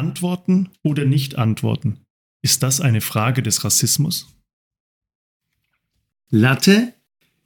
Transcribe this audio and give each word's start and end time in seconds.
Antworten 0.00 0.70
oder 0.82 1.04
nicht 1.04 1.36
antworten? 1.36 2.00
Ist 2.40 2.62
das 2.62 2.80
eine 2.80 3.02
Frage 3.02 3.42
des 3.42 3.64
Rassismus? 3.64 4.34
Latte 6.30 6.94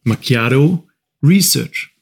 Macchiato 0.04 0.88
Research. 1.20 1.96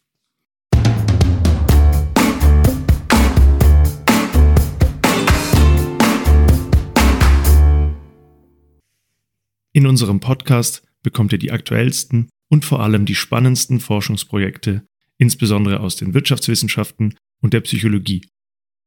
In 9.72 9.87
unserem 9.87 10.21
Podcast 10.21 10.82
bekommt 11.03 11.32
ihr 11.32 11.38
die 11.38 11.50
aktuellsten 11.50 12.28
und 12.50 12.66
vor 12.66 12.80
allem 12.80 13.06
die 13.06 13.14
spannendsten 13.14 13.80
Forschungsprojekte, 13.80 14.87
insbesondere 15.16 15.80
aus 15.80 15.96
den 15.96 16.12
Wirtschaftswissenschaften 16.12 17.14
und 17.41 17.55
der 17.55 17.62
Psychologie. 17.62 18.28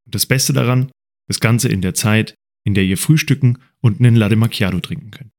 Und 0.06 0.14
das 0.14 0.28
Beste 0.28 0.54
daran, 0.54 0.92
das 1.28 1.40
Ganze 1.40 1.70
in 1.70 1.82
der 1.82 1.94
Zeit, 1.94 2.36
in 2.66 2.74
der 2.74 2.84
ihr 2.84 2.98
frühstücken 2.98 3.60
und 3.82 4.00
einen 4.00 4.16
Latte 4.16 4.36
Macchiato 4.36 4.80
trinken 4.80 5.12
könnt. 5.12 5.32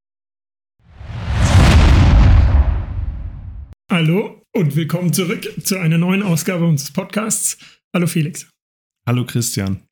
Hallo 3.89 4.43
und 4.53 4.75
willkommen 4.75 5.13
zurück 5.13 5.49
zu 5.63 5.79
einer 5.79 5.97
neuen 5.97 6.23
Ausgabe 6.23 6.65
unseres 6.65 6.91
Podcasts. 6.91 7.57
Hallo 7.93 8.07
Felix. 8.07 8.49
Hallo 9.07 9.25
Christian. 9.25 9.83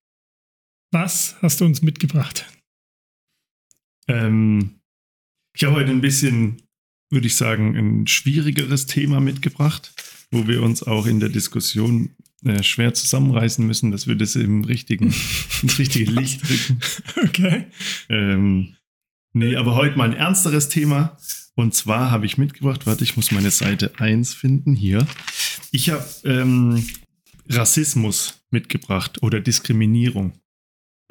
Was 0.91 1.41
hast 1.41 1.61
du 1.61 1.65
uns 1.65 1.81
mitgebracht? 1.81 2.45
Ähm, 4.07 4.79
ich 5.55 5.63
habe 5.63 5.75
heute 5.75 5.91
ein 5.91 6.01
bisschen, 6.01 6.61
würde 7.09 7.27
ich 7.27 7.35
sagen, 7.35 7.75
ein 7.75 8.07
schwierigeres 8.07 8.85
Thema 8.85 9.21
mitgebracht, 9.21 9.93
wo 10.31 10.47
wir 10.47 10.61
uns 10.61 10.83
auch 10.83 11.07
in 11.07 11.19
der 11.19 11.29
Diskussion 11.29 12.15
äh, 12.45 12.63
schwer 12.63 12.93
zusammenreißen 12.93 13.65
müssen, 13.65 13.91
dass 13.91 14.07
wir 14.07 14.15
das 14.15 14.35
im 14.35 14.63
richtigen, 14.63 15.13
ins 15.61 15.79
richtige 15.79 16.11
Licht 16.11 16.41
rücken. 16.49 16.79
Okay. 17.23 17.65
Ähm, 18.09 18.75
nee, 19.33 19.55
aber 19.55 19.75
heute 19.75 19.97
mal 19.97 20.09
ein 20.09 20.15
ernsteres 20.15 20.69
Thema. 20.69 21.17
Und 21.55 21.73
zwar 21.73 22.11
habe 22.11 22.25
ich 22.25 22.37
mitgebracht, 22.37 22.85
warte, 22.85 23.03
ich 23.03 23.15
muss 23.15 23.31
meine 23.31 23.51
Seite 23.51 23.93
1 23.97 24.33
finden, 24.33 24.75
hier. 24.75 25.07
Ich 25.71 25.89
habe 25.89 26.05
ähm, 26.23 26.85
Rassismus 27.49 28.41
mitgebracht 28.51 29.23
oder 29.23 29.39
Diskriminierung. 29.39 30.33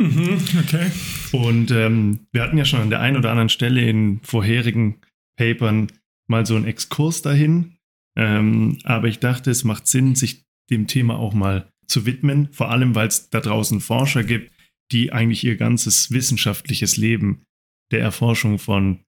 Mhm, 0.00 0.38
okay. 0.60 0.90
Und 1.32 1.70
ähm, 1.70 2.26
wir 2.32 2.42
hatten 2.42 2.58
ja 2.58 2.64
schon 2.64 2.80
an 2.80 2.90
der 2.90 3.00
einen 3.00 3.16
oder 3.16 3.30
anderen 3.30 3.48
Stelle 3.48 3.80
in 3.88 4.20
vorherigen 4.22 5.00
Papern 5.36 5.88
mal 6.26 6.46
so 6.46 6.56
einen 6.56 6.66
Exkurs 6.66 7.22
dahin. 7.22 7.76
Ähm, 8.16 8.78
aber 8.84 9.08
ich 9.08 9.18
dachte, 9.18 9.50
es 9.50 9.64
macht 9.64 9.86
Sinn, 9.86 10.14
sich 10.14 10.43
dem 10.70 10.86
Thema 10.86 11.18
auch 11.18 11.34
mal 11.34 11.70
zu 11.86 12.06
widmen, 12.06 12.48
vor 12.52 12.70
allem 12.70 12.94
weil 12.94 13.08
es 13.08 13.30
da 13.30 13.40
draußen 13.40 13.80
Forscher 13.80 14.24
gibt, 14.24 14.50
die 14.92 15.12
eigentlich 15.12 15.44
ihr 15.44 15.56
ganzes 15.56 16.10
wissenschaftliches 16.10 16.96
Leben 16.96 17.42
der 17.90 18.00
Erforschung 18.00 18.58
von 18.58 19.00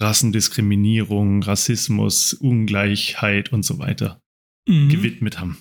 Rassendiskriminierung, 0.00 1.42
Rassismus, 1.42 2.34
Ungleichheit 2.34 3.52
und 3.52 3.64
so 3.64 3.78
weiter 3.78 4.20
mhm. 4.68 4.88
gewidmet 4.88 5.38
haben. 5.38 5.58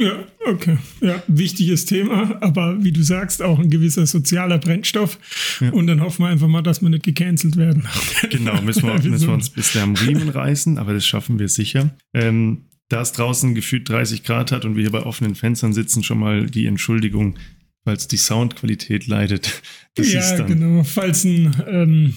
Ja, 0.00 0.24
okay. 0.46 0.78
Ja, 1.00 1.22
wichtiges 1.26 1.84
Thema, 1.84 2.40
aber 2.40 2.84
wie 2.84 2.92
du 2.92 3.02
sagst, 3.02 3.42
auch 3.42 3.58
ein 3.58 3.68
gewisser 3.68 4.06
sozialer 4.06 4.58
Brennstoff. 4.58 5.18
Ja. 5.60 5.70
Und 5.70 5.88
dann 5.88 6.00
hoffen 6.00 6.24
wir 6.24 6.28
einfach 6.28 6.46
mal, 6.46 6.62
dass 6.62 6.82
wir 6.82 6.88
nicht 6.88 7.02
gecancelt 7.02 7.56
werden. 7.56 7.88
Genau, 8.30 8.60
müssen 8.62 8.86
wir, 8.86 8.94
müssen 9.10 9.26
wir 9.26 9.34
uns 9.34 9.50
bisher 9.50 9.82
am 9.82 9.96
Riemen 9.96 10.28
reißen, 10.28 10.78
aber 10.78 10.94
das 10.94 11.04
schaffen 11.04 11.40
wir 11.40 11.48
sicher. 11.48 11.96
Ähm, 12.14 12.68
da 12.88 13.02
es 13.02 13.12
draußen 13.12 13.54
gefühlt 13.54 13.88
30 13.88 14.24
Grad 14.24 14.52
hat 14.52 14.64
und 14.64 14.76
wir 14.76 14.82
hier 14.82 14.92
bei 14.92 15.02
offenen 15.02 15.34
Fenstern 15.34 15.72
sitzen, 15.72 16.02
schon 16.02 16.18
mal 16.18 16.46
die 16.46 16.66
Entschuldigung, 16.66 17.36
falls 17.84 18.08
die 18.08 18.16
Soundqualität 18.16 19.06
leidet. 19.06 19.62
Das 19.94 20.12
ja, 20.12 20.42
genau. 20.42 20.84
Falls 20.84 21.24
ein 21.24 21.56
ähm, 21.66 22.14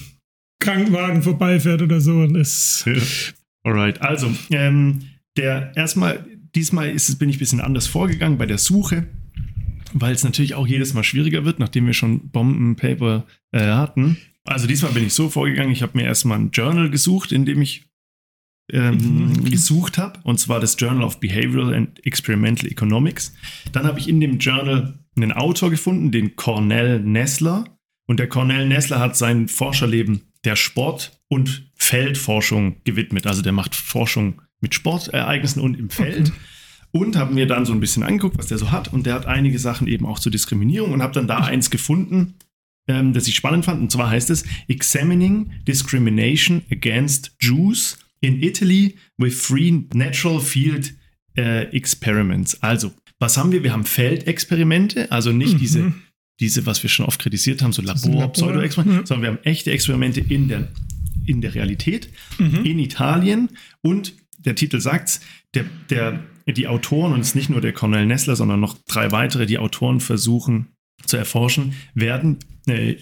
Krankenwagen 0.60 1.24
vorbeifährt 1.24 1.82
oder 1.82 2.00
so. 2.00 2.24
Das 2.28 2.84
ja. 2.86 2.92
Alright, 3.64 4.00
also 4.00 4.32
ähm, 4.50 5.02
der 5.36 5.72
erstmal 5.74 6.24
diesmal 6.54 6.90
ist, 6.90 7.18
bin 7.18 7.28
ich 7.28 7.36
ein 7.36 7.40
bisschen 7.40 7.60
anders 7.60 7.88
vorgegangen 7.88 8.38
bei 8.38 8.46
der 8.46 8.58
Suche, 8.58 9.08
weil 9.92 10.14
es 10.14 10.22
natürlich 10.22 10.54
auch 10.54 10.68
jedes 10.68 10.94
Mal 10.94 11.02
schwieriger 11.02 11.44
wird, 11.44 11.58
nachdem 11.58 11.86
wir 11.86 11.92
schon 11.92 12.28
Bombenpaper 12.30 13.26
äh, 13.50 13.62
hatten. 13.62 14.16
Also 14.44 14.68
diesmal 14.68 14.92
bin 14.92 15.06
ich 15.06 15.12
so 15.12 15.28
vorgegangen, 15.28 15.72
ich 15.72 15.82
habe 15.82 15.98
mir 15.98 16.04
erstmal 16.04 16.38
ein 16.38 16.50
Journal 16.52 16.88
gesucht, 16.88 17.32
in 17.32 17.44
dem 17.44 17.62
ich 17.62 17.84
ähm, 18.72 19.44
gesucht 19.50 19.98
habe, 19.98 20.18
und 20.24 20.40
zwar 20.40 20.60
das 20.60 20.76
Journal 20.78 21.04
of 21.04 21.20
Behavioral 21.20 21.74
and 21.74 22.04
Experimental 22.04 22.68
Economics. 22.70 23.32
Dann 23.72 23.86
habe 23.86 23.98
ich 23.98 24.08
in 24.08 24.20
dem 24.20 24.38
Journal 24.38 24.98
einen 25.16 25.32
Autor 25.32 25.70
gefunden, 25.70 26.10
den 26.10 26.36
Cornell 26.36 27.00
Nessler. 27.00 27.64
Und 28.06 28.18
der 28.18 28.28
Cornell 28.28 28.66
Nessler 28.66 28.98
hat 28.98 29.16
sein 29.16 29.48
Forscherleben 29.48 30.22
der 30.44 30.56
Sport- 30.56 31.20
und 31.28 31.70
Feldforschung 31.76 32.76
gewidmet. 32.84 33.26
Also 33.26 33.42
der 33.42 33.52
macht 33.52 33.74
Forschung 33.74 34.42
mit 34.60 34.74
Sportereignissen 34.74 35.62
und 35.62 35.78
im 35.78 35.90
Feld. 35.90 36.28
Okay. 36.28 36.38
Und 36.92 37.16
habe 37.16 37.32
mir 37.32 37.46
dann 37.46 37.64
so 37.64 37.72
ein 37.72 37.80
bisschen 37.80 38.02
angeguckt, 38.02 38.36
was 38.36 38.48
der 38.48 38.58
so 38.58 38.70
hat. 38.70 38.92
Und 38.92 39.06
der 39.06 39.14
hat 39.14 39.26
einige 39.26 39.58
Sachen 39.58 39.86
eben 39.86 40.04
auch 40.04 40.18
zur 40.18 40.32
Diskriminierung 40.32 40.92
und 40.92 41.02
habe 41.02 41.14
dann 41.14 41.26
da 41.26 41.38
eins 41.38 41.70
gefunden, 41.70 42.34
ähm, 42.86 43.12
das 43.12 43.28
ich 43.28 43.34
spannend 43.34 43.64
fand. 43.64 43.80
Und 43.80 43.90
zwar 43.90 44.10
heißt 44.10 44.30
es 44.30 44.44
Examining 44.68 45.52
Discrimination 45.66 46.62
Against 46.70 47.34
Jews 47.40 47.98
in 48.22 48.42
Italy 48.42 48.96
with 49.18 49.34
Free 49.34 49.82
Natural 49.92 50.40
Field 50.40 50.94
äh, 51.36 51.64
Experiments. 51.76 52.62
Also, 52.62 52.92
was 53.18 53.36
haben 53.36 53.52
wir? 53.52 53.62
Wir 53.62 53.72
haben 53.72 53.84
Feldexperimente, 53.84 55.12
also 55.12 55.32
nicht 55.32 55.54
mhm. 55.54 55.58
diese, 55.58 55.94
diese, 56.40 56.66
was 56.66 56.82
wir 56.82 56.88
schon 56.88 57.06
oft 57.06 57.20
kritisiert 57.20 57.62
haben, 57.62 57.72
so 57.72 57.82
Labor-Pseudo-Experimente, 57.82 59.02
mhm. 59.02 59.06
sondern 59.06 59.22
wir 59.22 59.28
haben 59.30 59.44
echte 59.44 59.70
Experimente 59.70 60.20
in 60.20 60.48
der, 60.48 60.68
in 61.26 61.40
der 61.40 61.54
Realität, 61.54 62.08
mhm. 62.38 62.64
in 62.64 62.78
Italien 62.78 63.50
und 63.82 64.14
der 64.38 64.54
Titel 64.54 64.80
sagt's, 64.80 65.20
der, 65.54 65.64
der, 65.90 66.20
die 66.46 66.66
Autoren, 66.66 67.12
und 67.12 67.20
es 67.20 67.28
ist 67.28 67.34
nicht 67.36 67.50
nur 67.50 67.60
der 67.60 67.72
Cornel 67.72 68.06
Nessler, 68.06 68.34
sondern 68.34 68.60
noch 68.60 68.76
drei 68.88 69.12
weitere, 69.12 69.46
die 69.46 69.58
Autoren 69.58 70.00
versuchen 70.00 70.68
zu 71.06 71.16
erforschen, 71.16 71.74
werden 71.94 72.38
äh, 72.66 72.96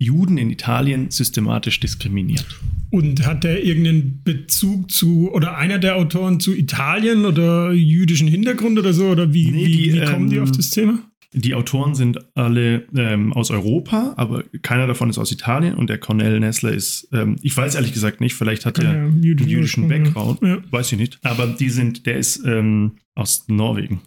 Juden 0.00 0.38
in 0.38 0.50
Italien 0.50 1.10
systematisch 1.10 1.78
diskriminiert. 1.78 2.46
Und 2.90 3.24
hat 3.26 3.44
der 3.44 3.62
irgendeinen 3.62 4.22
Bezug 4.24 4.90
zu, 4.90 5.30
oder 5.30 5.56
einer 5.56 5.78
der 5.78 5.96
Autoren 5.96 6.40
zu 6.40 6.56
Italien 6.56 7.26
oder 7.26 7.70
jüdischen 7.72 8.26
Hintergrund 8.26 8.78
oder 8.78 8.92
so? 8.94 9.08
Oder 9.08 9.32
wie, 9.32 9.50
nee, 9.50 9.66
wie, 9.66 9.72
die, 9.72 9.92
wie 9.92 10.04
kommen 10.06 10.24
ähm, 10.24 10.30
die 10.30 10.40
auf 10.40 10.50
das 10.50 10.70
Thema? 10.70 10.98
Die 11.32 11.54
Autoren 11.54 11.94
sind 11.94 12.18
alle 12.34 12.86
ähm, 12.96 13.32
aus 13.34 13.52
Europa, 13.52 14.14
aber 14.16 14.42
keiner 14.62 14.88
davon 14.88 15.10
ist 15.10 15.18
aus 15.18 15.30
Italien 15.30 15.74
und 15.74 15.88
der 15.88 15.98
Cornell 15.98 16.40
Nessler 16.40 16.72
ist, 16.72 17.08
ähm, 17.12 17.36
ich 17.42 17.56
weiß 17.56 17.76
ehrlich 17.76 17.92
gesagt 17.92 18.20
nicht, 18.20 18.34
vielleicht 18.34 18.66
hat 18.66 18.78
er 18.78 18.84
ja, 18.84 18.90
einen 18.90 19.22
jüdischen 19.22 19.86
Background, 19.86 20.40
ja. 20.42 20.58
weiß 20.70 20.90
ich 20.90 20.98
nicht. 20.98 21.18
Aber 21.22 21.46
die 21.46 21.70
sind, 21.70 22.06
der 22.06 22.16
ist 22.16 22.44
ähm, 22.44 22.96
aus 23.14 23.44
Norwegen. 23.46 24.00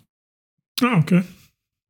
Ah, 0.81 0.97
okay. 0.97 1.21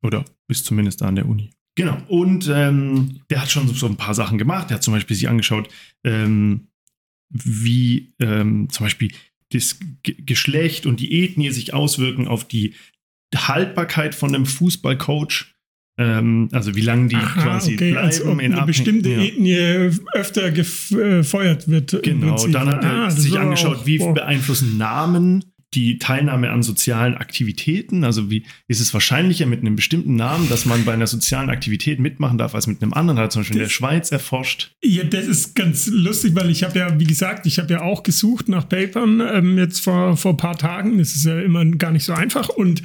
Oder 0.04 0.24
ist 0.46 0.66
zumindest 0.66 1.00
da 1.00 1.06
an 1.06 1.16
der 1.16 1.26
Uni. 1.26 1.50
Genau. 1.76 1.98
Und 2.08 2.50
ähm, 2.52 3.20
der 3.30 3.42
hat 3.42 3.50
schon 3.50 3.68
so 3.68 3.86
ein 3.86 3.96
paar 3.96 4.14
Sachen 4.14 4.38
gemacht. 4.38 4.70
Der 4.70 4.76
hat 4.76 4.82
zum 4.82 4.94
Beispiel 4.94 5.16
sich 5.16 5.28
angeschaut, 5.28 5.68
ähm, 6.04 6.68
wie 7.30 8.14
ähm, 8.20 8.68
zum 8.70 8.86
Beispiel 8.86 9.10
das 9.52 9.78
G 10.02 10.14
Geschlecht 10.18 10.86
und 10.86 11.00
die 11.00 11.24
Ethnie 11.24 11.50
sich 11.50 11.74
auswirken 11.74 12.28
auf 12.28 12.46
die 12.46 12.74
Haltbarkeit 13.34 14.14
von 14.14 14.34
einem 14.34 14.46
Fußballcoach. 14.46 15.46
Ähm, 15.96 16.48
also 16.52 16.74
wie 16.74 16.80
lange 16.80 17.08
die 17.08 17.16
Aha, 17.16 17.42
quasi 17.42 17.74
okay, 17.74 17.92
bleiben 17.92 18.06
als 18.06 18.24
ob 18.24 18.40
in 18.40 18.52
eine 18.52 18.66
bestimmte 18.66 19.10
ja. 19.10 19.22
Ethnie 19.22 19.90
öfter 20.12 20.50
gefeuert 20.50 21.68
wird. 21.68 22.02
Genau, 22.02 22.46
dann 22.48 22.68
hat 22.68 22.84
er 22.84 22.90
ah, 22.90 23.10
sich 23.10 23.38
angeschaut, 23.38 23.78
auch, 23.78 23.86
wie 23.86 23.98
beeinflussen 23.98 24.76
Namen 24.76 25.44
die 25.74 25.98
Teilnahme 25.98 26.50
an 26.50 26.62
sozialen 26.62 27.14
Aktivitäten. 27.14 28.04
Also 28.04 28.30
wie 28.30 28.44
ist 28.68 28.80
es 28.80 28.92
wahrscheinlicher 28.94 29.46
mit 29.46 29.60
einem 29.60 29.76
bestimmten 29.76 30.16
Namen, 30.16 30.48
dass 30.48 30.66
man 30.66 30.84
bei 30.84 30.92
einer 30.92 31.06
sozialen 31.06 31.50
Aktivität 31.50 31.98
mitmachen 31.98 32.38
darf, 32.38 32.54
als 32.54 32.66
mit 32.66 32.82
einem 32.82 32.92
anderen? 32.92 33.18
Hat 33.18 33.32
zum 33.32 33.40
Beispiel 33.40 33.58
das, 33.58 33.62
in 33.62 33.68
der 33.68 33.70
Schweiz 33.70 34.12
erforscht. 34.12 34.72
Ja, 34.82 35.04
das 35.04 35.26
ist 35.26 35.54
ganz 35.54 35.86
lustig, 35.86 36.34
weil 36.34 36.50
ich 36.50 36.62
habe 36.62 36.78
ja, 36.78 36.98
wie 36.98 37.04
gesagt, 37.04 37.46
ich 37.46 37.58
habe 37.58 37.72
ja 37.72 37.82
auch 37.82 38.02
gesucht 38.02 38.48
nach 38.48 38.68
Papern 38.68 39.20
ähm, 39.20 39.58
jetzt 39.58 39.80
vor, 39.80 40.16
vor 40.16 40.32
ein 40.32 40.36
paar 40.36 40.56
Tagen. 40.56 40.98
Das 40.98 41.14
ist 41.14 41.24
ja 41.24 41.40
immer 41.40 41.64
gar 41.64 41.90
nicht 41.90 42.04
so 42.04 42.12
einfach. 42.12 42.48
Und 42.48 42.82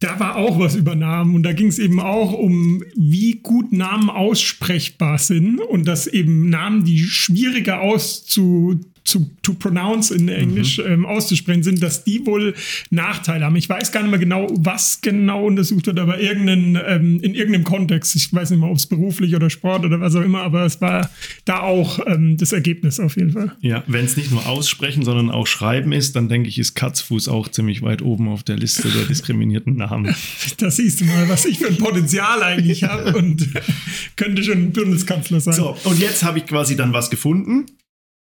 da 0.00 0.20
war 0.20 0.36
auch 0.36 0.58
was 0.58 0.74
über 0.74 0.94
Namen. 0.94 1.34
Und 1.34 1.42
da 1.42 1.52
ging 1.52 1.68
es 1.68 1.78
eben 1.78 2.00
auch 2.00 2.32
um, 2.32 2.84
wie 2.94 3.40
gut 3.42 3.72
Namen 3.72 4.10
aussprechbar 4.10 5.18
sind. 5.18 5.60
Und 5.60 5.86
dass 5.86 6.06
eben 6.06 6.50
Namen, 6.50 6.84
die 6.84 6.98
schwieriger 6.98 7.80
auszu 7.80 8.80
zu 9.06 9.30
to 9.42 9.54
pronounce 9.54 10.10
in 10.10 10.28
Englisch 10.28 10.78
mhm. 10.78 10.84
ähm, 10.86 11.06
auszusprechen 11.06 11.62
sind, 11.62 11.82
dass 11.82 12.04
die 12.04 12.26
wohl 12.26 12.54
Nachteile 12.90 13.44
haben. 13.44 13.56
Ich 13.56 13.68
weiß 13.68 13.92
gar 13.92 14.02
nicht 14.02 14.10
mehr 14.10 14.18
genau, 14.18 14.48
was 14.50 15.00
genau 15.00 15.46
untersucht 15.46 15.86
wird, 15.86 15.98
aber 15.98 16.20
irgendeinen, 16.20 16.76
ähm, 16.86 17.20
in 17.22 17.34
irgendeinem 17.34 17.64
Kontext. 17.64 18.16
Ich 18.16 18.32
weiß 18.32 18.50
nicht 18.50 18.60
mehr, 18.60 18.68
ob 18.68 18.76
es 18.76 18.86
beruflich 18.86 19.34
oder 19.34 19.48
Sport 19.48 19.84
oder 19.84 20.00
was 20.00 20.14
auch 20.16 20.22
immer, 20.22 20.42
aber 20.42 20.64
es 20.64 20.80
war 20.80 21.08
da 21.44 21.60
auch 21.60 22.00
ähm, 22.06 22.36
das 22.36 22.52
Ergebnis 22.52 22.98
auf 22.98 23.16
jeden 23.16 23.30
Fall. 23.30 23.52
Ja, 23.60 23.84
wenn 23.86 24.04
es 24.04 24.16
nicht 24.16 24.32
nur 24.32 24.46
aussprechen, 24.46 25.04
sondern 25.04 25.30
auch 25.30 25.46
schreiben 25.46 25.92
ist, 25.92 26.16
dann 26.16 26.28
denke 26.28 26.48
ich, 26.48 26.58
ist 26.58 26.74
Katzfuß 26.74 27.28
auch 27.28 27.48
ziemlich 27.48 27.82
weit 27.82 28.02
oben 28.02 28.28
auf 28.28 28.42
der 28.42 28.56
Liste 28.56 28.88
der 28.88 29.04
diskriminierten 29.04 29.76
Namen. 29.76 30.14
Da 30.58 30.70
siehst 30.70 31.00
du 31.00 31.04
mal, 31.04 31.28
was 31.28 31.44
ich 31.44 31.58
für 31.58 31.68
ein 31.68 31.76
Potenzial 31.76 32.42
eigentlich 32.42 32.84
habe 32.84 33.16
und 33.16 33.48
könnte 34.16 34.42
schon 34.42 34.72
Bundeskanzler 34.72 35.40
sein. 35.40 35.54
So, 35.54 35.76
und 35.84 35.98
jetzt 36.00 36.24
habe 36.24 36.38
ich 36.38 36.46
quasi 36.46 36.76
dann 36.76 36.92
was 36.92 37.10
gefunden 37.10 37.66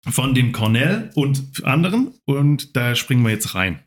von 0.10 0.34
dem 0.34 0.52
Cornell 0.52 1.12
und 1.16 1.64
anderen 1.64 2.14
und 2.26 2.76
da 2.76 2.96
springen 2.96 3.24
wir 3.24 3.32
jetzt 3.32 3.56
rein. 3.56 3.80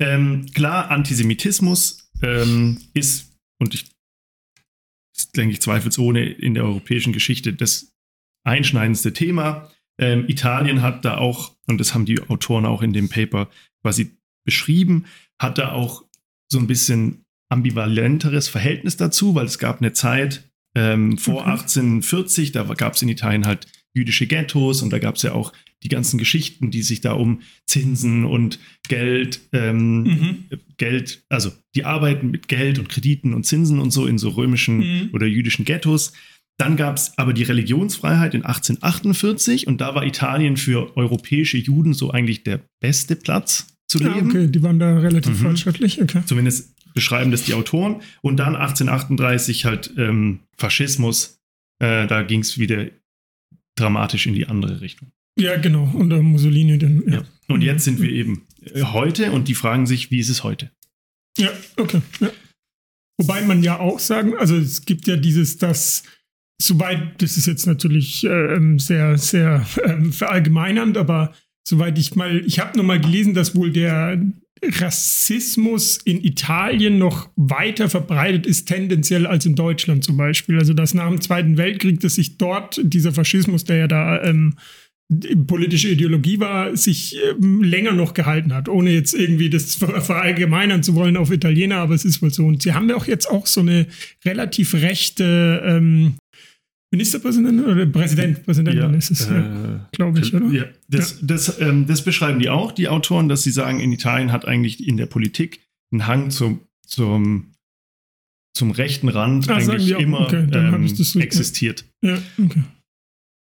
Ähm, 0.00 0.46
klar, 0.54 0.90
Antisemitismus 0.90 2.10
ähm, 2.22 2.80
ist, 2.94 3.36
und 3.60 3.74
ich 3.74 3.90
ist, 5.18 5.36
denke 5.36 5.52
ich, 5.52 5.60
zweifelsohne 5.60 6.24
in 6.24 6.54
der 6.54 6.64
europäischen 6.64 7.12
Geschichte 7.12 7.52
das 7.52 7.92
einschneidendste 8.44 9.12
Thema. 9.12 9.70
Ähm, 10.00 10.28
Italien 10.28 10.82
hat 10.82 11.04
da 11.04 11.18
auch, 11.18 11.56
und 11.66 11.78
das 11.78 11.92
haben 11.92 12.06
die 12.06 12.20
Autoren 12.28 12.66
auch 12.66 12.82
in 12.82 12.92
dem 12.92 13.08
Paper 13.08 13.50
quasi 13.82 14.16
beschrieben, 14.44 15.06
hat 15.40 15.58
da 15.58 15.72
auch 15.72 16.04
so 16.50 16.58
ein 16.58 16.68
bisschen 16.68 17.24
ambivalenteres 17.50 18.48
Verhältnis 18.48 18.96
dazu, 18.96 19.34
weil 19.34 19.46
es 19.46 19.58
gab 19.58 19.80
eine 19.80 19.92
Zeit, 19.92 20.47
ähm, 20.78 21.18
vor 21.18 21.42
okay. 21.42 21.50
1840, 21.50 22.52
da 22.52 22.62
gab 22.62 22.94
es 22.94 23.02
in 23.02 23.08
Italien 23.08 23.46
halt 23.46 23.66
jüdische 23.94 24.28
Ghettos 24.28 24.80
und 24.80 24.92
da 24.92 25.00
gab 25.00 25.16
es 25.16 25.22
ja 25.22 25.32
auch 25.32 25.52
die 25.82 25.88
ganzen 25.88 26.18
Geschichten, 26.18 26.70
die 26.70 26.82
sich 26.82 27.00
da 27.00 27.12
um 27.12 27.40
Zinsen 27.66 28.24
und 28.24 28.60
Geld, 28.88 29.40
ähm, 29.52 30.02
mhm. 30.02 30.44
Geld, 30.76 31.24
also 31.28 31.50
die 31.74 31.84
arbeiten 31.84 32.30
mit 32.30 32.46
Geld 32.46 32.78
und 32.78 32.88
Krediten 32.88 33.34
und 33.34 33.44
Zinsen 33.44 33.80
und 33.80 33.90
so 33.90 34.06
in 34.06 34.18
so 34.18 34.30
römischen 34.30 34.78
mhm. 34.78 35.10
oder 35.12 35.26
jüdischen 35.26 35.64
Ghettos. 35.64 36.12
Dann 36.58 36.76
gab 36.76 36.96
es 36.96 37.16
aber 37.18 37.32
die 37.32 37.44
Religionsfreiheit 37.44 38.34
in 38.34 38.44
1848 38.44 39.66
und 39.66 39.80
da 39.80 39.94
war 39.94 40.04
Italien 40.04 40.56
für 40.56 40.96
europäische 40.96 41.58
Juden 41.58 41.92
so 41.92 42.10
eigentlich 42.10 42.44
der 42.44 42.60
beste 42.80 43.16
Platz 43.16 43.66
zu 43.88 43.98
leben. 43.98 44.16
Ja, 44.16 44.22
okay, 44.24 44.46
die 44.48 44.62
waren 44.62 44.78
da 44.78 44.98
relativ 44.98 45.38
mhm. 45.38 45.44
fortschrittlich, 45.44 46.02
okay. 46.02 46.22
Zumindest 46.26 46.74
beschreiben 46.98 47.30
das 47.30 47.44
die 47.44 47.54
Autoren. 47.54 48.02
Und 48.22 48.38
dann 48.38 48.56
1838 48.56 49.64
halt 49.64 49.94
ähm, 49.96 50.40
Faschismus. 50.56 51.38
Äh, 51.78 52.08
da 52.08 52.24
ging 52.24 52.40
es 52.40 52.58
wieder 52.58 52.86
dramatisch 53.76 54.26
in 54.26 54.34
die 54.34 54.48
andere 54.48 54.80
Richtung. 54.80 55.12
Ja, 55.38 55.56
genau. 55.58 55.88
Unter 55.94 56.20
Mussolini 56.22 56.76
dann. 56.76 57.04
Ja. 57.06 57.12
ja. 57.12 57.24
Und 57.46 57.62
jetzt 57.62 57.84
sind 57.84 58.02
wir 58.02 58.10
eben 58.10 58.48
äh, 58.64 58.82
heute 58.82 59.30
und 59.30 59.46
die 59.46 59.54
fragen 59.54 59.86
sich, 59.86 60.10
wie 60.10 60.18
ist 60.18 60.28
es 60.28 60.42
heute? 60.42 60.72
Ja, 61.38 61.50
okay. 61.76 62.02
Ja. 62.18 62.30
Wobei 63.20 63.42
man 63.42 63.62
ja 63.62 63.78
auch 63.78 64.00
sagen, 64.00 64.34
also 64.36 64.56
es 64.56 64.84
gibt 64.84 65.06
ja 65.06 65.16
dieses, 65.16 65.56
dass 65.56 66.02
soweit, 66.60 67.22
das 67.22 67.36
ist 67.36 67.46
jetzt 67.46 67.68
natürlich 67.68 68.24
äh, 68.24 68.58
sehr, 68.78 69.18
sehr 69.18 69.64
äh, 69.84 70.10
verallgemeinernd, 70.10 70.96
aber 70.96 71.32
soweit 71.64 71.96
ich 71.96 72.16
mal, 72.16 72.44
ich 72.44 72.58
habe 72.58 72.76
noch 72.76 72.84
mal 72.84 73.00
gelesen, 73.00 73.34
dass 73.34 73.54
wohl 73.54 73.70
der 73.70 74.20
Rassismus 74.62 75.98
in 75.98 76.22
Italien 76.24 76.98
noch 76.98 77.30
weiter 77.36 77.88
verbreitet 77.88 78.46
ist, 78.46 78.66
tendenziell 78.66 79.26
als 79.26 79.46
in 79.46 79.54
Deutschland 79.54 80.04
zum 80.04 80.16
Beispiel. 80.16 80.58
Also 80.58 80.74
dass 80.74 80.94
nach 80.94 81.08
dem 81.08 81.20
Zweiten 81.20 81.56
Weltkrieg, 81.56 82.00
dass 82.00 82.16
sich 82.16 82.38
dort 82.38 82.80
dieser 82.82 83.12
Faschismus, 83.12 83.64
der 83.64 83.76
ja 83.76 83.88
da 83.88 84.22
ähm, 84.22 84.54
politische 85.46 85.88
Ideologie 85.88 86.38
war, 86.38 86.76
sich 86.76 87.16
ähm, 87.30 87.62
länger 87.62 87.92
noch 87.92 88.12
gehalten 88.12 88.52
hat, 88.52 88.68
ohne 88.68 88.90
jetzt 88.90 89.14
irgendwie 89.14 89.48
das 89.48 89.76
verallgemeinern 89.76 90.82
zu 90.82 90.94
wollen 90.94 91.16
auf 91.16 91.30
Italiener, 91.30 91.78
aber 91.78 91.94
es 91.94 92.04
ist 92.04 92.20
wohl 92.20 92.30
so. 92.30 92.44
Und 92.44 92.62
sie 92.62 92.74
haben 92.74 92.90
ja 92.90 92.96
auch 92.96 93.06
jetzt 93.06 93.26
auch 93.26 93.46
so 93.46 93.60
eine 93.60 93.86
relativ 94.26 94.74
rechte 94.74 95.62
ähm, 95.64 96.16
Ministerpräsidentin 96.90 97.64
oder 97.64 97.86
Präsident? 97.86 98.44
Präsidentin 98.44 98.82
ja, 98.82 98.96
ist 98.96 99.10
es, 99.10 99.28
äh, 99.28 99.78
glaube 99.92 100.20
ich, 100.20 100.34
oder? 100.34 100.46
Ja, 100.46 100.64
das, 100.88 101.20
ja. 101.20 101.26
Das, 101.26 101.60
ähm, 101.60 101.86
das, 101.86 102.02
beschreiben 102.02 102.38
die 102.38 102.48
auch, 102.48 102.72
die 102.72 102.88
Autoren, 102.88 103.28
dass 103.28 103.42
sie 103.42 103.50
sagen, 103.50 103.80
in 103.80 103.92
Italien 103.92 104.32
hat 104.32 104.46
eigentlich 104.46 104.86
in 104.86 104.96
der 104.96 105.06
Politik 105.06 105.60
einen 105.92 106.06
Hang 106.06 106.30
zum, 106.30 106.60
zum, 106.86 107.52
zum 108.54 108.70
rechten 108.70 109.08
Rand 109.08 109.50
ah, 109.50 109.56
eigentlich 109.56 109.90
immer 109.90 110.22
okay, 110.22 110.46
ähm, 110.52 110.84
existiert. 110.84 111.84
Ja, 112.02 112.18
okay. 112.42 112.62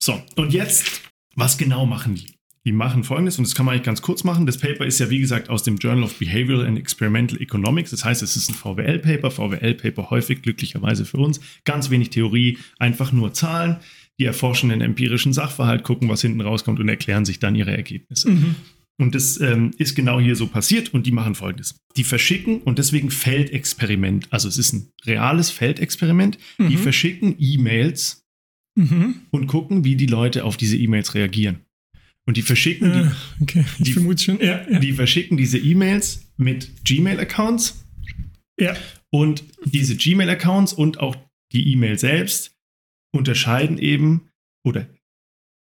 So, 0.02 0.22
und 0.36 0.54
jetzt, 0.54 1.02
was 1.36 1.58
genau 1.58 1.86
machen 1.86 2.16
die? 2.16 2.35
Die 2.66 2.72
machen 2.72 3.04
folgendes, 3.04 3.38
und 3.38 3.46
das 3.46 3.54
kann 3.54 3.66
man 3.66 3.74
eigentlich 3.74 3.86
ganz 3.86 4.02
kurz 4.02 4.24
machen. 4.24 4.48
Das 4.48 4.58
Paper 4.58 4.86
ist 4.86 5.00
ja, 5.00 5.12
wie 5.12 5.20
gesagt, 5.20 5.50
aus 5.50 5.62
dem 5.62 5.78
Journal 5.78 6.04
of 6.04 6.18
Behavioral 6.18 6.66
and 6.66 6.80
Experimental 6.80 7.40
Economics. 7.40 7.92
Das 7.92 8.04
heißt, 8.04 8.24
es 8.24 8.36
ist 8.36 8.50
ein 8.50 8.56
VWL-Paper. 8.56 9.30
VWL-Paper 9.30 10.10
häufig, 10.10 10.42
glücklicherweise 10.42 11.06
für 11.06 11.18
uns. 11.18 11.40
Ganz 11.64 11.92
wenig 11.92 12.10
Theorie, 12.10 12.58
einfach 12.80 13.12
nur 13.12 13.34
Zahlen. 13.34 13.78
Die 14.18 14.26
erforschen 14.26 14.70
den 14.70 14.82
empirischen 14.82 15.32
Sachverhalt, 15.32 15.84
gucken, 15.84 16.10
was 16.10 16.22
hinten 16.22 16.42
rauskommt 16.42 16.80
und 16.80 16.90
erklären 16.90 17.26
sich 17.26 17.38
dann 17.38 17.54
ihre 17.54 17.76
Ergebnisse. 17.76 18.32
Mhm. 18.32 18.56
Und 18.98 19.14
das 19.14 19.40
ähm, 19.42 19.72
ist 19.78 19.94
genau 19.94 20.20
hier 20.20 20.36
so 20.36 20.48
passiert 20.48 20.94
und 20.94 21.06
die 21.06 21.12
machen 21.12 21.36
folgendes. 21.36 21.76
Die 21.98 22.06
verschicken 22.06 22.62
und 22.62 22.80
deswegen 22.80 23.12
Feldexperiment. 23.12 24.28
Also 24.32 24.48
es 24.48 24.58
ist 24.58 24.74
ein 24.74 24.92
reales 25.06 25.50
Feldexperiment. 25.50 26.38
Mhm. 26.58 26.70
Die 26.70 26.78
verschicken 26.78 27.36
E-Mails 27.38 28.24
mhm. 28.76 29.16
und 29.32 29.48
gucken, 29.48 29.84
wie 29.84 29.98
die 29.98 30.06
Leute 30.06 30.46
auf 30.46 30.56
diese 30.56 30.78
E-Mails 30.78 31.14
reagieren. 31.14 31.65
Und 32.28 32.38
die 32.38 32.42
verschicken, 32.42 32.92
die, 32.92 33.00
ah, 33.00 33.16
okay. 33.42 33.66
die, 33.78 34.18
schon. 34.18 34.40
Ja, 34.40 34.68
ja. 34.70 34.80
die 34.80 34.94
verschicken 34.94 35.38
diese 35.38 35.60
E-Mails 35.60 36.32
mit 36.38 36.84
Gmail-Accounts. 36.84 37.86
Ja. 38.60 38.76
Und 39.12 39.44
diese 39.64 39.96
Gmail-Accounts 39.96 40.74
und 40.74 41.00
auch 41.00 41.16
die 41.54 41.72
E-Mail 41.72 42.00
selbst 42.00 42.56
unterscheiden 43.14 43.78
eben 43.78 44.30
oder 44.66 44.90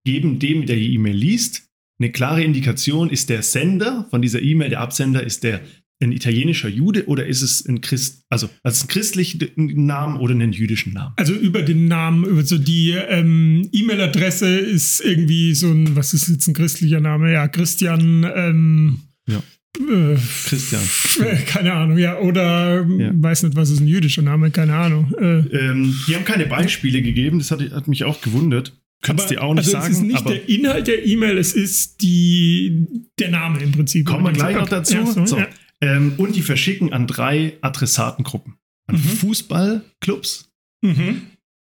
geben 0.04 0.38
dem, 0.38 0.66
der 0.66 0.76
die 0.76 0.94
E-Mail 0.94 1.16
liest, 1.16 1.68
eine 1.98 2.12
klare 2.12 2.42
Indikation, 2.42 3.10
ist 3.10 3.28
der 3.28 3.42
Sender 3.42 4.06
von 4.10 4.22
dieser 4.22 4.40
E-Mail, 4.40 4.70
der 4.70 4.80
Absender 4.80 5.22
ist 5.22 5.44
der 5.44 5.62
ein 6.02 6.12
italienischer 6.12 6.68
Jude 6.68 7.06
oder 7.06 7.26
ist 7.26 7.42
es 7.42 7.64
ein 7.66 7.80
Christ, 7.82 8.24
also 8.30 8.48
als 8.62 8.84
ein 8.84 8.88
christlichen 8.88 9.86
Namen 9.86 10.18
oder 10.18 10.32
einen 10.32 10.52
jüdischen 10.52 10.94
Namen? 10.94 11.12
Also 11.16 11.34
über 11.34 11.62
den 11.62 11.88
Namen, 11.88 12.24
über 12.24 12.42
so 12.42 12.56
die 12.58 12.90
ähm, 12.90 13.68
E-Mail-Adresse 13.72 14.58
ist 14.58 15.00
irgendwie 15.00 15.54
so 15.54 15.68
ein, 15.68 15.94
was 15.96 16.14
ist 16.14 16.28
jetzt 16.28 16.48
ein 16.48 16.54
christlicher 16.54 17.00
Name? 17.00 17.32
Ja, 17.32 17.48
Christian. 17.48 18.26
Ähm, 18.34 19.00
ja. 19.26 19.42
Äh, 19.78 20.16
Christian. 20.46 20.82
Äh, 21.20 21.36
keine 21.46 21.74
Ahnung, 21.74 21.98
ja, 21.98 22.18
oder 22.18 22.86
ja. 22.86 23.10
weiß 23.14 23.42
nicht, 23.44 23.56
was 23.56 23.70
ist 23.70 23.80
ein 23.80 23.86
jüdischer 23.86 24.22
Name, 24.22 24.50
keine 24.50 24.74
Ahnung. 24.74 25.12
Äh, 25.18 25.38
ähm, 25.56 25.94
die 26.08 26.16
haben 26.16 26.24
keine 26.24 26.46
Beispiele 26.46 27.02
gegeben, 27.02 27.38
das 27.38 27.50
hat, 27.50 27.60
hat 27.72 27.88
mich 27.88 28.04
auch 28.04 28.22
gewundert. 28.22 28.72
Kannst 29.02 29.30
du 29.30 29.40
auch 29.40 29.54
nicht 29.54 29.66
also 29.66 29.72
sagen. 29.72 29.92
Es 29.92 29.98
ist 29.98 30.04
nicht 30.04 30.28
der 30.28 30.48
Inhalt 30.48 30.86
der 30.86 31.06
E-Mail, 31.06 31.38
es 31.38 31.54
ist 31.54 32.02
die, 32.02 32.86
der 33.18 33.30
Name 33.30 33.60
im 33.60 33.72
Prinzip. 33.72 34.06
Kommen 34.06 34.26
wir 34.26 34.32
gleich 34.32 34.56
noch 34.56 34.68
dazu. 34.68 34.94
Ja, 34.94 35.06
so, 35.06 35.24
so. 35.24 35.38
Ja. 35.38 35.48
Ähm, 35.82 36.14
und 36.18 36.36
die 36.36 36.42
verschicken 36.42 36.92
an 36.92 37.06
drei 37.06 37.56
Adressatengruppen. 37.62 38.56
An 38.86 38.96
mhm. 38.96 39.00
Fußballclubs, 39.00 40.50
mhm. 40.82 41.22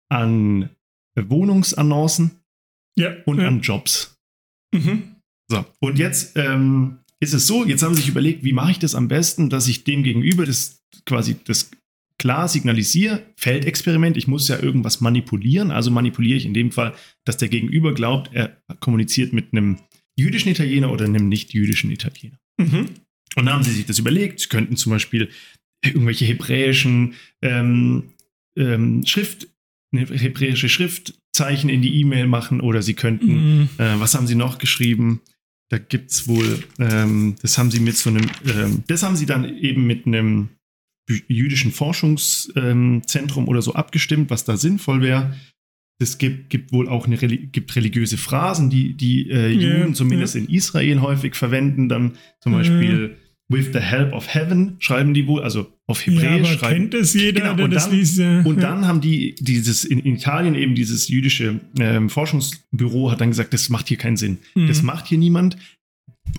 an 0.09 0.71
Wohnungsannoncen 1.17 2.43
ja, 2.97 3.17
und 3.27 3.41
ja. 3.41 3.49
an 3.49 3.61
Jobs. 3.61 4.17
Mhm. 4.73 5.17
So, 5.51 5.65
und 5.81 5.99
jetzt 5.99 6.37
ähm, 6.37 6.99
ist 7.21 7.35
es 7.35 7.47
so, 7.47 7.65
jetzt 7.65 7.83
haben 7.83 7.95
sie 7.95 8.03
sich 8.03 8.11
überlegt, 8.11 8.45
wie 8.45 8.53
mache 8.53 8.71
ich 8.73 8.79
das 8.79 8.95
am 8.95 9.09
besten, 9.09 9.51
dass 9.51 9.67
ich 9.67 9.85
dem 9.85 10.03
gegenüber 10.03 10.47
das 10.47 10.85
quasi 11.07 11.37
das 11.45 11.71
klar 12.19 12.49
signalisiere, 12.49 13.23
Feldexperiment, 13.37 14.17
ich 14.17 14.27
muss 14.27 14.49
ja 14.49 14.59
irgendwas 14.61 15.01
manipulieren, 15.01 15.71
also 15.71 15.91
manipuliere 15.91 16.37
ich 16.37 16.47
in 16.47 16.55
dem 16.55 16.73
Fall, 16.73 16.95
dass 17.25 17.37
der 17.37 17.49
Gegenüber 17.49 17.95
glaubt, 17.95 18.31
er 18.35 18.61
kommuniziert 18.81 19.33
mit 19.33 19.53
einem 19.53 19.79
jüdischen 20.17 20.51
Italiener 20.51 20.91
oder 20.91 21.05
einem 21.05 21.29
nicht 21.29 21.55
jüdischen 21.55 21.91
Italiener. 21.91 22.39
Mhm. 22.59 22.89
Und 23.39 23.47
dann 23.47 23.55
haben 23.55 23.63
sie 23.63 23.71
sich 23.71 23.87
das 23.87 24.01
überlegt. 24.01 24.41
Sie 24.41 24.49
könnten 24.49 24.77
zum 24.77 24.91
Beispiel 24.91 25.29
irgendwelche 25.85 26.25
hebräischen 26.25 27.15
ähm, 27.41 28.15
ähm, 28.57 29.07
Schrift, 29.07 29.47
eine 29.93 30.07
hebräische 30.07 30.69
Schriftzeichen 30.69 31.71
in 31.71 31.81
die 31.81 32.01
E-Mail 32.01 32.27
machen 32.27 32.61
oder 32.61 32.83
sie 32.83 32.95
könnten, 32.95 33.61
mhm. 33.61 33.69
äh, 33.79 34.01
was 34.01 34.17
haben 34.17 34.27
sie 34.27 34.35
noch 34.35 34.59
geschrieben? 34.59 35.21
Da 35.69 35.79
gibt 35.79 36.11
es 36.11 36.27
wohl, 36.27 36.65
ähm, 36.81 37.37
das 37.41 37.59
haben 37.59 37.71
sie 37.71 37.79
mit 37.79 37.97
so 37.97 38.11
einem, 38.11 38.29
ähm, 38.45 38.83
das 38.89 39.05
haben 39.05 39.15
sie 39.15 39.27
dann 39.27 39.57
eben 39.57 39.87
mit 39.87 40.05
einem 40.05 40.49
jüdischen 41.09 41.71
Forschungszentrum 41.71 43.47
oder 43.47 43.63
so 43.63 43.75
abgestimmt, 43.75 44.31
was 44.31 44.45
da 44.45 44.57
sinnvoll 44.57 45.01
wäre. 45.01 45.37
Es 46.01 46.19
gibt, 46.19 46.51
gibt 46.51 46.73
wohl 46.73 46.89
auch 46.89 47.07
eine 47.07 47.17
gibt 47.17 47.77
religiöse 47.77 48.19
Phrasen, 48.19 48.69
die 48.69 48.95
die 48.95 49.31
äh, 49.31 49.49
Juden 49.49 49.79
yeah, 49.79 49.93
zumindest 49.93 50.35
yeah. 50.35 50.45
in 50.45 50.51
Israel 50.51 51.01
häufig 51.03 51.37
verwenden. 51.37 51.89
Dann 51.89 52.17
zum 52.41 52.53
Beispiel 52.53 53.17
with 53.51 53.73
the 53.73 53.81
help 53.81 54.13
of 54.13 54.29
heaven 54.35 54.77
schreiben 54.79 55.15
die 55.15 55.27
wohl, 55.27 55.43
also 55.43 55.73
auf 55.87 56.05
Hebräisch 56.07 56.47
ja, 56.51 56.59
schreiben. 56.59 56.91
kennt 56.91 56.95
es 56.95 57.15
jeder, 57.15 57.41
Genau, 57.41 57.55
der 57.55 57.65
und 57.65 57.71
das 57.73 57.89
dann- 57.89 57.97
liest? 57.99 58.19
Ja. 58.19 58.43
Und 58.43 58.63
dann 58.63 58.87
haben 58.87 59.01
die 59.01 59.35
dieses 59.41 59.85
in, 59.85 59.99
in 60.01 60.17
Italien 60.17 60.55
eben 60.55 60.75
dieses 60.75 61.09
jüdische 61.09 61.61
ähm, 61.79 62.11
Forschungsbüro 62.11 63.11
hat 63.11 63.21
dann 63.21 63.31
gesagt, 63.31 63.55
das 63.55 63.69
macht 63.71 63.89
hier 63.89 63.97
keinen 63.97 64.17
Sinn. 64.19 64.39
Mhm. 64.55 64.69
Das 64.69 64.83
macht 64.83 65.07
hier 65.07 65.19
niemand. 65.19 65.57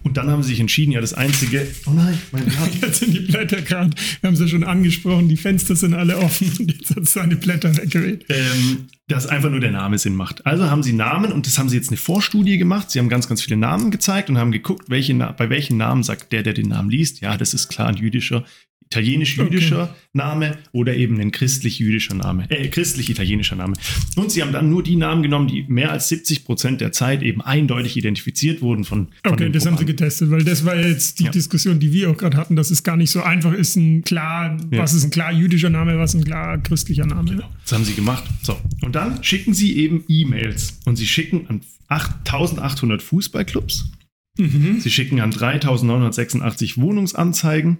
Und 0.03 0.17
dann 0.17 0.29
haben 0.29 0.41
sie 0.43 0.49
sich 0.49 0.59
entschieden, 0.59 0.91
ja, 0.91 1.01
das 1.01 1.13
einzige. 1.13 1.67
Oh 1.85 1.91
nein, 1.91 2.17
mein 2.31 2.45
Blatt. 2.45 2.69
Jetzt 2.81 2.99
sind 2.99 3.13
die 3.13 3.19
Blätter 3.19 3.61
gerade, 3.61 3.91
wir 4.21 4.27
haben 4.27 4.33
es 4.33 4.39
ja 4.39 4.47
schon 4.47 4.63
angesprochen, 4.63 5.29
die 5.29 5.37
Fenster 5.37 5.75
sind 5.75 5.93
alle 5.93 6.17
offen 6.17 6.51
und 6.59 6.71
jetzt 6.71 6.89
hat 6.91 7.03
es 7.03 7.13
seine 7.13 7.35
Blätter 7.35 7.75
weggeweht. 7.75 8.25
ähm, 8.29 8.87
dass 9.07 9.27
einfach 9.27 9.49
nur 9.49 9.59
der 9.59 9.71
Name 9.71 9.97
Sinn 9.97 10.15
macht. 10.15 10.45
Also 10.45 10.69
haben 10.69 10.83
sie 10.83 10.93
Namen 10.93 11.31
und 11.31 11.47
das 11.47 11.57
haben 11.57 11.67
sie 11.67 11.75
jetzt 11.75 11.89
eine 11.89 11.97
Vorstudie 11.97 12.57
gemacht. 12.57 12.91
Sie 12.91 12.99
haben 12.99 13.09
ganz, 13.09 13.27
ganz 13.27 13.41
viele 13.41 13.57
Namen 13.57 13.91
gezeigt 13.91 14.29
und 14.29 14.37
haben 14.37 14.51
geguckt, 14.51 14.89
welche, 14.89 15.13
bei 15.15 15.49
welchen 15.49 15.77
Namen 15.77 16.03
sagt 16.03 16.31
der, 16.31 16.43
der 16.43 16.53
den 16.53 16.69
Namen 16.69 16.89
liest. 16.89 17.21
Ja, 17.21 17.35
das 17.35 17.53
ist 17.53 17.69
klar 17.69 17.87
ein 17.87 17.97
jüdischer, 17.97 18.45
italienisch-jüdischer 18.91 19.95
Name 20.13 20.57
oder 20.71 20.95
eben 20.95 21.19
ein 21.19 21.31
christlich-jüdischer 21.31 22.15
Name, 22.15 22.49
äh, 22.49 22.67
christlich-italienischer 22.69 23.55
Name. 23.55 23.73
Und 24.15 24.31
sie 24.31 24.41
haben 24.41 24.51
dann 24.51 24.69
nur 24.69 24.81
die 24.83 24.95
Namen 24.95 25.21
genommen, 25.21 25.47
die 25.47 25.63
mehr 25.67 25.91
als 25.91 26.09
70 26.09 26.43
Prozent 26.43 26.81
der 26.81 26.91
Zeit 26.91 27.21
eben 27.21 27.41
eindeutig 27.41 27.97
identifiziert 27.97 28.61
wurden 28.61 28.83
von, 28.83 29.09
von 29.23 29.33
Okay, 29.33 29.49
das 29.51 29.65
haben 29.65 29.77
sie 29.77 29.85
getestet, 29.85 30.31
weil 30.31 30.43
das 30.43 30.65
war 30.65 30.75
jetzt 30.75 31.19
die 31.19 31.25
Ja. 31.25 31.31
Diskussion, 31.31 31.79
die 31.79 31.93
wir 31.93 32.09
auch 32.09 32.17
gerade 32.17 32.35
hatten, 32.37 32.55
dass 32.55 32.71
es 32.71 32.83
gar 32.83 32.97
nicht 32.97 33.11
so 33.11 33.21
einfach 33.21 33.53
ist, 33.53 33.75
ein 33.75 34.03
klar, 34.03 34.57
Ja. 34.71 34.79
was 34.79 34.93
ist 34.93 35.03
ein 35.03 35.11
klar 35.11 35.31
jüdischer 35.31 35.69
Name, 35.69 35.97
was 35.99 36.15
ein 36.15 36.23
klar 36.23 36.57
christlicher 36.57 37.05
Name. 37.05 37.43
Das 37.63 37.73
haben 37.73 37.85
sie 37.85 37.93
gemacht. 37.93 38.23
So. 38.41 38.57
Und 38.81 38.95
dann 38.95 39.23
schicken 39.23 39.53
sie 39.53 39.77
eben 39.77 40.03
E-Mails. 40.07 40.79
Und 40.85 40.95
sie 40.95 41.05
schicken 41.07 41.45
an 41.47 41.61
8800 41.89 43.01
Fußballclubs. 43.03 43.91
Mhm. 44.37 44.79
Sie 44.79 44.89
schicken 44.89 45.19
an 45.19 45.31
3986 45.31 46.77
Wohnungsanzeigen. 46.77 47.79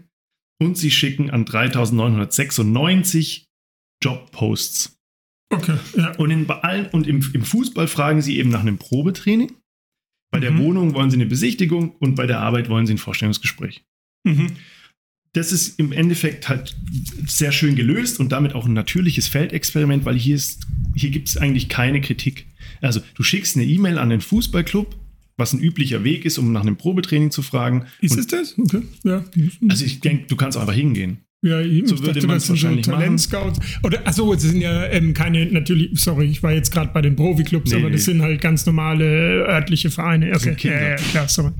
Und 0.62 0.78
sie 0.78 0.92
schicken 0.92 1.30
an 1.30 1.46
3996 1.46 3.46
Jobposts. 4.04 4.98
Okay, 5.52 5.78
ja. 5.98 6.16
Und, 6.18 6.32
in, 6.32 6.46
bei 6.46 6.60
allen, 6.62 6.88
und 6.88 7.08
im, 7.08 7.28
im 7.34 7.44
Fußball 7.44 7.88
fragen 7.88 8.22
sie 8.22 8.38
eben 8.38 8.50
nach 8.50 8.60
einem 8.62 8.78
Probetraining. 8.78 9.54
Bei 10.32 10.40
der 10.40 10.52
Mhm. 10.52 10.60
Wohnung 10.60 10.94
wollen 10.94 11.10
sie 11.10 11.18
eine 11.18 11.26
Besichtigung 11.26 11.96
und 11.96 12.16
bei 12.16 12.28
der 12.28 12.40
Arbeit 12.40 12.70
wollen 12.70 12.86
sie 12.86 12.94
ein 12.94 12.98
Vorstellungsgespräch. 13.00 13.84
Mhm. 14.26 14.52
das 15.34 15.52
ist 15.54 15.80
im 15.80 15.92
Endeffekt 15.94 16.50
halt 16.50 16.76
sehr 17.26 17.52
schön 17.54 17.76
gelöst 17.76 18.20
und 18.20 18.32
damit 18.32 18.54
auch 18.54 18.66
ein 18.66 18.74
natürliches 18.74 19.28
Feldexperiment, 19.28 20.04
weil 20.04 20.18
hier, 20.18 20.36
ist, 20.36 20.68
hier 20.96 21.12
gibt 21.12 21.30
es 21.30 21.38
eigentlich 21.38 21.70
keine 21.70 22.02
Kritik. 22.02 22.48
Also 22.82 23.00
du 23.14 23.24
schickst 23.24 23.56
eine 23.56 23.66
E-Mail 23.66 23.98
an 24.00 24.10
den 24.10 24.22
Fußballclub, 24.22 24.96
was 25.40 25.54
ein 25.54 25.60
üblicher 25.60 26.04
Weg 26.04 26.26
ist, 26.26 26.38
um 26.38 26.52
nach 26.52 26.62
einem 26.62 26.78
Probetraining 26.78 27.32
zu 27.32 27.42
fragen. 27.42 27.86
Ist 28.02 28.12
Und- 28.14 28.20
es 28.20 28.28
das? 28.28 28.60
Okay, 28.60 28.84
ja. 29.04 29.24
Also 29.70 29.86
ich 29.86 30.00
denke, 30.02 30.26
du 30.28 30.36
kannst 30.36 30.58
auch 30.58 30.62
einfach 30.62 30.76
hingehen. 30.76 31.20
Ja, 31.42 31.62
eben. 31.62 31.88
So 31.88 31.96
ich 31.96 32.02
würde 32.02 32.16
dachte, 32.16 32.28
man's 32.28 32.44
das 32.44 32.48
so 32.48 32.54
wahrscheinlich 32.54 32.88
machen. 32.88 33.00
Talentscouts. 33.00 33.60
Oder, 33.84 34.06
achso, 34.06 34.34
es 34.34 34.42
sind 34.42 34.60
ja 34.60 34.88
ähm, 34.88 35.14
keine, 35.14 35.46
natürlich, 35.46 35.98
sorry, 35.98 36.26
ich 36.26 36.44
war 36.44 36.52
jetzt 36.52 36.70
gerade 36.70 36.92
bei 36.94 37.02
den 37.02 37.16
Profiklubs, 37.16 37.72
Nee, 37.72 37.78
aber 37.78 37.88
nee. 37.88 37.96
das 37.96 38.04
sind 38.06 38.22
halt 38.22 38.42
ganz 38.42 38.66
normale 38.66 39.46
örtliche 39.48 39.90
Vereine. 39.90 40.34
Okay, 40.36 40.56
Kinder. 40.56 40.90
Ja, 40.90 40.96
klar, 40.98 41.30
sorry. 41.30 41.52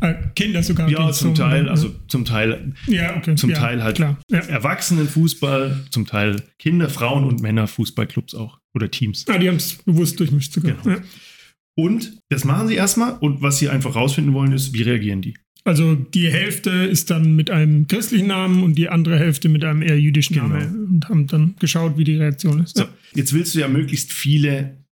Äh, 0.00 0.14
Kinder 0.36 0.62
sogar. 0.62 0.88
Ja, 0.88 1.10
zum 1.10 1.34
so, 1.34 1.42
Teil, 1.42 1.64
ja. 1.64 1.70
also 1.72 1.92
zum 2.06 2.24
Teil 2.24 2.74
ja, 2.86 3.16
okay, 3.16 3.34
zum 3.34 3.50
ja, 3.50 3.56
Teil 3.58 3.82
halt 3.82 3.96
Klar, 3.96 4.20
ja. 4.30 4.38
Erwachsenenfußball, 4.38 5.84
zum 5.90 6.06
Teil 6.06 6.40
Kinder, 6.60 6.88
Frauen 6.88 7.24
und 7.24 7.42
Männer 7.42 7.66
Fußballclubs 7.66 8.36
auch 8.36 8.60
oder 8.72 8.88
Teams. 8.88 9.24
Ah, 9.28 9.38
die 9.38 9.48
haben 9.48 9.56
es 9.56 9.74
bewusst 9.84 10.20
durchmischt 10.20 10.52
sogar. 10.52 10.76
Genau. 10.80 10.96
Ja. 10.96 11.02
Und 11.76 12.18
das 12.28 12.44
machen 12.44 12.68
sie 12.68 12.74
erstmal 12.74 13.14
und 13.18 13.42
was 13.42 13.58
sie 13.58 13.68
einfach 13.68 13.94
rausfinden 13.96 14.32
wollen 14.34 14.52
ist, 14.52 14.72
wie 14.74 14.82
reagieren 14.82 15.22
die? 15.22 15.34
Also 15.64 15.94
die 15.94 16.30
Hälfte 16.30 16.70
ist 16.70 17.10
dann 17.10 17.34
mit 17.36 17.50
einem 17.50 17.86
christlichen 17.88 18.26
Namen 18.26 18.62
und 18.62 18.74
die 18.76 18.90
andere 18.90 19.18
Hälfte 19.18 19.48
mit 19.48 19.64
einem 19.64 19.80
eher 19.82 19.98
jüdischen 19.98 20.34
Genau. 20.34 20.48
Namen 20.48 20.86
und 20.94 21.08
haben 21.08 21.26
dann 21.26 21.56
geschaut, 21.58 21.96
wie 21.96 22.04
die 22.04 22.16
Reaktion 22.16 22.62
ist. 22.62 22.76
So, 22.76 22.84
jetzt 23.14 23.32
willst 23.32 23.54
du 23.54 23.60
ja 23.60 23.68
möglichst 23.68 24.12
viele, 24.12 24.84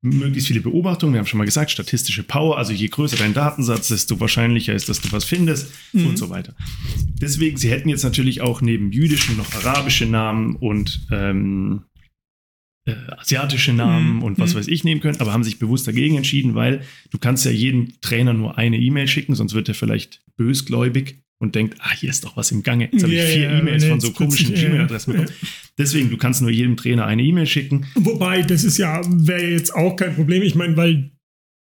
möglichst 0.00 0.46
viele 0.46 0.60
Beobachtungen. 0.60 1.12
Wir 1.14 1.18
haben 1.18 1.26
schon 1.26 1.38
mal 1.38 1.44
gesagt, 1.44 1.72
statistische 1.72 2.22
Power. 2.22 2.56
Also 2.56 2.72
je 2.72 2.86
größer 2.86 3.16
dein 3.16 3.34
Datensatz, 3.34 3.88
desto 3.88 4.20
wahrscheinlicher 4.20 4.72
ist, 4.74 4.88
dass 4.88 5.00
du 5.00 5.10
was 5.10 5.24
findest 5.24 5.72
Mhm. 5.92 6.06
und 6.06 6.16
so 6.18 6.30
weiter. 6.30 6.54
Deswegen, 7.20 7.56
sie 7.56 7.70
hätten 7.70 7.88
jetzt 7.88 8.04
natürlich 8.04 8.40
auch 8.42 8.62
neben 8.62 8.92
jüdischen 8.92 9.36
noch 9.36 9.52
arabische 9.56 10.06
Namen 10.06 10.54
und 10.54 11.04
ähm, 11.10 11.82
äh, 12.86 12.94
asiatische 13.18 13.72
Namen 13.72 14.16
Mhm. 14.16 14.22
und 14.22 14.38
was 14.38 14.54
Mhm. 14.54 14.58
weiß 14.58 14.68
ich 14.68 14.84
nehmen 14.84 15.00
können, 15.00 15.20
aber 15.20 15.32
haben 15.32 15.44
sich 15.44 15.58
bewusst 15.58 15.86
dagegen 15.86 16.16
entschieden, 16.16 16.54
weil 16.54 16.82
du 17.10 17.18
kannst 17.18 17.44
ja 17.44 17.50
jedem 17.50 18.00
Trainer 18.00 18.32
nur 18.32 18.56
eine 18.58 18.78
E-Mail 18.78 19.06
schicken, 19.08 19.34
sonst 19.34 19.54
wird 19.54 19.68
er 19.68 19.74
vielleicht 19.74 20.22
bösgläubig 20.36 21.16
und 21.38 21.54
denkt, 21.54 21.76
ah, 21.80 21.92
hier 21.94 22.10
ist 22.10 22.24
doch 22.24 22.36
was 22.36 22.50
im 22.52 22.62
Gange. 22.62 22.88
Jetzt 22.92 23.02
habe 23.02 23.14
Ja, 23.14 23.24
ich 23.24 23.30
vier 23.34 23.42
ja, 23.50 23.58
E-Mails 23.58 23.84
von 23.84 24.00
so 24.00 24.12
komischen 24.12 24.54
Gmail-Adressen 24.54 25.12
ja. 25.14 25.20
bekommen. 25.20 25.36
Deswegen, 25.78 26.10
du 26.10 26.16
kannst 26.18 26.42
nur 26.42 26.50
jedem 26.50 26.76
Trainer 26.76 27.06
eine 27.06 27.22
E-Mail 27.22 27.46
schicken. 27.46 27.86
Wobei, 27.94 28.42
das 28.42 28.64
ist 28.64 28.76
ja, 28.78 29.00
wäre 29.06 29.46
jetzt 29.50 29.74
auch 29.74 29.96
kein 29.96 30.14
Problem. 30.14 30.42
Ich 30.42 30.54
meine, 30.54 30.76
weil 30.76 31.10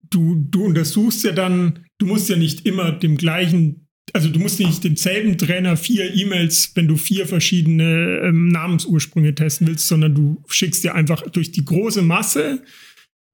du, 0.09 0.35
du 0.49 0.65
untersuchst 0.65 1.23
ja 1.23 1.31
dann, 1.31 1.85
du 1.99 2.05
musst 2.05 2.27
ja 2.29 2.35
nicht 2.35 2.65
immer 2.65 2.91
dem 2.91 3.15
gleichen, 3.17 3.87
also 4.13 4.29
du 4.29 4.39
musst 4.39 4.59
nicht 4.59 4.83
demselben 4.83 5.37
Trainer 5.37 5.77
vier 5.77 6.13
E-Mails, 6.13 6.71
wenn 6.75 6.87
du 6.87 6.97
vier 6.97 7.25
verschiedene 7.27 8.21
ähm, 8.23 8.49
Namensursprünge 8.49 9.35
testen 9.35 9.67
willst, 9.67 9.87
sondern 9.87 10.15
du 10.15 10.43
schickst 10.47 10.83
dir 10.83 10.95
einfach 10.95 11.21
durch 11.29 11.51
die 11.51 11.65
große 11.65 12.01
Masse 12.01 12.63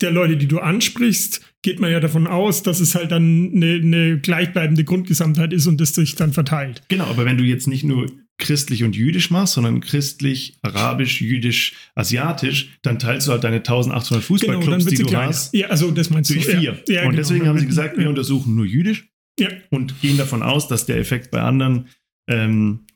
der 0.02 0.12
Leute, 0.12 0.38
die 0.38 0.48
du 0.48 0.60
ansprichst, 0.60 1.42
geht 1.64 1.80
man 1.80 1.92
ja 1.92 2.00
davon 2.00 2.28
aus, 2.28 2.62
dass 2.62 2.80
es 2.80 2.94
halt 2.94 3.12
dann 3.12 3.52
eine, 3.56 3.74
eine 3.76 4.20
gleichbleibende 4.20 4.84
Grundgesamtheit 4.84 5.54
ist 5.54 5.66
und 5.66 5.82
das 5.82 5.96
sich 5.96 6.16
dann 6.16 6.34
verteilt. 6.34 6.84
Genau, 6.88 7.06
aber 7.06 7.26
wenn 7.26 7.38
du 7.38 7.44
jetzt 7.44 7.68
nicht 7.68 7.84
nur 7.84 8.06
christlich 8.38 8.84
und 8.84 8.96
jüdisch 8.96 9.32
machst, 9.32 9.54
sondern 9.56 9.82
christlich, 9.82 10.60
arabisch, 10.62 11.20
jüdisch, 11.22 11.74
asiatisch, 11.96 12.78
dann 12.84 13.00
teilst 13.00 13.28
du 13.28 13.32
halt 13.32 13.44
deine 13.44 13.58
1800 13.58 14.24
Fußballclubs, 14.24 14.86
die 14.86 14.98
du 14.98 15.12
hast, 15.18 15.56
Ja, 15.56 15.70
also 15.70 15.90
das 15.90 16.12
meinst 16.12 16.30
durch 16.30 16.46
du. 16.46 16.52
vier. 16.52 16.78
Ja, 16.88 16.94
ja, 16.94 17.02
und 17.02 17.10
genau. 17.10 17.18
deswegen 17.18 17.48
haben 17.48 17.58
sie 17.58 17.66
gesagt, 17.66 17.98
wir 17.98 18.08
untersuchen 18.08 18.56
nur 18.56 18.66
jüdisch 18.66 19.08
Ja. 19.40 19.50
und 19.70 20.02
gehen 20.02 20.18
davon 20.18 20.42
aus, 20.42 20.68
dass 20.68 20.86
der 20.86 20.98
Effekt 20.98 21.32
bei 21.32 21.42
anderen, 21.42 21.90
ähm, 22.28 22.88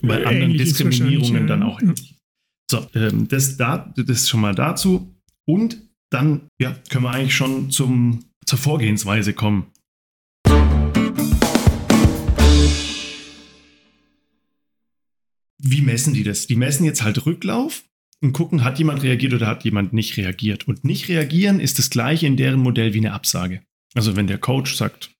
bei 0.00 0.20
Ja, 0.20 0.28
anderen 0.28 0.52
Diskriminierungen 0.56 1.46
dann 1.46 1.62
auch 1.62 1.80
ähnlich. 1.80 2.16
So, 2.70 2.86
ähm, 2.94 3.28
das, 3.28 3.56
da, 3.56 3.92
das 3.96 4.28
schon 4.28 4.40
mal 4.40 4.54
dazu. 4.54 5.14
Und 5.44 5.82
dann 6.10 6.48
ja, 6.58 6.74
können 6.88 7.04
wir 7.04 7.10
eigentlich 7.10 7.34
schon 7.34 7.70
zum, 7.70 8.24
zur 8.44 8.58
Vorgehensweise 8.58 9.34
kommen. 9.34 9.72
Wie 15.58 15.80
messen 15.80 16.14
die 16.14 16.22
das? 16.22 16.46
Die 16.46 16.56
messen 16.56 16.84
jetzt 16.84 17.02
halt 17.02 17.26
Rücklauf 17.26 17.84
und 18.22 18.32
gucken, 18.32 18.64
hat 18.64 18.78
jemand 18.78 19.02
reagiert 19.02 19.34
oder 19.34 19.46
hat 19.46 19.64
jemand 19.64 19.92
nicht 19.92 20.16
reagiert. 20.16 20.68
Und 20.68 20.84
nicht 20.84 21.08
reagieren 21.08 21.60
ist 21.60 21.78
das 21.78 21.90
gleiche 21.90 22.26
in 22.26 22.36
deren 22.36 22.60
Modell 22.60 22.94
wie 22.94 22.98
eine 22.98 23.12
Absage. 23.12 23.62
Also 23.94 24.16
wenn 24.16 24.26
der 24.26 24.38
Coach 24.38 24.74
sagt, 24.74 25.15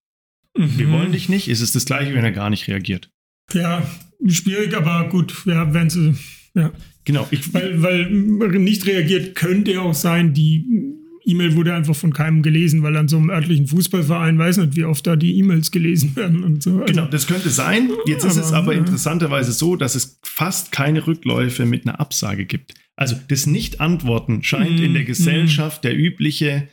wir 0.56 0.86
Mhm. 0.86 0.92
wollen 0.92 1.12
dich 1.12 1.28
nicht, 1.28 1.48
ist 1.48 1.60
es 1.60 1.72
das 1.72 1.84
gleiche, 1.84 2.14
wenn 2.14 2.24
er 2.24 2.32
gar 2.32 2.50
nicht 2.50 2.68
reagiert. 2.68 3.10
Ja, 3.52 3.82
schwierig, 4.26 4.74
aber 4.76 5.08
gut, 5.08 5.34
ja, 5.46 5.72
wenn 5.72 5.90
sie, 5.90 6.14
ja. 6.54 6.72
Genau, 7.04 7.26
ich, 7.30 7.54
Weil, 7.54 7.82
weil 7.82 8.10
nicht 8.58 8.86
reagiert 8.86 9.36
könnte 9.36 9.72
ja 9.74 9.80
auch 9.82 9.94
sein, 9.94 10.34
die 10.34 10.64
E-Mail 11.24 11.54
wurde 11.56 11.74
einfach 11.74 11.94
von 11.94 12.12
keinem 12.12 12.42
gelesen, 12.42 12.82
weil 12.82 12.96
an 12.96 13.08
so 13.08 13.16
einem 13.16 13.30
örtlichen 13.30 13.66
Fußballverein 13.68 14.38
weiß 14.38 14.58
nicht, 14.58 14.76
wie 14.76 14.84
oft 14.84 15.06
da 15.06 15.16
die 15.16 15.38
E-Mails 15.38 15.70
gelesen 15.72 16.14
werden 16.16 16.42
und 16.44 16.62
so. 16.62 16.80
Also, 16.80 16.84
Genau, 16.92 17.06
das 17.06 17.26
könnte 17.26 17.50
sein. 17.50 17.90
Jetzt 18.06 18.24
ist 18.24 18.36
es 18.36 18.48
Aber, 18.48 18.58
aber 18.58 18.72
ja. 18.74 18.78
interessanterweise 18.80 19.52
so, 19.52 19.74
dass 19.76 19.94
es 19.96 20.18
fast 20.24 20.70
keine 20.72 21.06
Rückläufe 21.06 21.64
mit 21.66 21.86
einer 21.86 21.98
Absage 22.00 22.44
gibt. 22.46 22.74
Also 22.96 23.16
das 23.28 23.46
Nicht-Antworten 23.46 24.42
scheint 24.44 24.78
Mhm, 24.78 24.84
in 24.84 24.94
der 24.94 25.04
Gesellschaft 25.04 25.84
der 25.84 25.96
übliche, 25.98 26.68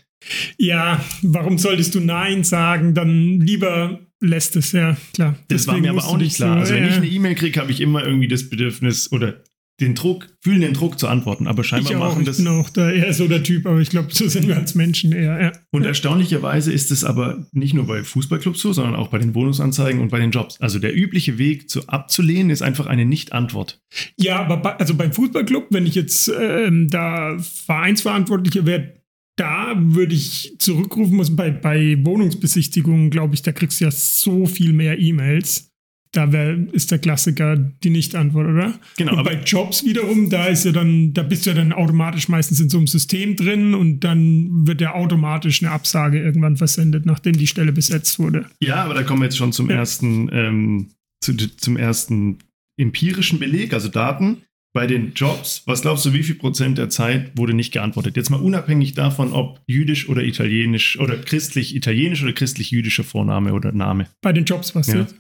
Ja, 0.58 1.04
warum 1.22 1.58
solltest 1.58 1.96
du 1.96 2.00
Nein 2.00 2.44
sagen? 2.44 2.94
Dann 2.94 3.40
lieber 3.40 4.00
lässt 4.20 4.56
es, 4.56 4.72
ja, 4.72 4.96
klar. 5.14 5.36
das 5.50 5.68
war 5.68 5.76
Deswegen 5.76 5.82
mir 5.82 6.02
aber 6.02 6.08
auch 6.10 6.18
nicht 6.18 6.38
klar. 6.38 6.56
so, 6.56 6.60
Also 6.62 6.74
wenn 6.76 6.84
ja. 6.84 6.90
ich 6.90 6.96
eine 6.96 7.08
E-Mail 7.08 7.36
kriege, 7.36 7.60
habe 7.60 7.72
ich 7.72 7.82
immer 7.82 8.06
irgendwie 8.06 8.30
das 8.30 8.50
Bedürfnis 8.50 9.12
oder 9.12 9.44
den 9.80 9.96
Druck, 9.96 10.30
fühlen 10.40 10.62
den 10.62 10.74
Druck 10.74 11.00
zu 11.00 11.08
antworten. 11.08 11.48
Aber 11.48 11.64
scheinbar 11.64 11.92
ich 11.92 11.98
auch, 11.98 12.02
machen 12.02 12.22
ich 12.22 12.28
das. 12.28 12.38
bin 12.38 12.48
auch 12.48 12.70
da 12.70 12.92
eher 12.92 13.14
so 13.14 13.28
der 13.28 13.44
Typ, 13.44 13.66
aber 13.66 13.80
ich 13.80 13.90
glaube, 13.90 14.10
so 14.12 14.28
sind 14.28 14.48
wir 14.48 14.56
als 14.56 14.76
Menschen 14.76 15.12
eher. 15.12 15.42
Ja. 15.42 15.52
Und 15.72 15.84
erstaunlicherweise 15.84 16.72
ist 16.72 16.92
es 16.92 17.04
aber 17.04 17.48
nicht 17.52 17.74
nur 17.74 17.88
bei 17.88 18.04
Fußballclubs 18.04 18.62
so, 18.62 18.72
sondern 18.72 18.96
auch 18.96 19.08
bei 19.08 19.18
den 19.18 19.34
Wohnungsanzeigen 19.34 20.00
und 20.00 20.10
bei 20.10 20.20
den 20.20 20.32
Jobs. 20.32 20.62
Also 20.62 20.80
der 20.80 20.96
übliche 20.96 21.38
Weg 21.38 21.70
zu 21.70 21.88
abzulehnen 21.88 22.52
ist 22.52 22.62
einfach 22.62 22.86
eine 22.86 23.06
Nicht-Antwort. 23.06 23.82
Ja, 24.18 24.40
aber 24.40 24.58
bei, 24.58 24.76
also 24.78 24.94
beim 24.94 25.12
Fußballclub, 25.12 25.68
wenn 25.72 25.88
ich 25.88 25.96
jetzt 25.96 26.32
ähm, 26.40 26.88
da 26.90 27.38
Vereinsverantwortlicher 27.40 28.66
wäre, 28.66 29.03
da 29.36 29.74
würde 29.78 30.14
ich 30.14 30.56
zurückrufen 30.60 31.18
müssen. 31.18 31.36
Bei, 31.36 31.50
bei 31.52 31.98
Wohnungsbesichtigungen, 32.04 33.10
glaube 33.10 33.34
ich, 33.36 33.42
da 33.42 33.52
kriegst 33.52 33.80
du 33.82 33.86
ja 33.86 33.92
so 33.92 34.46
viel 34.46 34.74
mehr 34.74 35.00
E-Mails. 35.00 35.70
Da 36.16 36.32
wär, 36.32 36.56
ist 36.74 36.92
der 36.92 37.00
Klassiker 37.00 37.56
die 37.58 37.90
Nicht-Antwort, 37.90 38.46
oder? 38.48 38.80
Genau, 38.98 39.14
und 39.14 39.20
aber- 39.20 39.32
bei 39.32 39.42
Jobs 39.42 39.84
wiederum, 39.84 40.30
da 40.30 40.46
ist 40.46 40.64
ja 40.64 40.72
dann, 40.72 41.12
da 41.14 41.24
bist 41.24 41.46
du 41.46 41.50
ja 41.50 41.56
dann 41.56 41.74
automatisch 41.74 42.30
meistens 42.30 42.60
in 42.60 42.70
so 42.70 42.78
einem 42.78 42.86
System 42.86 43.36
drin 43.36 43.74
und 43.74 44.02
dann 44.02 44.68
wird 44.68 44.80
ja 44.80 44.94
automatisch 44.94 45.64
eine 45.64 45.72
Absage 45.72 46.22
irgendwann 46.22 46.56
versendet, 46.56 47.08
nachdem 47.08 47.34
die 47.34 47.48
Stelle 47.48 47.74
besetzt 47.74 48.20
wurde. 48.20 48.46
Ja, 48.62 48.84
aber 48.84 48.94
da 48.94 49.02
kommen 49.02 49.22
wir 49.22 49.26
jetzt 49.26 49.38
schon 49.38 49.54
zum 49.54 49.72
Ja. 49.72 49.78
ersten, 49.78 50.30
ähm, 50.32 50.90
zu, 51.24 51.34
zum 51.36 51.78
ersten 51.78 52.38
empirischen 52.80 53.40
Beleg, 53.40 53.74
also 53.74 53.88
Daten, 53.88 54.44
bei 54.74 54.88
den 54.88 55.14
Jobs, 55.14 55.62
was 55.68 55.84
glaubst 55.84 56.04
du, 56.06 56.14
wie 56.14 56.24
viel 56.24 56.36
Prozent 56.36 56.78
der 56.80 56.90
Zeit 56.90 57.38
wurde 57.38 57.54
nicht 57.54 57.72
geantwortet? 57.72 58.18
Jetzt 58.18 58.30
mal 58.32 58.42
unabhängig 58.42 58.94
davon, 58.96 59.32
ob 59.32 59.62
jüdisch 59.68 60.10
oder 60.10 60.24
italienisch 60.24 61.00
oder 61.00 61.16
christlich-italienisch 61.18 62.24
oder 62.24 62.34
christlich-jüdischer 62.34 63.04
Vorname 63.04 63.54
oder 63.54 63.72
Name. 63.72 64.08
Bei 64.22 64.34
den 64.34 64.46
Jobs, 64.46 64.74
was 64.74 64.88
Ja. 64.88 65.02
jetzt? 65.02 65.16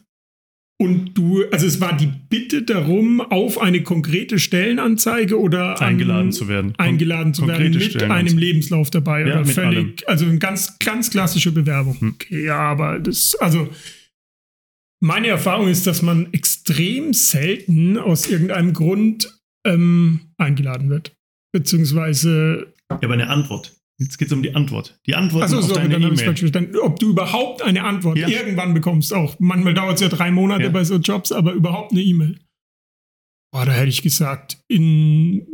Und 0.81 1.13
du, 1.13 1.43
also 1.51 1.67
es 1.67 1.79
war 1.79 1.95
die 1.95 2.10
Bitte 2.29 2.63
darum, 2.63 3.22
auf 3.22 3.62
eine 3.62 3.83
konkrete 3.83 4.39
Stellenanzeige 4.39 5.39
oder 5.39 5.79
Eingeladen 5.79 6.22
einen- 6.24 6.31
zu 6.31 6.48
werden. 6.48 6.74
eingeladen 6.79 7.33
zu 7.36 7.48
werden 7.48 7.72
mit 7.77 8.01
einem 8.03 8.38
Lebenslauf 8.38 8.89
dabei 8.89 9.22
Ja, 9.22 9.36
oder 9.41 9.45
völlig, 9.45 9.77
allem. 9.77 9.93
also 10.07 10.25
eine 10.25 10.39
ganz, 10.39 10.79
ganz 10.79 11.12
klassische 11.12 11.51
Bewerbung. 11.51 11.98
Hm. 12.00 12.10
Okay, 12.15 12.45
ja, 12.45 12.57
aber 12.60 13.00
das, 13.00 13.36
also 13.36 13.69
meine 15.00 15.27
Erfahrung 15.27 15.67
ist, 15.67 15.86
dass 15.86 16.01
man 16.01 16.33
extrem 16.33 17.13
selten 17.13 17.98
aus 18.00 18.27
irgendeinem 18.27 18.74
Grund 18.74 19.29
ähm, 19.65 20.22
eingeladen 20.38 20.89
wird. 20.89 21.13
Beziehungsweise, 21.53 22.74
Ja, 22.91 22.98
aber 23.03 23.13
eine 23.13 23.29
Antwort. 23.29 23.75
Jetzt 24.00 24.17
geht 24.17 24.27
es 24.27 24.34
um 24.34 24.41
die 24.41 24.55
Antwort. 24.55 25.00
Die 25.05 25.15
Antwort 25.15 25.43
achso, 25.43 25.60
auf 25.60 25.65
sorry, 25.65 25.88
deine 25.88 26.08
E-Mail. 26.08 26.79
Ob 26.82 27.00
du 27.00 27.10
überhaupt 27.12 27.62
eine 27.62 27.84
Antwort 27.84 28.17
Ja. 28.17 28.27
irgendwann 28.27 28.74
bekommst, 28.74 29.13
auch. 29.13 29.39
Manchmal 29.39 29.74
dauert 29.75 29.96
es 29.96 30.01
ja 30.01 30.10
drei 30.10 30.32
Monate 30.32 30.63
Ja. 30.63 30.70
bei 30.70 30.84
so 30.84 30.96
Jobs, 30.98 31.32
aber 31.32 31.53
überhaupt 31.53 31.91
eine 31.91 32.01
E-Mail. 32.01 32.39
Boah, 33.53 33.65
da 33.65 33.72
hätte 33.72 33.89
ich 33.89 34.01
gesagt, 34.01 34.58
in 34.67 35.46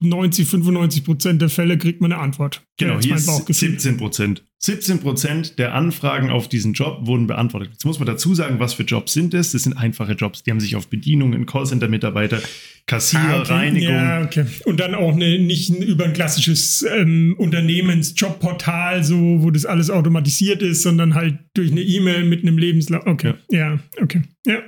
90, 0.00 0.48
95 0.48 1.04
Prozent 1.04 1.42
der 1.42 1.50
Fälle 1.50 1.76
kriegt 1.76 2.00
man 2.00 2.12
eine 2.12 2.20
Antwort. 2.20 2.62
Genau, 2.78 2.98
hier 3.00 3.16
ist 3.16 3.26
Bauchgefühl. 3.26 3.70
17 3.70 3.96
Prozent. 3.98 4.42
17 4.62 5.00
Prozent 5.00 5.58
der 5.58 5.74
Anfragen 5.74 6.30
auf 6.30 6.48
diesen 6.48 6.74
Job 6.74 7.06
wurden 7.06 7.26
beantwortet. 7.26 7.70
Jetzt 7.72 7.84
muss 7.86 7.98
man 7.98 8.06
dazu 8.06 8.34
sagen, 8.34 8.58
was 8.58 8.74
für 8.74 8.82
Jobs 8.82 9.12
sind 9.12 9.32
es? 9.32 9.52
Das 9.52 9.62
sind 9.62 9.74
einfache 9.74 10.12
Jobs. 10.12 10.42
Die 10.42 10.50
haben 10.50 10.60
sich 10.60 10.76
auf 10.76 10.88
Bedienungen, 10.88 11.46
Callcenter-Mitarbeiter, 11.46 12.40
Kassier, 12.86 13.20
Ah, 13.20 13.40
okay. 13.40 13.52
Reinigung. 13.52 13.94
Ja, 13.94 14.22
okay. 14.22 14.44
Und 14.64 14.80
dann 14.80 14.94
auch 14.94 15.12
eine, 15.12 15.38
nicht 15.38 15.70
über 15.70 16.04
ein 16.04 16.12
klassisches 16.12 16.84
ähm, 16.94 17.34
Unternehmensjobportal, 17.38 19.04
so, 19.04 19.42
wo 19.42 19.50
das 19.50 19.64
alles 19.64 19.90
automatisiert 19.90 20.62
ist, 20.62 20.82
sondern 20.82 21.14
halt 21.14 21.38
durch 21.54 21.70
eine 21.70 21.82
E-Mail 21.82 22.24
mit 22.24 22.42
einem 22.42 22.58
Lebenslauf. 22.58 23.06
Okay. 23.06 23.34
Ja. 23.50 23.78
okay. 24.00 24.22
Ja. 24.46 24.58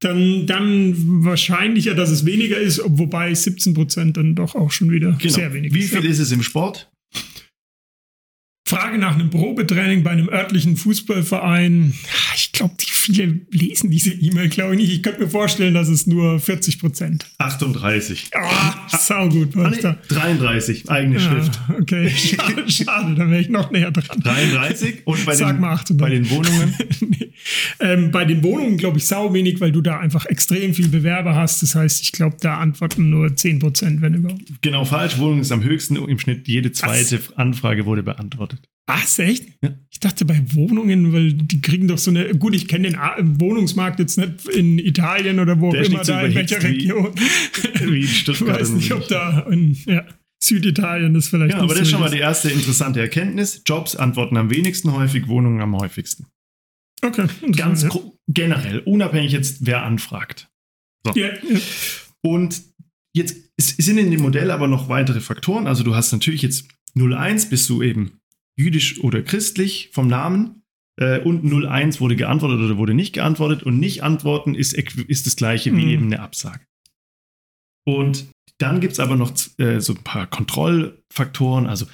Dann, 0.00 0.46
dann 0.46 0.94
wahrscheinlicher, 1.24 1.94
dass 1.94 2.10
es 2.10 2.24
weniger 2.24 2.56
ist, 2.58 2.78
ob- 2.80 2.98
wobei 2.98 3.34
17 3.34 3.74
Prozent 3.74 4.16
dann 4.16 4.36
doch 4.36 4.54
auch 4.54 4.70
schon 4.70 4.90
wieder 4.90 5.16
Genau. 5.20 5.34
sehr 5.34 5.52
wenig 5.52 5.74
Wie 5.74 5.80
ist. 5.80 5.90
viel 5.92 6.04
Ja. 6.04 6.10
ist 6.10 6.20
es 6.20 6.30
im 6.30 6.42
Sport? 6.42 6.88
Frage 8.68 8.98
nach 8.98 9.14
einem 9.14 9.30
Probetraining 9.30 10.02
bei 10.02 10.10
einem 10.10 10.28
örtlichen 10.28 10.76
Fußballverein. 10.76 11.94
Ich 12.36 12.52
glaube, 12.52 12.74
die 12.80 12.90
viele 12.90 13.40
lesen 13.50 13.90
diese 13.90 14.10
E-Mail, 14.12 14.48
glaube 14.48 14.74
ich 14.74 14.80
nicht. 14.80 14.92
Ich 14.92 15.02
könnte 15.02 15.20
mir 15.22 15.28
vorstellen, 15.30 15.74
dass 15.74 15.88
es 15.88 16.06
nur 16.06 16.38
40 16.40 16.78
Prozent. 16.80 17.26
38. 17.38 18.30
Ah, 18.34 18.74
saugut, 18.96 19.50
Ah, 19.56 19.64
was 19.64 19.76
nee, 19.76 19.82
da. 19.82 19.98
33, 20.08 20.90
eigene 20.90 21.18
Schrift. 21.20 21.58
Ah, 21.68 21.74
okay, 21.80 22.10
schade, 22.16 22.70
schade, 22.70 23.14
da 23.14 23.30
wäre 23.30 23.40
ich 23.40 23.48
noch 23.48 23.70
näher 23.70 23.90
dran. 23.90 24.20
33 24.22 25.06
und 25.06 25.24
bei, 25.24 25.34
Sag 25.34 25.54
den, 25.56 25.60
mal 25.60 25.72
800. 25.74 25.96
bei 26.00 26.10
den 26.10 26.28
Wohnungen 26.30 26.74
nee. 27.00 27.30
ähm, 27.80 28.10
bei 28.10 28.24
den 28.24 28.42
Wohnungen 28.42 28.76
glaube 28.76 28.98
ich 28.98 29.06
sau 29.06 29.32
wenig, 29.32 29.60
weil 29.60 29.72
du 29.72 29.80
da 29.80 29.98
einfach 29.98 30.26
extrem 30.26 30.74
viel 30.74 30.88
Bewerber 30.88 31.34
hast. 31.34 31.62
Das 31.62 31.74
heißt, 31.74 32.02
ich 32.02 32.12
glaube, 32.12 32.36
da 32.40 32.58
antworten 32.58 33.08
nur 33.10 33.34
10 33.34 33.58
Prozent, 33.60 34.02
wenn 34.02 34.14
überhaupt. 34.14 34.42
genau 34.62 34.84
falsch. 34.84 35.18
Wohnung 35.18 35.40
ist 35.40 35.52
am 35.52 35.62
höchsten. 35.64 35.96
Im 35.96 36.18
Schnitt 36.18 36.46
jede 36.48 36.72
zweite 36.72 37.20
Anfrage 37.36 37.86
wurde 37.86 38.02
beantwortet. 38.02 38.57
Was, 38.88 39.18
echt? 39.18 39.46
Ja. 39.62 39.74
Ich 39.90 40.00
dachte 40.00 40.24
bei 40.24 40.40
Wohnungen, 40.54 41.12
weil 41.12 41.34
die 41.34 41.60
kriegen 41.60 41.88
doch 41.88 41.98
so 41.98 42.10
eine, 42.10 42.34
gut, 42.34 42.54
ich 42.56 42.66
kenne 42.68 42.88
den 42.88 42.96
A- 42.98 43.16
Wohnungsmarkt 43.20 43.98
jetzt 43.98 44.16
nicht 44.16 44.48
in 44.48 44.78
Italien 44.78 45.40
oder 45.40 45.60
wo 45.60 45.68
auch 45.68 45.74
ist 45.74 45.90
immer 45.90 46.04
so 46.04 46.12
da, 46.12 46.22
in 46.22 46.34
welcher 46.34 46.62
wie- 46.62 46.66
Region. 46.66 47.12
Wie 47.80 47.84
in 47.98 48.04
Ich 48.04 48.20
Stuttgart. 48.20 48.58
weiß 48.60 48.70
und- 48.70 48.76
nicht, 48.76 48.92
ob 48.92 49.06
da 49.08 49.40
in 49.50 49.76
ja, 49.86 50.06
Süditalien 50.42 51.12
das 51.14 51.28
vielleicht 51.28 51.54
Ja, 51.54 51.60
aber 51.60 51.68
das 51.74 51.80
ist 51.82 51.88
so 51.88 51.92
schon 51.92 52.00
mal 52.00 52.10
die 52.10 52.18
erste 52.18 52.48
interessante 52.50 53.00
Erkenntnis. 53.00 53.62
Jobs 53.66 53.94
antworten 53.94 54.36
am 54.38 54.50
wenigsten 54.50 54.92
häufig, 54.92 55.28
Wohnungen 55.28 55.60
am 55.60 55.76
häufigsten. 55.76 56.26
Okay, 57.02 57.26
Ganz 57.54 57.82
ja. 57.82 57.90
generell, 58.28 58.78
unabhängig 58.80 59.32
jetzt, 59.32 59.66
wer 59.66 59.82
anfragt. 59.84 60.48
Ja, 61.14 61.26
ja. 61.26 61.30
Und 62.22 62.62
jetzt 63.14 63.36
sind 63.58 63.98
in 63.98 64.10
dem 64.10 64.20
Modell 64.22 64.50
aber 64.50 64.66
noch 64.66 64.88
weitere 64.88 65.20
Faktoren. 65.20 65.66
Also 65.66 65.82
du 65.84 65.94
hast 65.94 66.10
natürlich 66.12 66.42
jetzt 66.42 66.68
01 66.96 67.50
bist 67.50 67.68
du 67.68 67.82
eben 67.82 68.12
jüdisch 68.58 69.00
oder 69.00 69.22
christlich 69.22 69.90
vom 69.92 70.08
Namen 70.08 70.62
äh, 71.00 71.20
und 71.20 71.44
01 71.44 72.00
wurde 72.00 72.16
geantwortet 72.16 72.60
oder 72.60 72.76
wurde 72.76 72.94
nicht 72.94 73.12
geantwortet 73.12 73.62
und 73.62 73.78
nicht 73.78 74.02
antworten 74.02 74.54
ist, 74.54 74.72
ist 74.74 75.26
das 75.26 75.36
gleiche 75.36 75.70
wie 75.76 75.84
Mhm. 75.84 75.90
eben 75.90 76.04
eine 76.06 76.20
Absage. 76.20 76.60
Und 77.86 78.26
dann 78.58 78.80
gibt 78.80 78.94
es 78.94 79.00
aber 79.00 79.16
noch 79.16 79.32
äh, 79.58 79.80
so 79.80 79.94
ein 79.94 80.02
paar 80.02 80.26
Kontrollfaktoren, 80.26 81.66
also 81.66 81.86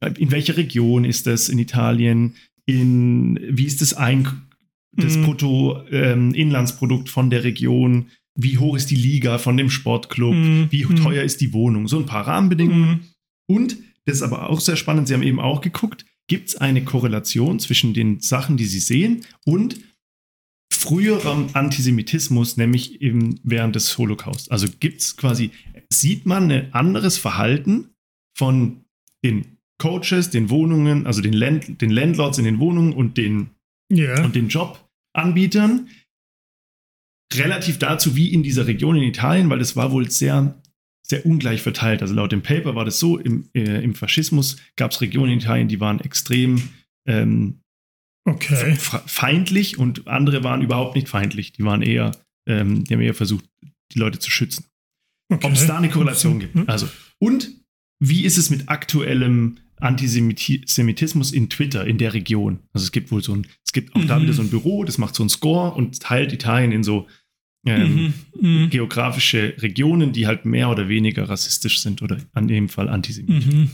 äh, 0.00 0.12
in 0.18 0.30
welcher 0.30 0.56
Region 0.56 1.04
ist 1.04 1.26
das 1.26 1.48
in 1.48 1.58
Italien, 1.58 2.34
in 2.64 3.38
wie 3.50 3.66
ist 3.66 3.80
das, 3.80 3.94
Ein 3.94 4.26
das 4.96 5.16
Mhm. 5.18 5.24
Bruttoinlandsprodukt 5.24 7.10
von 7.10 7.28
der 7.30 7.44
Region, 7.44 8.06
wie 8.38 8.56
hoch 8.58 8.76
ist 8.76 8.90
die 8.90 8.96
Liga 8.96 9.38
von 9.38 9.56
dem 9.56 9.68
Sportclub, 9.70 10.34
Mhm. 10.34 10.66
wie 10.70 10.84
Mhm. 10.86 10.96
teuer 10.96 11.22
ist 11.22 11.40
die 11.42 11.52
Wohnung, 11.52 11.86
so 11.86 11.98
ein 11.98 12.06
paar 12.06 12.26
Rahmenbedingungen. 12.26 12.88
Mhm. 12.88 13.00
Und, 13.54 13.76
das 14.06 14.16
ist 14.16 14.22
aber 14.22 14.48
auch 14.48 14.60
sehr 14.60 14.76
spannend, 14.76 15.08
Sie 15.08 15.14
haben 15.14 15.22
eben 15.22 15.40
auch 15.40 15.60
geguckt, 15.60 16.06
gibt 16.28 16.48
es 16.48 16.56
eine 16.56 16.84
Korrelation 16.84 17.60
zwischen 17.60 17.92
den 17.94 18.20
Sachen, 18.20 18.56
die 18.56 18.64
Sie 18.64 18.80
sehen 18.80 19.24
und 19.44 19.78
früherem 20.72 21.48
Antisemitismus, 21.52 22.56
nämlich 22.56 23.00
eben 23.00 23.40
während 23.42 23.76
des 23.76 23.96
Holocaust. 23.98 24.50
Also 24.50 24.66
gibt 24.80 25.00
es 25.00 25.16
quasi, 25.16 25.50
sieht 25.90 26.26
man 26.26 26.50
ein 26.50 26.72
anderes 26.74 27.18
Verhalten 27.18 27.90
von 28.36 28.84
den 29.24 29.58
Coaches, 29.78 30.30
den 30.30 30.48
Wohnungen, 30.50 31.06
also 31.06 31.20
den, 31.20 31.32
Land, 31.32 31.80
den 31.80 31.90
Landlords 31.90 32.38
in 32.38 32.44
den 32.44 32.58
Wohnungen 32.58 32.92
und 32.92 33.16
den 33.16 33.50
Ja. 33.90 34.24
und 34.24 34.34
den 34.34 34.48
Jobanbietern 34.48 35.88
relativ 37.34 37.78
dazu, 37.78 38.16
wie 38.16 38.32
in 38.32 38.42
dieser 38.42 38.66
Region 38.66 38.96
in 38.96 39.02
Italien, 39.02 39.50
weil 39.50 39.58
das 39.58 39.76
war 39.76 39.92
wohl 39.92 40.10
sehr, 40.10 40.60
sehr 41.08 41.24
ungleich 41.24 41.62
verteilt. 41.62 42.02
Also 42.02 42.14
laut 42.14 42.32
dem 42.32 42.42
Paper 42.42 42.74
war 42.74 42.84
das 42.84 42.98
so, 42.98 43.18
im, 43.18 43.48
äh, 43.54 43.82
im 43.84 43.94
Faschismus 43.94 44.56
gab 44.76 44.90
es 44.90 45.00
Regionen 45.00 45.32
in 45.32 45.38
Italien, 45.38 45.68
die 45.68 45.80
waren 45.80 46.00
extrem 46.00 46.62
ähm, 47.06 47.60
Okay. 48.28 48.74
feindlich 49.06 49.78
und 49.78 50.08
andere 50.08 50.42
waren 50.42 50.60
überhaupt 50.60 50.96
nicht 50.96 51.08
feindlich. 51.08 51.52
Die 51.52 51.62
waren 51.64 51.80
eher, 51.82 52.10
ähm, 52.48 52.82
die 52.84 52.92
haben 52.94 53.00
eher 53.00 53.14
versucht, 53.14 53.44
die 53.92 53.98
Leute 54.00 54.18
zu 54.18 54.32
schützen. 54.32 54.64
okay. 55.32 55.46
Ob 55.46 55.52
es 55.52 55.64
da 55.66 55.78
eine 55.78 55.88
Korrelation 55.90 56.40
gibt. 56.40 56.54
Hm? 56.56 56.64
Also, 56.66 56.88
und 57.20 57.52
wie 58.02 58.24
ist 58.24 58.36
es 58.36 58.50
mit 58.50 58.68
aktuellem 58.68 59.58
Antisemitismus 59.80 61.32
in 61.32 61.48
Twitter 61.50 61.86
in 61.86 61.98
der 61.98 62.14
Region? 62.14 62.60
Also 62.72 62.84
es 62.84 62.92
gibt 62.92 63.10
wohl 63.12 63.22
so 63.22 63.34
ein, 63.34 63.46
es 63.64 63.72
gibt 63.72 63.94
auch 63.94 64.04
da 64.04 64.18
Mhm. 64.18 64.22
wieder 64.24 64.32
so 64.32 64.42
ein 64.42 64.50
Büro, 64.50 64.84
das 64.84 64.98
macht 64.98 65.14
so 65.14 65.22
einen 65.22 65.30
Score 65.30 65.72
und 65.74 66.00
teilt 66.00 66.32
Italien 66.32 66.72
in 66.72 66.82
so 66.82 67.06
ähm, 67.66 68.14
Mhm. 68.40 68.64
Mhm. 68.64 68.70
geografische 68.70 69.54
Regionen, 69.58 70.12
die 70.12 70.26
halt 70.26 70.44
mehr 70.44 70.70
oder 70.70 70.88
weniger 70.88 71.28
rassistisch 71.28 71.80
sind 71.80 72.02
oder 72.02 72.18
an 72.32 72.48
dem 72.48 72.68
Fall 72.68 72.88
antisemitisch. 72.88 73.52
Mhm. 73.52 73.70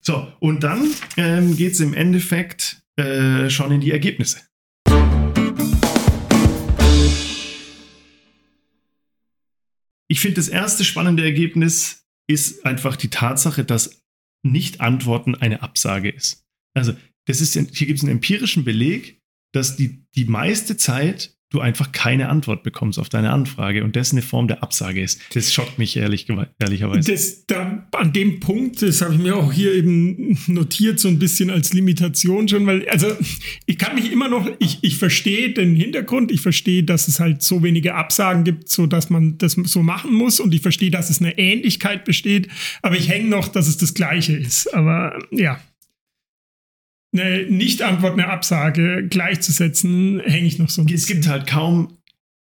So, 0.00 0.30
und 0.40 0.62
dann 0.62 0.86
ähm, 1.16 1.56
geht 1.56 1.72
es 1.72 1.80
im 1.80 1.94
Endeffekt 1.94 2.82
äh, 2.96 3.48
schon 3.48 3.72
in 3.72 3.80
die 3.80 3.90
Ergebnisse. 3.90 4.38
Ich 10.08 10.20
finde, 10.20 10.36
das 10.36 10.48
erste 10.48 10.84
spannende 10.84 11.24
Ergebnis 11.24 12.06
ist 12.26 12.64
einfach 12.66 12.96
die 12.96 13.08
Tatsache, 13.08 13.64
dass 13.64 14.02
Nicht-Antworten 14.42 15.34
eine 15.34 15.62
Absage 15.62 16.10
ist. 16.10 16.44
Also, 16.74 16.94
das 17.26 17.40
ist, 17.40 17.54
hier 17.54 17.86
gibt 17.86 17.98
es 17.98 18.02
einen 18.02 18.12
empirischen 18.12 18.64
Beleg, 18.64 19.22
dass 19.52 19.76
die, 19.76 20.04
die 20.14 20.26
meiste 20.26 20.76
Zeit 20.76 21.36
du 21.54 21.60
einfach 21.60 21.92
keine 21.92 22.28
Antwort 22.28 22.62
bekommst 22.62 22.98
auf 22.98 23.08
deine 23.08 23.30
Anfrage 23.30 23.84
und 23.84 23.96
das 23.96 24.12
eine 24.12 24.22
Form 24.22 24.48
der 24.48 24.62
Absage 24.62 25.02
ist. 25.02 25.20
Das 25.34 25.52
schockt 25.52 25.78
mich 25.78 25.96
ehrlich, 25.96 26.26
ehrlicherweise. 26.58 27.12
Das, 27.12 27.46
da, 27.46 27.86
an 27.92 28.12
dem 28.12 28.40
Punkt, 28.40 28.82
das 28.82 29.00
habe 29.00 29.14
ich 29.14 29.20
mir 29.20 29.36
auch 29.36 29.52
hier 29.52 29.72
eben 29.74 30.38
notiert, 30.46 30.98
so 30.98 31.08
ein 31.08 31.18
bisschen 31.18 31.50
als 31.50 31.72
Limitation 31.72 32.48
schon, 32.48 32.66
weil, 32.66 32.88
also 32.88 33.06
ich 33.66 33.78
kann 33.78 33.94
mich 33.94 34.10
immer 34.10 34.28
noch, 34.28 34.48
ich, 34.58 34.78
ich 34.82 34.96
verstehe 34.96 35.52
den 35.52 35.76
Hintergrund, 35.76 36.32
ich 36.32 36.40
verstehe, 36.40 36.82
dass 36.82 37.08
es 37.08 37.20
halt 37.20 37.42
so 37.42 37.62
wenige 37.62 37.94
Absagen 37.94 38.44
gibt, 38.44 38.68
so 38.68 38.86
dass 38.86 39.10
man 39.10 39.38
das 39.38 39.52
so 39.52 39.82
machen 39.82 40.12
muss 40.12 40.40
und 40.40 40.52
ich 40.54 40.62
verstehe, 40.62 40.90
dass 40.90 41.10
es 41.10 41.20
eine 41.20 41.38
Ähnlichkeit 41.38 42.04
besteht, 42.04 42.48
aber 42.82 42.96
ich 42.96 43.08
hänge 43.08 43.28
noch, 43.28 43.48
dass 43.48 43.68
es 43.68 43.76
das 43.76 43.94
Gleiche 43.94 44.34
ist. 44.34 44.72
Aber 44.74 45.18
ja. 45.30 45.60
Eine 47.14 47.44
Nicht-Antwort, 47.44 48.14
eine 48.14 48.28
Absage 48.28 49.06
gleichzusetzen, 49.08 50.20
hänge 50.20 50.46
ich 50.46 50.58
noch 50.58 50.68
so 50.68 50.82
ein 50.82 50.88
es 50.92 51.06
gibt 51.06 51.28
halt 51.28 51.46
kaum 51.46 51.96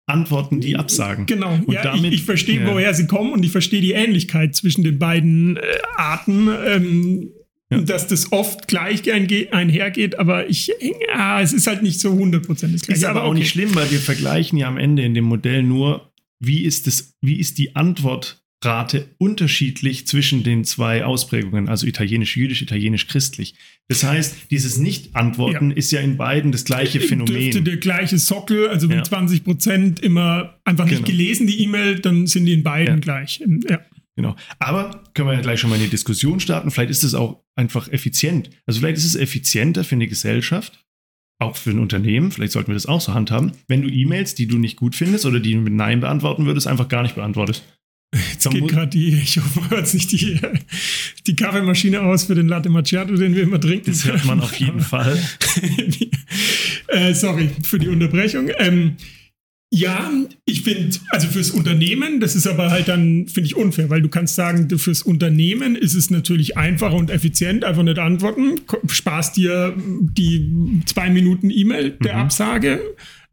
Antworten, 0.07 0.61
die 0.61 0.77
absagen. 0.77 1.27
Genau, 1.27 1.59
Und 1.67 1.75
ja, 1.75 1.83
damit- 1.83 2.13
ich, 2.13 2.21
ich 2.21 2.23
verstehe, 2.25 2.61
ja. 2.61 2.67
woher 2.67 2.95
sie 2.95 3.07
kommen 3.07 3.33
und 3.33 3.45
ich 3.45 3.53
verstehe 3.53 3.81
die 3.81 3.93
Ähnlichkeit 3.93 4.55
zwischen 4.55 4.83
den 4.83 4.99
beiden 4.99 5.57
äh, 5.57 5.61
Arten. 5.97 6.49
Ähm, 6.67 7.31
ja. 7.73 7.81
dass 7.81 8.07
das 8.07 8.33
oft 8.33 8.69
gleich 8.69 9.11
einhergeht, 9.11 10.19
aber 10.19 10.49
ich, 10.49 10.73
ja, 11.09 11.41
es 11.41 11.53
ist 11.53 11.67
halt 11.67 11.83
nicht 11.83 12.01
so 12.01 12.13
hundertprozentig 12.13 12.83
gleich. 12.83 12.99
Ist 12.99 13.05
aber, 13.05 13.21
aber 13.21 13.27
auch 13.27 13.31
okay. 13.31 13.41
nicht 13.41 13.51
schlimm, 13.51 13.75
weil 13.75 13.91
wir 13.91 13.99
vergleichen 13.99 14.59
ja 14.59 14.69
am 14.69 14.79
Ende 14.79 15.03
in 15.03 15.15
dem 15.15 15.25
Modell 15.25 15.63
nur, 15.63 16.13
wie 16.39 16.65
ist, 16.65 16.87
das, 16.87 17.15
wie 17.21 17.39
ist 17.39 17.59
die 17.59 17.75
Antwortrate 18.63 19.09
unterschiedlich 19.19 20.07
zwischen 20.07 20.43
den 20.43 20.65
zwei 20.65 21.05
Ausprägungen, 21.05 21.69
also 21.69 21.87
italienisch-jüdisch, 21.87 22.63
italienisch-christlich. 22.63 23.55
Das 23.89 24.05
heißt, 24.05 24.51
dieses 24.51 24.79
Nicht-Antworten 24.79 25.71
ja. 25.71 25.77
ist 25.77 25.91
ja 25.91 26.01
in 26.01 26.17
beiden 26.17 26.53
das 26.53 26.65
gleiche 26.65 27.01
Phänomen. 27.01 27.35
Dürfte 27.35 27.63
der 27.63 27.77
gleiche 27.79 28.19
Sockel, 28.19 28.69
also 28.69 28.89
wenn 28.89 28.99
ja. 28.99 29.05
20 29.05 29.45
Prozent 29.45 30.01
immer 30.01 30.59
einfach 30.65 30.85
nicht 30.85 31.05
genau. 31.05 31.07
gelesen, 31.07 31.47
die 31.47 31.63
E-Mail, 31.63 31.99
dann 31.99 32.27
sind 32.27 32.47
die 32.47 32.53
in 32.53 32.63
beiden 32.63 32.97
ja. 32.97 33.01
gleich. 33.01 33.43
Ja. 33.69 33.81
Genau. 34.15 34.37
Aber 34.59 35.03
können 35.15 35.29
wir 35.29 35.35
ja 35.35 35.41
gleich 35.41 35.59
schon 35.59 35.71
mal 35.71 35.77
in 35.77 35.83
die 35.83 35.89
Diskussion 35.89 36.39
starten. 36.39 36.71
Vielleicht 36.71 36.91
ist 36.91 37.03
es 37.03 37.15
auch 37.15 37.43
einfach 37.57 37.89
effizient. 37.89 38.51
Also 38.67 38.81
vielleicht 38.81 38.99
ist 38.99 39.07
es 39.07 39.15
effizienter 39.17 39.85
für 39.85 39.95
eine 39.95 40.07
Gesellschaft, 40.07 40.85
auch 41.41 41.57
für 41.57 41.71
ein 41.71 41.79
Unternehmen, 41.79 42.31
vielleicht 42.31 42.53
sollten 42.53 42.69
wir 42.69 42.75
das 42.75 42.87
auch 42.87 43.01
so 43.01 43.15
handhaben, 43.15 43.53
wenn 43.67 43.83
du 43.83 43.89
E-Mails, 43.89 44.35
die 44.35 44.47
du 44.47 44.59
nicht 44.59 44.77
gut 44.77 44.95
findest 44.95 45.27
oder 45.27 45.41
die 45.41 45.55
du 45.55 45.61
mit 45.61 45.73
Nein 45.73 46.01
beantworten 46.01 46.45
würdest, 46.45 46.69
einfach 46.69 46.89
gar 46.89 47.03
nicht 47.03 47.17
beantwortest. 47.17 47.65
Jetzt 48.15 48.51
geht 48.51 48.69
gerade 48.69 48.89
die, 48.89 49.15
ich 49.15 49.39
hoffe, 49.39 49.61
man 49.61 49.71
hört 49.71 49.95
nicht 49.95 50.13
die, 50.13 50.39
die 51.27 51.37
Kaffeemaschine 51.37 52.03
aus 52.03 52.25
für 52.25 52.35
den 52.35 52.47
Latte 52.47 52.69
Macchiato, 52.69 53.15
den 53.15 53.35
wir 53.35 53.43
immer 53.43 53.61
trinken. 53.61 53.91
Das 53.91 54.05
hört 54.05 54.25
man 54.27 54.41
auf 54.41 54.55
jeden 54.55 54.81
Fall. 54.81 55.19
äh, 56.89 57.15
sorry 57.15 57.51
für 57.63 57.79
die 57.79 57.89
Unterbrechung. 57.89 58.51
Ähm, 58.59 58.97
ja, 59.75 60.11
ich 60.45 60.61
finde, 60.61 60.99
also 61.09 61.29
fürs 61.29 61.51
Unternehmen, 61.51 62.21
das 62.21 62.37
ist 62.37 62.47
aber 62.47 62.71
halt 62.71 62.89
dann, 62.89 63.27
finde 63.29 63.47
ich, 63.47 63.57
unfair, 63.57 63.89
weil 63.89 64.03
du 64.03 64.11
kannst 64.11 64.35
sagen, 64.35 64.69
fürs 64.79 65.01
Unternehmen 65.01 65.77
ist 65.77 65.95
es 65.95 66.11
natürlich 66.11 66.59
einfacher 66.59 66.97
und 66.97 67.09
effizient, 67.09 67.65
einfach 67.65 67.83
nicht 67.83 67.99
antworten, 67.99 68.61
sparst 68.89 69.39
dir 69.39 69.75
die 69.79 70.83
zwei 70.85 71.09
Minuten 71.09 71.49
E-Mail 71.49 71.93
der 72.05 72.17
mhm. 72.17 72.21
Absage 72.21 72.83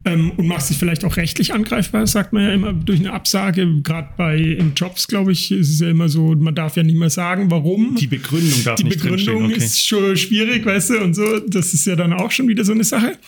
ähm, 0.04 0.30
und 0.32 0.46
machst 0.46 0.70
dich 0.70 0.78
vielleicht 0.78 1.04
auch 1.04 1.16
rechtlich 1.16 1.52
angreifbar, 1.52 2.06
sagt 2.06 2.32
man 2.32 2.42
ja 2.42 2.52
immer 2.52 2.72
durch 2.72 3.00
eine 3.00 3.12
Absage. 3.12 3.66
Gerade 3.82 4.08
bei 4.16 4.36
in 4.38 4.74
Jobs, 4.74 5.06
glaube 5.06 5.32
ich, 5.32 5.52
ist 5.52 5.70
es 5.70 5.80
ja 5.80 5.90
immer 5.90 6.08
so, 6.08 6.34
man 6.34 6.54
darf 6.54 6.76
ja 6.76 6.82
nicht 6.82 6.96
mehr 6.96 7.10
sagen, 7.10 7.50
warum. 7.50 7.96
Die 7.96 8.06
Begründung 8.06 8.64
darf 8.64 8.76
Die 8.76 8.84
nicht 8.84 9.02
Begründung 9.02 9.46
okay. 9.46 9.56
ist 9.56 9.86
schon 9.86 10.16
schwierig, 10.16 10.64
weißt 10.64 10.90
du, 10.90 11.00
und 11.00 11.14
so. 11.14 11.40
Das 11.40 11.74
ist 11.74 11.86
ja 11.86 11.96
dann 11.96 12.12
auch 12.14 12.30
schon 12.30 12.48
wieder 12.48 12.64
so 12.64 12.72
eine 12.72 12.84
Sache. 12.84 13.18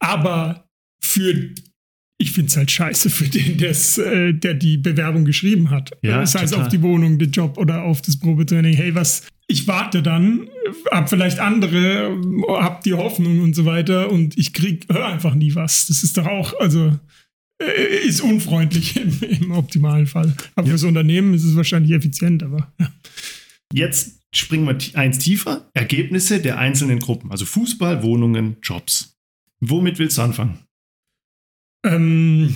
Aber 0.00 0.68
für 1.00 1.50
ich 2.18 2.32
finde 2.32 2.48
es 2.48 2.56
halt 2.56 2.70
scheiße 2.70 3.10
für 3.10 3.28
den, 3.28 3.58
äh, 3.60 4.32
der 4.32 4.54
die 4.54 4.78
Bewerbung 4.78 5.24
geschrieben 5.24 5.70
hat. 5.70 5.90
Ja, 6.02 6.20
das 6.20 6.34
heißt 6.34 6.52
total. 6.52 6.66
auf 6.66 6.70
die 6.70 6.82
Wohnung, 6.82 7.18
den 7.18 7.30
Job 7.30 7.58
oder 7.58 7.82
auf 7.82 8.00
das 8.00 8.18
Probetraining. 8.18 8.74
Hey, 8.74 8.94
was, 8.94 9.26
ich 9.48 9.66
warte 9.66 10.02
dann, 10.02 10.48
hab 10.90 11.10
vielleicht 11.10 11.38
andere, 11.40 12.16
hab 12.48 12.82
die 12.84 12.94
Hoffnung 12.94 13.40
und 13.40 13.54
so 13.54 13.66
weiter 13.66 14.10
und 14.10 14.36
ich 14.38 14.52
krieg, 14.52 14.86
hör 14.90 15.06
einfach 15.06 15.34
nie 15.34 15.54
was. 15.54 15.86
Das 15.86 16.02
ist 16.02 16.16
doch 16.16 16.26
auch, 16.26 16.58
also 16.58 16.98
äh, 17.62 18.06
ist 18.06 18.22
unfreundlich 18.22 18.96
im, 18.96 19.20
im 19.22 19.50
optimalen 19.50 20.06
Fall. 20.06 20.34
Aber 20.54 20.66
ja. 20.66 20.70
fürs 20.72 20.84
Unternehmen 20.84 21.34
ist 21.34 21.44
es 21.44 21.54
wahrscheinlich 21.54 21.92
effizient, 21.92 22.42
aber 22.42 22.72
ja. 22.80 22.90
Jetzt 23.72 24.20
springen 24.34 24.66
wir 24.66 24.76
eins 24.98 25.18
tiefer. 25.18 25.70
Ergebnisse 25.74 26.40
der 26.40 26.58
einzelnen 26.58 26.98
Gruppen, 26.98 27.30
also 27.30 27.44
Fußball, 27.44 28.02
Wohnungen, 28.02 28.56
Jobs. 28.62 29.18
Womit 29.60 29.98
willst 29.98 30.18
du 30.18 30.22
anfangen? 30.22 30.65
Ähm, 31.84 32.54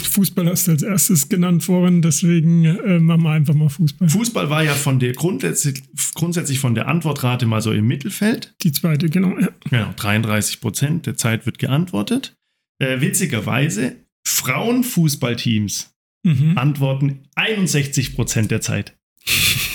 Fußball 0.00 0.46
hast 0.46 0.66
du 0.66 0.72
als 0.72 0.82
erstes 0.82 1.28
genannt 1.28 1.64
vorhin, 1.64 2.02
deswegen 2.02 2.64
äh, 2.64 2.98
machen 2.98 3.22
wir 3.22 3.30
einfach 3.30 3.54
mal 3.54 3.68
Fußball. 3.68 4.08
Fußball 4.08 4.50
war 4.50 4.62
ja 4.62 4.74
von 4.74 4.98
der 4.98 5.12
grundsätzlich, 5.12 5.82
grundsätzlich 6.14 6.58
von 6.58 6.74
der 6.74 6.88
Antwortrate 6.88 7.46
mal 7.46 7.60
so 7.60 7.72
im 7.72 7.86
Mittelfeld. 7.86 8.54
Die 8.62 8.72
zweite, 8.72 9.08
genau. 9.08 9.38
Ja. 9.38 9.48
Genau, 9.70 9.92
33 9.96 10.60
Prozent 10.60 11.06
der 11.06 11.16
Zeit 11.16 11.46
wird 11.46 11.58
geantwortet. 11.58 12.36
Äh, 12.78 13.00
witzigerweise, 13.00 13.96
Frauenfußballteams 14.26 15.94
mhm. 16.24 16.56
antworten 16.56 17.28
61 17.34 18.14
Prozent 18.14 18.50
der 18.50 18.60
Zeit. 18.60 18.96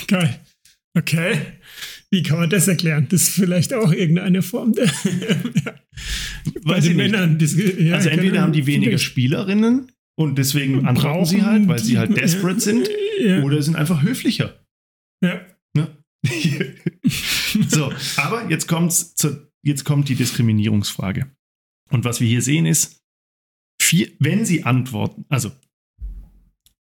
Geil. 0.06 0.40
Okay. 0.96 1.40
Wie 2.10 2.22
kann 2.22 2.38
man 2.38 2.50
das 2.50 2.68
erklären? 2.68 3.06
Das 3.10 3.22
ist 3.22 3.34
vielleicht 3.34 3.74
auch 3.74 3.92
irgendeine 3.92 4.42
Form 4.42 4.72
der. 4.72 4.90
Bei 6.64 6.80
den 6.80 6.96
Männern. 6.96 7.38
Das, 7.38 7.54
ja, 7.56 7.94
also 7.94 8.08
entweder 8.08 8.42
haben 8.42 8.52
die 8.52 8.66
weniger 8.66 8.98
Spielerinnen 8.98 9.92
und 10.18 10.36
deswegen 10.36 10.86
antworten 10.86 11.24
sie 11.24 11.42
halt, 11.42 11.68
weil 11.68 11.78
sie 11.78 11.98
halt 11.98 12.16
desperate 12.16 12.60
sind, 12.60 12.88
ja. 13.20 13.42
oder 13.42 13.62
sind 13.62 13.76
einfach 13.76 14.02
höflicher. 14.02 14.58
Ja. 15.22 15.40
Ne? 15.74 15.96
so, 17.68 17.92
aber 18.16 18.48
jetzt 18.50 18.66
kommt's 18.66 19.14
zu, 19.14 19.48
jetzt 19.62 19.84
kommt 19.84 20.08
die 20.08 20.14
Diskriminierungsfrage. 20.14 21.30
Und 21.90 22.04
was 22.04 22.20
wir 22.20 22.28
hier 22.28 22.42
sehen 22.42 22.66
ist, 22.66 23.00
vier, 23.80 24.10
wenn 24.18 24.44
sie 24.44 24.64
antworten, 24.64 25.24
also 25.28 25.52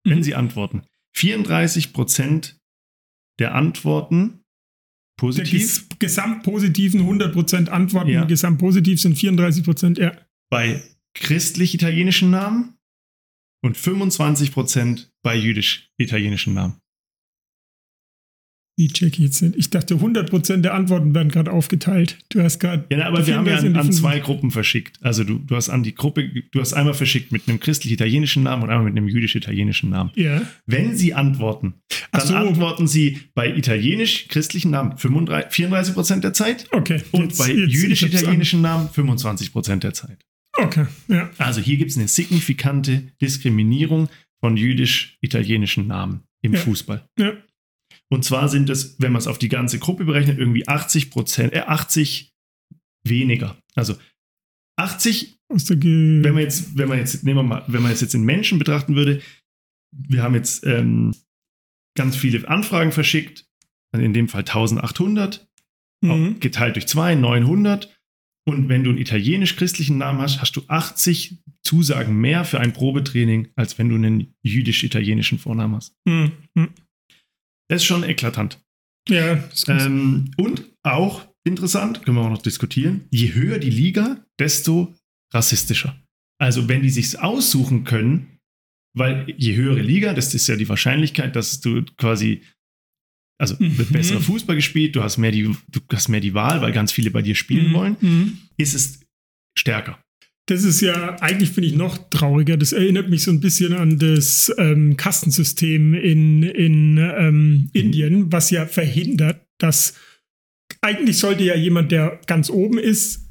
wenn 0.03 0.19
mhm. 0.19 0.23
sie 0.23 0.35
antworten, 0.35 0.83
34 1.15 1.93
Prozent 1.93 2.57
der 3.39 3.55
Antworten 3.55 4.40
Positiv? 5.21 5.87
Der 5.89 5.97
gesamtpositiven 5.99 7.01
100% 7.01 7.69
Antworten, 7.69 8.09
ja. 8.09 8.25
gesamtpositiv 8.25 8.99
sind 8.99 9.15
34%, 9.15 10.01
ja. 10.01 10.17
Bei 10.49 10.81
christlich-italienischen 11.13 12.31
Namen 12.31 12.73
und 13.63 13.77
25% 13.77 15.09
bei 15.21 15.35
jüdisch-italienischen 15.35 16.55
Namen. 16.55 16.80
Wie 18.81 18.87
check 18.87 19.19
ich 19.19 19.19
jetzt 19.19 19.41
nicht? 19.43 19.55
Ich 19.57 19.69
dachte, 19.69 19.93
100% 19.93 20.57
der 20.61 20.73
Antworten 20.73 21.13
werden 21.13 21.29
gerade 21.29 21.51
aufgeteilt. 21.51 22.17
Du 22.29 22.41
hast 22.41 22.57
gerade. 22.57 22.83
Ja, 22.89 23.05
aber 23.05 23.27
wir 23.27 23.37
haben 23.37 23.45
ja 23.45 23.57
an, 23.57 23.75
an 23.75 23.91
zwei 23.91 24.17
Gruppen 24.17 24.49
verschickt. 24.49 24.97
Also 25.01 25.23
du, 25.23 25.37
du 25.37 25.55
hast 25.55 25.69
an 25.69 25.83
die 25.83 25.93
Gruppe, 25.93 26.27
du 26.51 26.59
hast 26.59 26.73
einmal 26.73 26.95
verschickt 26.95 27.31
mit 27.31 27.47
einem 27.47 27.59
christlich-italienischen 27.59 28.41
Namen 28.41 28.63
und 28.63 28.71
einmal 28.71 28.85
mit 28.85 28.97
einem 28.97 29.07
jüdisch-italienischen 29.07 29.91
Namen. 29.91 30.09
Ja. 30.15 30.41
Wenn 30.65 30.97
sie 30.97 31.13
antworten, 31.13 31.75
dann 32.11 32.25
so. 32.25 32.33
antworten 32.33 32.87
sie 32.87 33.19
bei 33.35 33.55
italienisch-christlichen 33.55 34.71
Namen 34.71 34.97
35, 34.97 35.67
34% 35.67 36.21
der 36.21 36.33
Zeit. 36.33 36.65
Okay. 36.71 37.03
Und 37.11 37.25
jetzt, 37.25 37.37
bei 37.37 37.51
jüdisch-italienischen 37.51 38.63
Namen 38.63 38.89
25% 38.89 39.75
der 39.75 39.93
Zeit. 39.93 40.25
Okay, 40.57 40.87
ja. 41.07 41.29
Also 41.37 41.61
hier 41.61 41.77
gibt 41.77 41.91
es 41.91 41.97
eine 41.97 42.07
signifikante 42.07 43.03
Diskriminierung 43.21 44.09
von 44.39 44.57
jüdisch-italienischen 44.57 45.85
Namen 45.85 46.23
im 46.41 46.53
ja. 46.53 46.59
Wenn 46.59 47.03
Ja. 47.19 47.33
Und 48.11 48.25
zwar 48.25 48.49
sind 48.49 48.69
es, 48.69 48.99
wenn 48.99 49.13
man 49.13 49.19
es 49.19 49.27
auf 49.27 49.39
die 49.39 49.47
ganze 49.47 49.79
Gruppe 49.79 50.03
berechnet, 50.03 50.37
irgendwie 50.37 50.67
80 50.67 51.11
Prozent, 51.11 51.53
äh, 51.53 51.61
80 51.61 52.33
weniger. 53.07 53.57
Also 53.73 53.95
80, 54.77 55.39
wenn 55.47 56.33
man 56.33 56.43
jetzt, 56.43 56.77
wenn 56.77 56.89
man 56.89 56.97
jetzt, 56.97 57.23
nehmen 57.23 57.39
wir 57.39 57.43
mal, 57.43 57.63
wenn 57.67 57.81
man 57.81 57.91
es 57.91 58.01
jetzt 58.01 58.13
in 58.13 58.23
Menschen 58.23 58.59
betrachten 58.59 58.95
würde, 58.95 59.21
wir 59.95 60.23
haben 60.23 60.35
jetzt 60.35 60.65
ähm, 60.65 61.15
ganz 61.95 62.15
viele 62.17 62.47
Anfragen 62.47 62.91
verschickt, 62.91 63.45
also 63.93 64.05
in 64.05 64.13
dem 64.13 64.27
Fall 64.27 64.41
1800, 64.41 65.47
mhm. 66.01 66.39
geteilt 66.39 66.75
durch 66.75 66.87
zwei, 66.87 67.15
900. 67.15 67.97
Und 68.45 68.69
wenn 68.69 68.83
du 68.83 68.89
einen 68.89 68.99
italienisch-christlichen 68.99 69.97
Namen 69.97 70.19
hast, 70.19 70.41
hast 70.41 70.55
du 70.55 70.63
80 70.67 71.43
Zusagen 71.63 72.19
mehr 72.19 72.43
für 72.43 72.59
ein 72.59 72.73
Probetraining, 72.73 73.49
als 73.55 73.77
wenn 73.77 73.87
du 73.87 73.95
einen 73.95 74.33
jüdisch-italienischen 74.41 75.37
Vornamen 75.37 75.75
hast. 75.75 75.95
Mhm. 76.05 76.31
Das 77.71 77.83
ist 77.83 77.85
schon 77.85 78.03
eklatant. 78.03 78.61
Ja. 79.07 79.41
Ähm, 79.69 80.31
und 80.35 80.65
auch 80.83 81.25
interessant, 81.45 82.03
können 82.03 82.17
wir 82.17 82.21
auch 82.23 82.29
noch 82.29 82.41
diskutieren, 82.41 83.05
je 83.11 83.33
höher 83.33 83.59
die 83.59 83.69
Liga, 83.69 84.25
desto 84.37 84.93
rassistischer. 85.33 85.97
Also 86.37 86.67
wenn 86.67 86.81
die 86.81 86.89
sich 86.89 87.17
aussuchen 87.17 87.85
können, 87.85 88.39
weil 88.93 89.33
je 89.37 89.55
höhere 89.55 89.79
Liga, 89.79 90.13
das 90.13 90.33
ist 90.33 90.47
ja 90.47 90.57
die 90.57 90.67
Wahrscheinlichkeit, 90.67 91.33
dass 91.37 91.61
du 91.61 91.85
quasi, 91.95 92.41
also 93.39 93.57
wird 93.57 93.89
mhm. 93.89 93.93
besserer 93.93 94.19
Fußball 94.19 94.57
gespielt, 94.57 94.97
du 94.97 95.01
hast 95.01 95.17
mehr 95.17 95.31
die, 95.31 95.55
du 95.69 95.79
hast 95.93 96.09
mehr 96.09 96.19
die 96.19 96.33
Wahl, 96.33 96.61
weil 96.61 96.73
ganz 96.73 96.91
viele 96.91 97.09
bei 97.09 97.21
dir 97.21 97.35
spielen 97.35 97.69
mhm. 97.69 97.73
wollen, 97.73 97.97
mhm. 98.01 98.37
ist 98.57 98.73
es 98.73 98.99
stärker. 99.57 99.97
Das 100.47 100.63
ist 100.63 100.81
ja, 100.81 101.21
eigentlich 101.21 101.51
finde 101.51 101.69
ich 101.69 101.75
noch 101.75 102.09
trauriger. 102.09 102.57
Das 102.57 102.71
erinnert 102.71 103.09
mich 103.09 103.23
so 103.23 103.31
ein 103.31 103.39
bisschen 103.39 103.73
an 103.73 103.99
das 103.99 104.51
ähm, 104.57 104.97
Kastensystem 104.97 105.93
in, 105.93 106.43
in 106.43 106.97
ähm, 106.97 107.69
Indien, 107.73 108.31
was 108.31 108.49
ja 108.49 108.65
verhindert, 108.65 109.45
dass 109.59 109.93
eigentlich 110.81 111.19
sollte 111.19 111.43
ja 111.43 111.55
jemand, 111.55 111.91
der 111.91 112.19
ganz 112.25 112.49
oben 112.49 112.79
ist, 112.79 113.27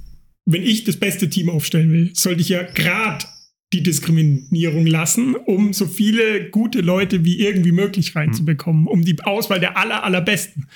wenn 0.47 0.63
ich 0.63 0.85
das 0.85 0.97
beste 0.97 1.29
Team 1.29 1.51
aufstellen 1.51 1.93
will, 1.93 2.11
sollte 2.15 2.41
ich 2.41 2.49
ja 2.49 2.63
gerade 2.63 3.27
die 3.73 3.83
Diskriminierung 3.83 4.87
lassen, 4.87 5.37
um 5.37 5.73
so 5.73 5.87
viele 5.87 6.51
gute 6.51 6.81
Leute 6.81 7.25
wie 7.25 7.41
irgendwie 7.41 7.73
möglich 7.73 8.17
reinzubekommen, 8.17 8.87
um 8.87 9.05
die 9.05 9.21
Auswahl 9.23 9.61
der 9.61 9.77
aller, 9.77 10.03
allerbesten. 10.03 10.67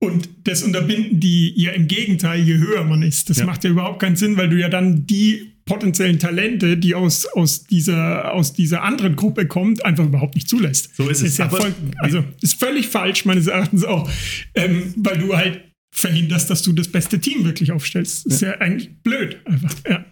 Und 0.00 0.28
das 0.44 0.62
unterbinden 0.62 1.20
die 1.20 1.52
ja 1.56 1.72
im 1.72 1.86
Gegenteil, 1.86 2.40
je 2.40 2.58
höher 2.58 2.84
man 2.84 3.02
ist. 3.02 3.30
Das 3.30 3.38
ja. 3.38 3.46
macht 3.46 3.64
ja 3.64 3.70
überhaupt 3.70 4.00
keinen 4.00 4.16
Sinn, 4.16 4.36
weil 4.36 4.48
du 4.48 4.58
ja 4.58 4.68
dann 4.68 5.06
die 5.06 5.53
potenziellen 5.64 6.18
Talente, 6.18 6.76
die 6.76 6.94
aus, 6.94 7.26
aus, 7.26 7.64
dieser, 7.64 8.32
aus 8.34 8.52
dieser 8.52 8.82
anderen 8.82 9.16
Gruppe 9.16 9.46
kommt, 9.46 9.84
einfach 9.84 10.04
überhaupt 10.04 10.34
nicht 10.34 10.48
zulässt. 10.48 10.94
So 10.96 11.08
ist 11.08 11.22
es. 11.22 11.32
Ist 11.32 11.38
ja 11.38 11.48
voll, 11.48 11.74
also 11.98 12.22
ist 12.42 12.58
völlig 12.58 12.88
falsch, 12.88 13.24
meines 13.24 13.46
Erachtens 13.46 13.84
auch, 13.84 14.10
ähm, 14.54 14.92
weil 14.96 15.18
du 15.18 15.36
halt 15.36 15.62
verhinderst, 15.94 16.50
dass 16.50 16.62
du 16.62 16.72
das 16.72 16.88
beste 16.88 17.20
Team 17.20 17.44
wirklich 17.44 17.72
aufstellst. 17.72 18.26
Das 18.26 18.34
ist 18.34 18.40
ja, 18.42 18.52
eigentlich 18.58 18.90
blöd. 19.02 19.38
Einfach. 19.44 19.74
Ja. 19.88 20.04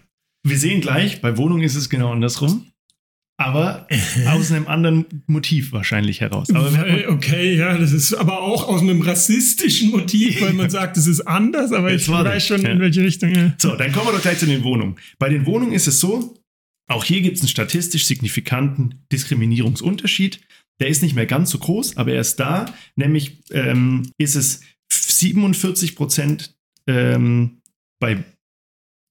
Wir 0.45 0.57
sehen 0.57 0.81
gleich, 0.81 1.21
bei 1.21 1.37
Wohnungen 1.37 1.63
ist 1.63 1.75
es 1.75 1.89
genau 1.89 2.11
andersrum. 2.11 2.65
Aber 3.37 3.87
aus 4.27 4.51
einem 4.51 4.67
anderen 4.67 5.23
Motiv 5.25 5.71
wahrscheinlich 5.71 6.21
heraus. 6.21 6.49
Weil, 6.51 7.07
okay, 7.09 7.55
ja, 7.55 7.77
das 7.77 7.91
ist 7.91 8.13
aber 8.13 8.41
auch 8.41 8.67
aus 8.67 8.81
einem 8.81 9.01
rassistischen 9.01 9.89
Motiv, 9.89 10.39
weil 10.41 10.53
man 10.53 10.69
sagt, 10.71 10.97
es 10.97 11.07
ist 11.07 11.21
anders, 11.21 11.71
aber 11.71 11.91
Jetzt 11.91 12.03
ich 12.03 12.09
weiß 12.09 12.47
schon, 12.47 12.61
ja. 12.61 12.69
in 12.69 12.79
welche 12.79 13.01
Richtung. 13.01 13.33
Ja. 13.33 13.53
So, 13.57 13.75
dann 13.75 13.91
kommen 13.91 14.07
wir 14.07 14.13
doch 14.13 14.21
gleich 14.21 14.37
zu 14.37 14.45
den 14.45 14.63
Wohnungen. 14.63 14.97
Bei 15.17 15.29
den 15.29 15.45
Wohnungen 15.47 15.73
ist 15.73 15.87
es 15.87 15.99
so, 15.99 16.37
auch 16.87 17.03
hier 17.03 17.21
gibt 17.21 17.37
es 17.37 17.41
einen 17.41 17.49
statistisch 17.49 18.05
signifikanten 18.05 19.03
Diskriminierungsunterschied. 19.11 20.39
Der 20.79 20.89
ist 20.89 21.01
nicht 21.01 21.15
mehr 21.15 21.25
ganz 21.25 21.49
so 21.49 21.57
groß, 21.57 21.97
aber 21.97 22.13
er 22.13 22.21
ist 22.21 22.39
da. 22.39 22.65
Nämlich 22.95 23.39
ähm, 23.51 24.11
ist 24.17 24.35
es 24.35 24.61
47 24.91 25.95
Prozent 25.95 26.55
ähm, 26.87 27.61
bei 27.99 28.23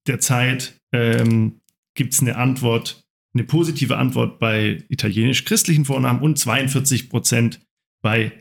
der 0.06 0.20
Zeit 0.20 0.74
ähm, 0.92 1.61
gibt 1.94 2.14
es 2.14 2.20
eine 2.20 2.37
Antwort, 2.37 3.01
eine 3.34 3.44
positive 3.44 3.96
Antwort 3.96 4.38
bei 4.38 4.84
italienisch-christlichen 4.88 5.84
Vornamen 5.84 6.20
und 6.20 6.38
42 6.38 7.08
Prozent 7.08 7.60
bei 8.02 8.32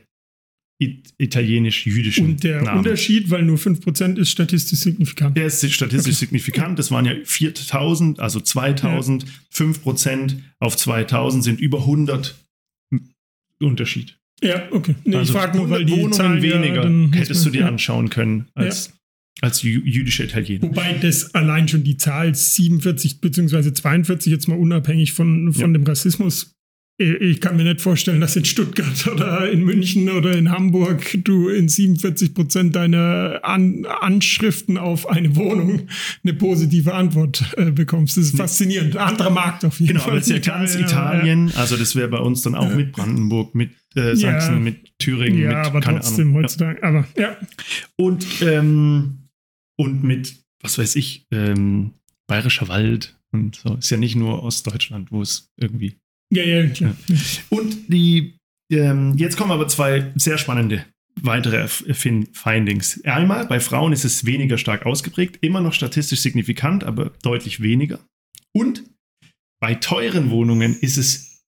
italienisch-jüdischen 1.18 2.26
Und 2.26 2.44
der 2.44 2.64
Namen. 2.64 2.80
Unterschied, 2.80 3.30
weil 3.30 3.44
nur 3.44 3.58
5% 3.58 4.18
ist 4.18 4.32
statistisch 4.32 4.80
signifikant. 4.80 5.38
Der 5.38 5.46
ist 5.46 5.72
statistisch 5.72 6.16
okay. 6.16 6.26
signifikant. 6.26 6.80
Das 6.80 6.90
waren 6.90 7.06
ja 7.06 7.14
4000, 7.24 8.20
also 8.20 8.40
2000. 8.40 9.24
Ja. 9.24 9.30
5% 9.54 10.38
auf 10.60 10.76
2000 10.76 11.44
sind 11.44 11.62
über 11.62 11.80
100 11.80 12.36
Unterschied. 13.60 14.18
Ja, 14.44 14.72
okay. 14.72 14.96
Nee, 15.04 15.18
also 15.18 15.34
ich 15.34 15.40
frage 15.40 15.58
nur, 15.58 15.70
weil 15.70 15.86
die 15.86 15.94
Wohnungen 15.94 16.14
Zahlen 16.14 16.42
weniger 16.42 16.90
ja, 16.90 17.12
hättest 17.14 17.46
du 17.46 17.52
dir 17.52 17.68
anschauen 17.68 18.10
können 18.10 18.48
als, 18.56 18.88
ja. 18.88 18.94
Als 19.40 19.62
jüdische 19.64 20.26
Italiener. 20.26 20.64
Wobei 20.64 20.94
das 21.02 21.34
allein 21.34 21.68
schon 21.68 21.84
die 21.84 21.98
Zahl 21.98 22.36
47 22.36 23.22
bzw. 23.22 23.74
42 23.74 24.32
jetzt 24.32 24.48
mal 24.48 24.58
unabhängig 24.58 25.14
von, 25.14 25.54
von 25.54 25.74
ja. 25.74 25.80
dem 25.80 25.84
Rassismus 25.84 26.56
ich 27.02 27.42
kann 27.42 27.58
mir 27.58 27.64
nicht 27.64 27.82
vorstellen, 27.82 28.22
dass 28.22 28.36
in 28.36 28.46
Stuttgart 28.46 29.08
oder 29.12 29.50
in 29.50 29.64
München 29.64 30.10
oder 30.10 30.36
in 30.36 30.52
Hamburg 30.52 31.18
du 31.24 31.50
in 31.50 31.68
47 31.68 32.34
Prozent 32.34 32.76
deiner 32.76 33.40
An 33.44 33.86
Anschriften 33.86 34.78
auf 34.78 35.10
eine 35.10 35.36
Wohnung 35.36 35.88
eine 36.24 36.34
positive 36.34 36.94
Antwort 36.94 37.44
äh, 37.58 37.72
bekommst. 37.72 38.18
Das 38.18 38.26
ist 38.26 38.38
faszinierend. 38.38 38.98
Anderer 38.98 39.32
Markt 39.32 39.66
auf 39.66 39.80
jeden 39.80 39.94
genau, 39.94 40.02
Fall. 40.02 40.12
Genau, 40.12 40.20
das 40.20 40.28
ist 40.28 40.46
ja 40.46 40.54
ganz 40.54 40.76
Italien. 40.92 41.48
Ja. 41.48 41.56
Also 41.56 41.76
das 41.78 41.96
wäre 41.96 42.08
bei 42.08 42.20
uns 42.20 42.42
dann 42.44 42.56
auch 42.56 42.70
ja. 42.70 42.76
mit 42.76 42.92
Brandenburg, 42.92 43.56
mit 43.56 43.72
äh, 43.96 44.16
Sachsen, 44.16 44.64
mit 44.64 44.98
Thüringen. 45.00 45.40
Ja, 45.40 45.50
mit, 45.50 45.58
aber 45.68 45.82
trotzdem 45.82 46.30
Ahnung. 46.30 46.44
heutzutage. 46.44 46.84
Aber 46.84 47.08
ja. 47.18 47.36
Und, 47.96 48.26
ähm, 48.42 49.21
und 49.82 50.04
mit, 50.04 50.36
was 50.62 50.78
weiß 50.78 50.96
ich, 50.96 51.26
ähm, 51.32 51.96
Bayerischer 52.28 52.68
Wald 52.68 53.18
und 53.32 53.56
so. 53.56 53.76
Ist 53.76 53.90
ja 53.90 53.98
nicht 53.98 54.16
nur 54.16 54.44
Ostdeutschland, 54.44 55.12
wo 55.12 55.22
es 55.22 55.50
irgendwie 55.58 55.98
ja, 56.32 56.44
ja, 56.44 56.68
klar. 56.68 56.96
Und 57.50 57.92
die, 57.92 58.38
ähm, 58.72 59.18
jetzt 59.18 59.36
kommen 59.38 59.52
aber 59.52 59.68
zwei 59.68 60.14
sehr 60.16 60.38
spannende 60.38 60.86
weitere 61.20 61.68
Findings. 61.68 63.04
Einmal, 63.04 63.46
bei 63.48 63.60
Frauen 63.60 63.92
ist 63.92 64.06
es 64.06 64.26
weniger 64.26 64.58
stark 64.58 64.86
ausgeprägt, 64.86 65.40
immer 65.42 65.60
noch 65.60 65.74
statistisch 65.74 66.22
signifikant, 66.22 66.86
aber 66.86 67.12
deutlich 67.22 67.62
weniger. 67.62 68.00
Und 68.54 68.84
bei 69.60 69.76
teuren 69.76 70.30
Wohnungen 70.30 70.80
ist 70.80 70.98
es 70.98 71.44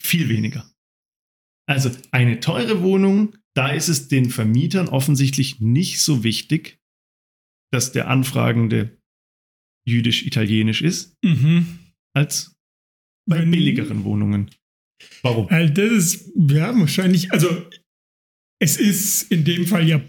viel 0.00 0.28
weniger. 0.28 0.70
Also 1.66 1.90
eine 2.12 2.38
teure 2.38 2.82
Wohnung, 2.82 3.34
da 3.54 3.70
ist 3.70 3.88
es 3.88 4.06
den 4.06 4.30
Vermietern 4.30 4.88
offensichtlich 4.88 5.60
nicht 5.60 6.00
so 6.00 6.22
wichtig, 6.22 6.78
dass 7.72 7.92
der 7.92 8.08
Anfragende 8.08 8.98
jüdisch-italienisch 9.86 10.82
ist, 10.82 11.16
mhm. 11.24 11.78
als 12.14 12.54
bei 13.28 13.40
Wenn, 13.40 13.50
billigeren 13.50 14.04
Wohnungen. 14.04 14.50
Warum? 15.22 15.48
Also 15.48 15.72
das 15.74 15.92
ist, 15.92 16.32
ja, 16.36 16.78
wahrscheinlich, 16.78 17.32
also 17.32 17.66
es 18.60 18.76
ist 18.76 19.30
in 19.32 19.44
dem 19.44 19.66
Fall 19.66 19.88
ja 19.88 20.00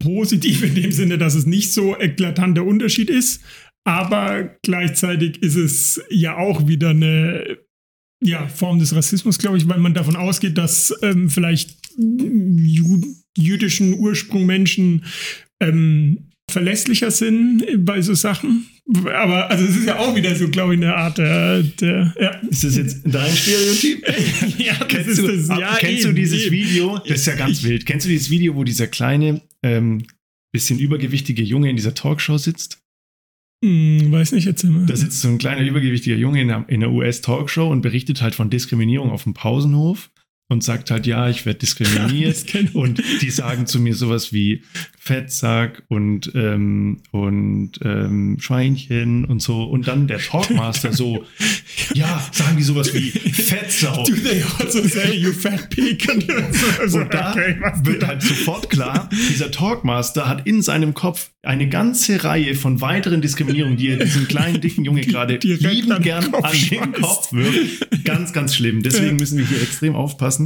positiv 0.00 0.62
in 0.62 0.74
dem 0.74 0.92
Sinne, 0.92 1.18
dass 1.18 1.34
es 1.34 1.46
nicht 1.46 1.72
so 1.72 1.98
eklatanter 1.98 2.64
Unterschied 2.64 3.10
ist, 3.10 3.42
aber 3.84 4.56
gleichzeitig 4.62 5.42
ist 5.42 5.56
es 5.56 6.00
ja 6.10 6.36
auch 6.36 6.68
wieder 6.68 6.90
eine 6.90 7.58
ja, 8.22 8.48
Form 8.48 8.78
des 8.78 8.94
Rassismus, 8.94 9.38
glaube 9.38 9.58
ich, 9.58 9.68
weil 9.68 9.78
man 9.78 9.94
davon 9.94 10.16
ausgeht, 10.16 10.58
dass 10.58 10.94
ähm, 11.02 11.30
vielleicht 11.30 11.78
jü 11.96 13.02
jüdischen 13.36 13.94
Ursprung 13.94 14.46
Menschen 14.46 15.04
ähm, 15.60 16.27
verlässlicher 16.48 17.10
sind 17.10 17.64
bei 17.84 18.00
so 18.00 18.14
Sachen. 18.14 18.66
Aber 19.04 19.50
also 19.50 19.64
es 19.64 19.76
ist 19.76 19.86
ja 19.86 19.98
auch 19.98 20.16
wieder 20.16 20.34
so, 20.34 20.48
glaube 20.48 20.74
ich, 20.74 20.80
eine 20.80 20.94
Art 20.94 21.18
der, 21.18 21.62
der 21.62 22.14
ja. 22.18 22.30
Ist 22.48 22.64
das 22.64 22.76
jetzt 22.76 23.02
dein 23.04 23.30
Stereotyp? 23.30 24.02
ja, 24.58 24.74
kennst, 24.88 25.18
du, 25.18 25.26
das, 25.26 25.48
ja, 25.48 25.76
kennst 25.78 26.04
eben, 26.04 26.14
du 26.14 26.20
dieses 26.20 26.44
eben. 26.44 26.52
Video? 26.52 26.98
Das 27.06 27.20
ist 27.20 27.26
ja 27.26 27.34
ganz 27.34 27.58
ich, 27.58 27.64
wild. 27.64 27.84
Kennst 27.84 28.06
du 28.06 28.10
dieses 28.10 28.30
Video, 28.30 28.54
wo 28.56 28.64
dieser 28.64 28.86
kleine, 28.86 29.42
ähm, 29.62 30.04
bisschen 30.50 30.78
übergewichtige 30.78 31.42
Junge 31.42 31.68
in 31.68 31.76
dieser 31.76 31.94
Talkshow 31.94 32.38
sitzt? 32.38 32.80
Hm, 33.62 34.10
weiß 34.10 34.32
nicht, 34.32 34.46
jetzt 34.46 34.64
immer. 34.64 34.86
Da 34.86 34.96
sitzt 34.96 35.20
so 35.20 35.28
ein 35.28 35.38
kleiner 35.38 35.62
übergewichtiger 35.62 36.16
Junge 36.16 36.40
in 36.40 36.50
einer, 36.50 36.68
in 36.68 36.82
einer 36.82 36.92
US-Talkshow 36.92 37.68
und 37.70 37.82
berichtet 37.82 38.22
halt 38.22 38.34
von 38.34 38.48
Diskriminierung 38.48 39.10
auf 39.10 39.24
dem 39.24 39.34
Pausenhof 39.34 40.10
und 40.48 40.64
sagt 40.64 40.90
halt, 40.90 41.06
ja, 41.06 41.28
ich 41.28 41.44
werde 41.44 41.58
diskriminiert. 41.58 42.44
und 42.74 43.02
die 43.20 43.30
sagen 43.30 43.66
zu 43.66 43.80
mir 43.80 43.94
sowas 43.94 44.32
wie 44.32 44.62
Fettsack 44.98 45.82
und, 45.88 46.32
ähm, 46.34 46.98
und 47.12 47.72
ähm, 47.82 48.36
Schweinchen 48.40 49.24
und 49.26 49.42
so. 49.42 49.64
Und 49.64 49.88
dann 49.88 50.06
der 50.06 50.18
Talkmaster 50.18 50.92
so, 50.92 51.24
ja, 51.94 52.26
sagen 52.32 52.56
die 52.56 52.62
sowas 52.62 52.92
wie 52.94 53.10
Fettsau. 53.10 54.04
Do 54.04 54.14
they 54.14 54.42
also 54.58 54.82
say 54.86 55.14
you 55.16 55.32
fat 55.32 55.68
pig? 55.70 56.08
Und, 56.08 56.24
so, 56.90 56.98
und 56.98 57.12
da 57.12 57.32
okay, 57.32 57.56
wird 57.84 58.06
halt 58.06 58.22
sofort 58.22 58.70
klar, 58.70 59.08
dieser 59.30 59.50
Talkmaster 59.50 60.28
hat 60.28 60.46
in 60.46 60.62
seinem 60.62 60.94
Kopf 60.94 61.30
eine 61.42 61.68
ganze 61.68 62.24
Reihe 62.24 62.54
von 62.54 62.80
weiteren 62.80 63.22
Diskriminierungen, 63.22 63.76
die 63.76 63.88
er 63.88 63.96
diesem 63.96 64.28
kleinen, 64.28 64.60
dicken 64.60 64.84
Junge 64.84 65.02
gerade 65.02 65.38
lieben 65.42 66.02
gern 66.02 66.34
an 66.34 66.52
den 66.70 66.92
Kopf 66.92 67.32
wirft. 67.32 68.04
Ganz, 68.04 68.32
ganz 68.32 68.54
schlimm. 68.54 68.82
Deswegen 68.82 69.16
müssen 69.16 69.38
wir 69.38 69.46
hier 69.46 69.62
extrem 69.62 69.94
aufpassen. 69.94 70.37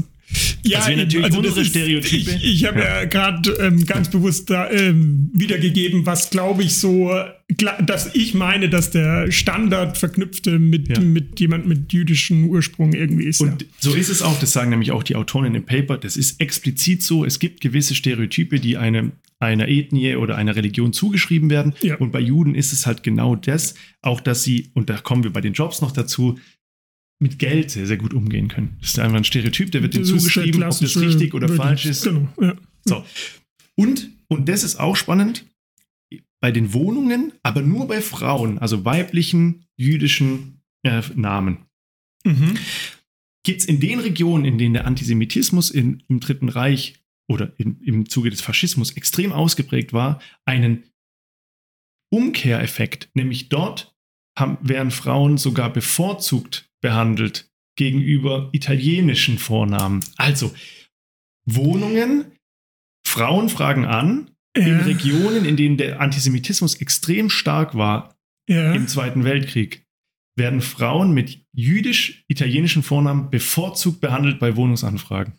Ja, 0.65 0.81
also, 0.81 0.97
natürlich 0.97 1.25
also 1.25 1.39
unsere 1.39 1.61
ist, 1.61 1.69
Stereotype. 1.69 2.31
Ich, 2.31 2.45
ich 2.45 2.65
habe 2.65 2.81
ja, 2.81 3.01
ja 3.01 3.05
gerade 3.05 3.51
ähm, 3.61 3.85
ganz 3.85 4.11
bewusst 4.11 4.49
da 4.51 4.71
ähm, 4.71 5.31
wiedergegeben, 5.35 6.07
was 6.07 6.31
glaube 6.31 6.63
ich 6.63 6.77
so, 6.77 7.13
dass 7.85 8.15
ich 8.15 8.35
meine, 8.35 8.69
dass 8.69 8.91
der 8.91 9.31
Standard 9.31 9.99
verknüpfte 9.99 10.59
mit, 10.59 10.89
ja. 10.89 11.01
mit 11.01 11.39
jemand 11.41 11.67
mit 11.67 11.93
jüdischem 11.93 12.49
Ursprung 12.49 12.93
irgendwie 12.93 13.25
ist. 13.25 13.41
Und 13.41 13.63
ja. 13.63 13.69
so 13.79 13.95
ist 13.95 14.09
es 14.09 14.23
auch, 14.23 14.39
das 14.39 14.53
sagen 14.53 14.71
nämlich 14.71 14.93
auch 14.93 15.03
die 15.03 15.17
Autoren 15.17 15.55
im 15.55 15.65
Paper, 15.65 15.99
das 15.99 16.17
ist 16.17 16.41
explizit 16.41 17.03
so, 17.03 17.25
es 17.25 17.39
gibt 17.39 17.61
gewisse 17.61 17.95
Stereotype, 17.95 18.61
die 18.61 18.77
einem 18.77 19.13
einer 19.43 19.67
Ethnie 19.69 20.15
oder 20.15 20.37
einer 20.37 20.55
Religion 20.55 20.93
zugeschrieben 20.93 21.51
werden. 21.51 21.75
Ja. 21.83 21.97
Und 21.97 22.13
bei 22.13 22.21
Juden 22.21 22.55
ist 22.55 22.73
es 22.73 22.87
halt 22.87 23.03
genau 23.03 23.35
das, 23.35 23.75
auch 24.01 24.21
dass 24.21 24.45
sie, 24.45 24.71
und 24.75 24.89
da 24.89 24.99
kommen 24.99 25.25
wir 25.25 25.33
bei 25.33 25.41
den 25.41 25.53
Jobs 25.53 25.81
noch 25.81 25.91
dazu, 25.91 26.39
mit 27.23 27.39
Geld 27.39 27.71
sehr, 27.71 27.87
sehr 27.87 27.97
gut 27.97 28.13
umgehen 28.13 28.49
können. 28.49 28.77
Das 28.81 28.91
ist 28.91 28.99
einfach 28.99 29.17
ein 29.17 29.25
Stereotyp, 29.25 29.71
der 29.71 29.83
wird 29.83 29.95
dem 29.95 30.05
zugeschrieben, 30.05 30.63
ob 30.65 30.79
das 30.79 31.01
richtig 31.01 31.35
oder 31.35 31.49
falsch 31.49 31.87
ist. 31.87 32.05
Genau, 32.05 32.29
ja. 32.41 32.57
So. 32.85 33.05
Und, 33.77 34.11
und 34.29 34.49
das 34.49 34.65
ist 34.65 34.77
auch 34.77 34.97
spannend, 34.97 35.47
bei 36.41 36.51
den 36.51 36.73
Wohnungen, 36.75 37.33
aber 37.45 37.63
nur 37.63 37.87
bei 37.87 38.03
Frauen, 38.03 38.59
also 38.59 38.85
weiblichen 38.85 39.67
jüdischen 39.77 40.61
äh, 40.83 41.01
Namen, 41.15 41.67
mhm. 42.25 42.59
gibt 43.45 43.61
es 43.61 43.67
in 43.67 43.79
den 43.79 44.01
Regionen, 44.01 44.45
in 44.45 44.59
denen 44.59 44.75
der 44.75 44.87
Antisemitismus 44.87 45.71
in, 45.71 46.03
im 46.09 46.19
Dritten 46.19 46.49
Reich 46.49 47.01
oder 47.31 47.53
in, 47.59 47.81
im 47.83 48.09
Zuge 48.09 48.31
des 48.31 48.41
Faschismus 48.41 48.91
extrem 48.97 49.33
ausgeprägt 49.33 49.93
war, 49.93 50.21
einen 50.45 50.83
Umkehreffekt, 52.13 53.11
nämlich 53.15 53.49
dort 53.49 53.97
haben, 54.37 54.59
werden 54.61 54.91
Frauen 54.91 55.39
sogar 55.39 55.73
bevorzugt 55.73 56.72
behandelt 56.83 57.51
gegenüber 57.77 58.51
italienischen 58.53 59.39
Vornamen. 59.39 60.05
Also 60.17 60.55
Wohnungen, 61.47 62.33
Frauen 63.07 63.49
fragen 63.49 63.87
an, 63.87 64.31
ja. 64.57 64.67
in 64.67 64.81
Regionen, 64.81 65.45
in 65.45 65.57
denen 65.57 65.77
der 65.79 66.01
Antisemitismus 66.01 66.75
extrem 66.77 67.31
stark 67.31 67.75
war 67.75 68.15
ja. 68.49 68.75
im 68.75 68.89
Zweiten 68.89 69.25
Weltkrieg, 69.25 69.85
werden 70.37 70.61
Frauen 70.61 71.13
mit 71.13 71.45
jüdisch-italienischen 71.53 72.83
Vornamen 72.83 73.31
bevorzugt 73.31 74.01
behandelt 74.01 74.39
bei 74.39 74.57
Wohnungsanfragen. 74.57 75.35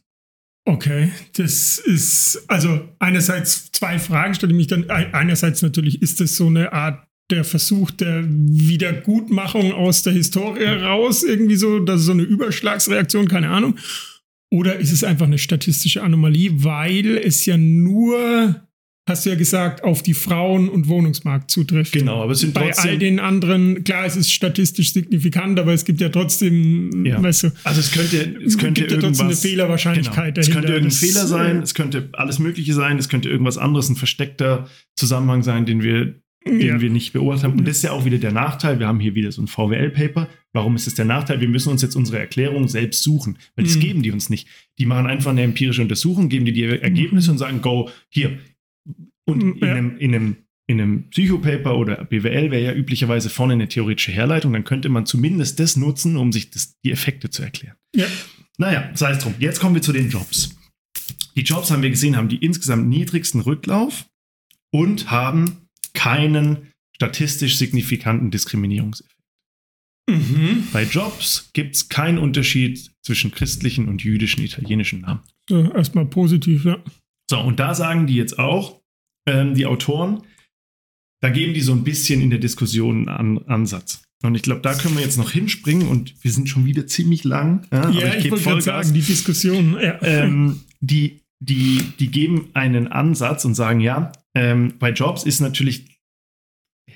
Okay, 0.66 1.12
das 1.34 1.78
ist 1.78 2.46
also 2.48 2.88
einerseits 3.00 3.72
zwei 3.72 4.00
Fragen 4.00 4.34
stelle 4.34 4.54
ich 4.54 4.58
mich 4.58 4.68
dann. 4.68 4.90
Einerseits 4.90 5.62
natürlich 5.62 6.02
ist 6.02 6.22
das 6.22 6.38
so 6.38 6.48
eine 6.48 6.72
Art 6.72 7.06
der 7.32 7.44
Versuch 7.44 7.92
der 7.92 8.24
Wiedergutmachung 8.28 9.72
aus 9.72 10.04
der 10.04 10.14
Historie 10.14 10.66
raus, 10.66 11.24
irgendwie 11.24 11.56
so, 11.56 11.80
das 11.80 12.02
ist 12.02 12.06
so 12.08 12.12
eine 12.12 12.24
Überschlagsreaktion, 12.24 13.28
keine 13.28 13.50
Ahnung. 13.50 13.78
Oder 14.52 14.78
ist 14.78 14.92
es 14.92 15.04
einfach 15.04 15.26
eine 15.26 15.40
statistische 15.40 16.04
Anomalie, 16.04 16.64
weil 16.64 17.18
es 17.18 17.46
ja 17.46 17.58
nur 17.58 18.64
hast 19.08 19.26
du 19.26 19.32
ja 19.32 19.36
gesagt, 19.36 19.84
auf 19.84 20.02
die 20.02 20.14
Frauen- 20.14 20.70
und 20.70 20.88
Wohnungsmarkt 20.88 21.52
zutrifft. 21.52 21.92
Genau, 21.92 22.24
aber 22.24 22.32
es 22.34 22.40
sind 22.40 22.54
Bei 22.54 22.74
all 22.78 22.98
den 22.98 23.20
anderen, 23.20 23.84
klar, 23.84 24.06
es 24.06 24.16
ist 24.16 24.32
statistisch 24.32 24.94
signifikant, 24.94 25.60
aber 25.60 25.74
es 25.74 25.84
gibt 25.84 26.00
ja 26.00 26.08
trotzdem, 26.10 27.06
Ja. 27.06 27.22
weißt 27.22 27.44
du, 27.44 27.52
Also 27.66 27.82
es 27.82 27.92
könnte, 27.92 28.36
es 28.46 28.58
könnte 28.58 28.82
gibt 28.82 28.94
ja 28.94 29.00
trotzdem 29.00 29.28
eine 29.28 29.36
Fehlerwahrscheinlichkeit 29.36 30.36
genau. 30.36 30.48
Es 30.48 30.54
könnte 30.54 30.72
irgendein 30.74 30.92
Fehler 30.98 31.28
sein, 31.28 31.62
es 31.62 31.74
könnte 31.74 32.10
alles 32.14 32.40
Mögliche 32.40 32.74
sein, 32.74 32.98
es 32.98 33.10
könnte 33.10 33.30
irgendwas 33.30 33.58
anderes, 33.58 33.90
ein 33.90 33.98
versteckter 33.98 34.70
Zusammenhang 34.96 35.44
sein, 35.44 35.66
den 35.66 35.84
wir, 35.84 36.22
den 36.46 36.60
Ja. 36.62 36.82
wir 36.82 36.90
nicht 36.90 37.14
beobachtet 37.14 37.44
haben. 37.46 37.60
Und 37.60 37.68
das 37.68 37.78
ist 37.78 37.84
ja 37.84 37.92
auch 37.92 38.06
wieder 38.06 38.18
der 38.18 38.32
Nachteil. 38.32 38.80
Wir 38.80 38.88
haben 38.88 39.00
hier 39.00 39.16
wieder 39.16 39.32
so 39.32 39.42
ein 39.42 39.48
VWL-Paper. 39.48 40.28
Warum 40.52 40.76
ist 40.76 40.88
es 40.88 40.96
der 40.96 41.06
Nachteil? 41.06 41.40
Wir 41.42 41.48
müssen 41.48 41.70
uns 41.70 41.82
jetzt 41.82 41.96
unsere 41.96 42.20
Erklärung 42.20 42.68
selbst 42.68 43.04
suchen, 43.04 43.38
weil 43.56 43.66
das 43.66 43.76
Mhm. 43.76 43.80
geben 43.82 44.02
die 44.04 44.12
uns 44.12 44.30
nicht. 44.30 44.48
Die 44.78 44.86
machen 44.86 45.08
einfach 45.08 45.32
eine 45.32 45.42
empirische 45.44 45.82
Untersuchung, 45.82 46.30
geben 46.30 46.46
dir 46.46 46.54
die 46.54 46.64
Ergebnisse 46.64 47.32
und 47.32 47.38
sagen, 47.38 47.62
go, 47.62 47.90
hier. 48.10 48.40
Und 49.26 49.44
Mhm, 49.44 49.54
in 49.54 49.68
ja. 49.68 49.74
einem, 49.74 49.98
in 49.98 50.16
einem 50.16 50.36
in 50.66 50.80
einem 50.80 51.10
Psychopaper 51.10 51.78
oder 51.78 52.06
BWL 52.06 52.50
wäre 52.50 52.64
ja 52.64 52.74
üblicherweise 52.74 53.30
vorne 53.30 53.52
eine 53.54 53.68
theoretische 53.68 54.14
Herleitung, 54.14 54.54
dann 54.54 54.64
könnte 54.64 54.88
man 54.88 55.06
zumindest 55.06 55.60
das 55.60 55.76
nutzen, 55.76 56.16
um 56.16 56.32
sich 56.32 56.52
das, 56.52 56.80
die 56.86 56.92
Effekte 56.92 57.30
zu 57.30 57.44
erklären. 57.44 57.76
Ja. 57.94 58.06
Naja, 58.58 58.90
sei 58.94 59.12
es 59.12 59.20
drum. 59.20 59.34
Jetzt 59.40 59.60
kommen 59.60 59.76
wir 59.76 59.82
zu 59.82 59.92
den 59.92 60.10
Jobs. 60.10 60.56
Die 61.36 61.42
Jobs 61.42 61.70
haben 61.70 61.82
wir 61.84 61.90
gesehen, 61.90 62.16
haben 62.16 62.30
die 62.30 62.38
insgesamt 62.38 62.88
niedrigsten 62.88 63.42
Rücklauf 63.42 64.06
und 64.72 65.12
haben 65.12 65.63
keinen 65.94 66.72
statistisch 66.96 67.58
signifikanten 67.58 68.32
Diskriminierungseffekt. 68.32 69.14
Mhm. 70.10 70.68
Bei 70.74 70.84
Jobs 70.84 71.50
gibt 71.54 71.76
es 71.76 71.90
keinen 71.90 72.18
Unterschied 72.18 72.92
zwischen 73.04 73.32
christlichen 73.32 73.88
und 73.88 74.04
jüdischen 74.04 74.44
italienischen 74.44 75.02
Namen. 75.02 75.22
So, 75.50 75.72
erstmal 75.72 76.06
positiv, 76.06 76.66
ja. 76.66 76.78
So, 77.30 77.40
und 77.40 77.60
da 77.60 77.74
sagen 77.74 78.08
die 78.08 78.16
jetzt 78.16 78.38
auch, 78.38 78.82
ähm, 79.28 79.56
die 79.56 79.66
Autoren, 79.66 80.24
da 81.22 81.30
geben 81.30 81.54
die 81.54 81.62
so 81.62 81.72
ein 81.72 81.86
bisschen 81.86 82.22
in 82.22 82.30
der 82.30 82.40
Diskussion 82.40 83.08
einen 83.08 83.38
An 83.38 83.48
Ansatz. 83.48 84.04
Und 84.24 84.36
ich 84.36 84.42
glaube, 84.42 84.62
da 84.62 84.74
können 84.74 84.96
wir 84.96 85.04
jetzt 85.04 85.18
noch 85.18 85.32
hinspringen 85.32 85.88
und 85.88 86.16
wir 86.22 86.32
sind 86.32 86.50
schon 86.50 86.66
wieder 86.66 86.88
ziemlich 86.88 87.24
lang. 87.24 87.66
Ja, 87.72 87.84
aber 87.84 88.00
Ja, 88.00 88.14
ich, 88.16 88.24
geb 88.24 88.32
wollte 88.32 88.44
gerade 88.44 88.62
sagen, 88.62 88.94
die 88.94 89.02
Diskussion, 89.02 89.78
ja. 89.82 90.02
ähm, 90.02 90.62
die, 90.80 91.22
die, 91.44 91.82
die 92.00 92.08
geben 92.10 92.50
einen 92.54 92.88
Ansatz 92.88 93.44
und 93.46 93.56
sagen, 93.56 93.80
ja, 93.80 94.12
ähm, 94.36 94.74
bei 94.80 94.92
Jobs 94.92 95.24
ist 95.24 95.40
natürlich, 95.42 95.86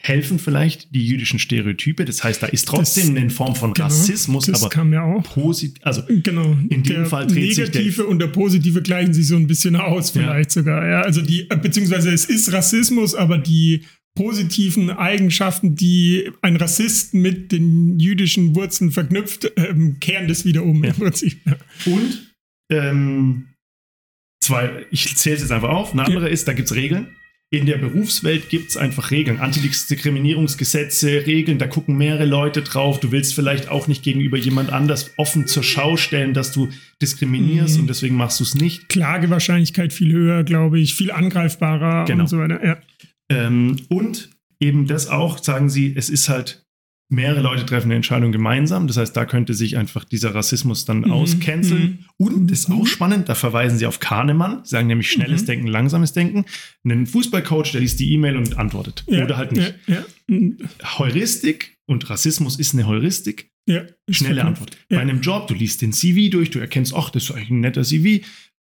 helfen 0.01 0.37
vielleicht 0.37 0.93
die 0.93 1.05
jüdischen 1.05 1.39
Stereotype. 1.39 2.05
Das 2.05 2.23
heißt, 2.23 2.43
da 2.43 2.47
ist 2.47 2.67
trotzdem 2.67 3.13
Das- 3.15 3.21
eine 3.21 3.29
Form 3.29 3.55
von 3.55 3.73
genau, 3.73 3.85
Rassismus, 3.87 4.45
das 4.45 4.61
aber 4.61 4.69
kam 4.69 4.93
ja 4.93 5.01
auch. 5.03 5.37
also 5.81 6.03
Genau. 6.07 6.55
In 6.69 6.83
dem 6.83 7.05
Fall 7.07 7.25
dreht 7.27 7.55
sich 7.55 7.69
der- 7.71 7.81
Negative 7.81 8.05
und 8.05 8.19
der 8.19 8.27
Positive 8.27 8.81
gleichen 8.81 9.13
sich 9.13 9.27
so 9.27 9.35
ein 9.35 9.47
bisschen 9.47 9.75
aus, 9.75 10.13
Ja. 10.13 10.21
vielleicht 10.21 10.51
sogar. 10.51 10.87
Ja, 10.87 11.01
also 11.01 11.21
die, 11.21 11.49
äh, 11.49 11.57
beziehungsweise 11.57 12.11
es 12.11 12.25
ist 12.25 12.51
Rassismus, 12.53 13.15
aber 13.15 13.37
die 13.37 13.85
positiven 14.15 14.89
Eigenschaften, 14.89 15.75
die 15.75 16.29
ein 16.41 16.55
Rassist 16.57 17.13
mit 17.13 17.51
den 17.51 17.99
jüdischen 17.99 18.55
Wurzeln 18.55 18.91
verknüpft, 18.91 19.51
ähm, 19.57 19.97
kehren 19.99 20.27
das 20.27 20.43
wieder 20.45 20.63
um 20.63 20.83
Ja. 20.83 20.91
im 20.91 20.95
Prinzip. 20.97 21.39
Ja. 21.45 21.55
Und 21.85 22.33
ähm, 22.71 23.45
zwei, 24.41 24.85
ich 24.91 25.15
zähle 25.17 25.35
es 25.35 25.41
jetzt 25.41 25.51
einfach 25.51 25.69
auf. 25.69 25.93
Eine 25.93 26.05
andere 26.05 26.29
ist, 26.29 26.47
da 26.47 26.53
gibt 26.53 26.69
es 26.69 26.75
Regeln. 26.75 27.07
In 27.49 27.65
der 27.65 27.77
Berufswelt 27.77 28.49
gibt 28.49 28.69
es 28.71 28.75
einfach 28.77 29.09
Regeln. 29.11 29.39
Antidiskriminierungsgesetze, 29.39 31.25
Regeln, 31.25 31.59
da 31.59 31.67
gucken 31.67 31.97
mehrere 31.97 32.25
Leute 32.25 32.61
drauf. 32.61 32.99
Du 32.99 33.11
willst 33.13 33.33
vielleicht 33.35 33.69
auch 33.69 33.87
nicht 33.87 34.03
gegenüber 34.03 34.37
jemand 34.37 34.71
anders 34.73 35.11
offen 35.17 35.47
zur 35.47 35.63
Schau 35.63 35.95
stellen, 35.95 36.33
dass 36.33 36.51
du 36.51 36.69
diskriminierst 37.01 37.75
Mhm. 37.75 37.81
und 37.81 37.87
deswegen 37.87 38.15
machst 38.15 38.39
du 38.39 38.43
es 38.43 38.55
nicht. 38.55 38.89
Klagewahrscheinlichkeit 38.89 39.93
viel 39.93 40.11
höher, 40.11 40.43
glaube 40.43 40.79
ich, 40.79 40.95
viel 40.95 41.11
angreifbarer 41.11 42.03
Genau. 42.05 42.23
und 42.23 42.27
so 42.27 42.37
weiter. 42.37 42.63
Ja. 42.65 42.77
Ähm, 43.29 43.77
und 43.89 44.29
eben 44.59 44.87
das 44.87 45.07
auch, 45.07 45.41
sagen 45.41 45.69
sie, 45.69 45.93
es 45.95 46.09
ist 46.09 46.27
halt, 46.29 46.65
mehrere 47.09 47.41
Leute 47.41 47.65
treffen 47.65 47.85
eine 47.87 47.95
Entscheidung 47.95 48.31
gemeinsam. 48.31 48.87
Das 48.87 48.97
heißt, 48.97 49.15
da 49.15 49.25
könnte 49.25 49.53
sich 49.53 49.77
einfach 49.77 50.03
dieser 50.03 50.35
Rassismus 50.35 50.83
dann 50.85 50.99
Mhm, 51.01 51.11
auscanceln. 51.11 52.05
Und 52.17 52.51
das 52.51 52.59
ist 52.59 52.71
auch 52.71 52.81
Mhm. 52.81 52.85
spannend, 52.85 53.29
da 53.29 53.35
verweisen 53.35 53.77
sie 53.77 53.85
auf 53.85 53.99
Kahnemann, 53.99 54.65
sagen 54.65 54.87
nämlich 54.87 55.09
schnelles 55.09 55.43
Mhm. 55.43 55.45
Denken, 55.45 55.67
langsames 55.67 56.11
Denken. 56.13 56.45
Einen 56.83 57.05
Fußballcoach, 57.07 57.71
der 57.71 57.81
liest 57.81 57.99
die 57.99 58.11
E-Mail 58.13 58.35
und 58.35 58.57
antwortet. 58.57 59.03
Ja, 59.07 59.23
Oder 59.23 59.37
halt 59.37 59.51
nicht. 59.53 59.73
Ja, 59.87 60.03
ja. 60.29 60.39
Heuristik 60.97 61.77
und 61.85 62.09
Rassismus 62.09 62.57
ist 62.59 62.73
eine 62.73 62.87
Heuristik. 62.87 63.49
Schnelle. 64.09 64.45
Antwort. 64.45 64.77
Bei 64.89 64.99
einem 64.99 65.19
Job, 65.19 65.47
du 65.49 65.53
liest 65.53 65.81
den 65.81 65.91
CV 65.91 66.29
durch, 66.31 66.51
du 66.51 66.59
erkennst, 66.59 66.93
ach, 66.95 67.09
das 67.09 67.23
ist 67.25 67.31
eigentlich 67.31 67.49
ein 67.49 67.59
netter 67.59 67.83
CV, 67.83 68.23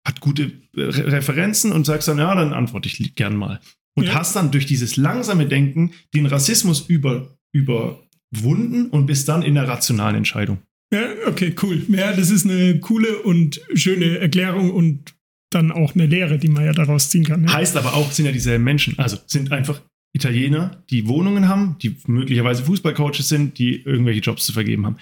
hat 0.04 0.22
gute 0.22 0.46
äh, 0.76 0.82
Re 0.82 1.12
Referenzen 1.12 1.72
und 1.72 1.86
sagst 1.86 2.08
dann, 2.08 2.18
ja, 2.18 2.34
dann 2.34 2.52
antworte 2.52 2.88
ich 2.90 3.14
gern 3.14 3.36
mal. 3.36 3.60
Und 3.96 4.14
hast 4.14 4.36
dann 4.36 4.50
durch 4.52 4.66
dieses 4.66 4.96
langsame 4.98 5.46
Denken 5.48 5.92
den 6.16 6.26
Rassismus 6.26 6.82
über, 6.88 7.38
überwunden 8.32 8.90
und 8.90 9.06
bist 9.06 9.28
dann 9.28 9.42
in 9.42 9.56
der 9.56 9.68
rationalen 9.68 10.16
Entscheidung. 10.18 10.60
Ja, 10.94 11.06
okay, 11.28 11.54
cool. 11.62 11.84
Ja, 11.90 12.14
das 12.14 12.30
ist 12.30 12.46
eine 12.46 12.80
coole 12.80 13.22
und 13.24 13.62
schöne 13.74 14.20
Erklärung 14.20 14.72
und 14.72 15.16
dann 15.50 15.72
auch 15.72 15.96
eine 15.96 16.06
Lehre, 16.06 16.38
die 16.38 16.50
man 16.50 16.66
ja 16.66 16.74
daraus 16.74 17.10
ziehen 17.10 17.26
kann. 17.26 17.44
Ja. 17.44 17.54
Heißt 17.54 17.78
aber 17.78 17.94
auch, 17.94 18.12
sind 18.12 18.26
ja 18.26 18.32
dieselben 18.32 18.64
Menschen. 18.64 18.98
Also 19.00 19.18
sind 19.28 19.52
einfach 19.52 19.82
Italiener, 20.14 20.84
die 20.90 21.08
Wohnungen 21.08 21.48
haben, 21.48 21.78
die 21.82 21.98
möglicherweise 22.08 22.64
Fußballcoaches 22.64 23.30
sind, 23.30 23.60
die 23.60 23.82
irgendwelche 23.82 24.22
Jobs 24.22 24.46
zu 24.46 24.54
vergeben 24.54 24.86
haben. 24.86 24.98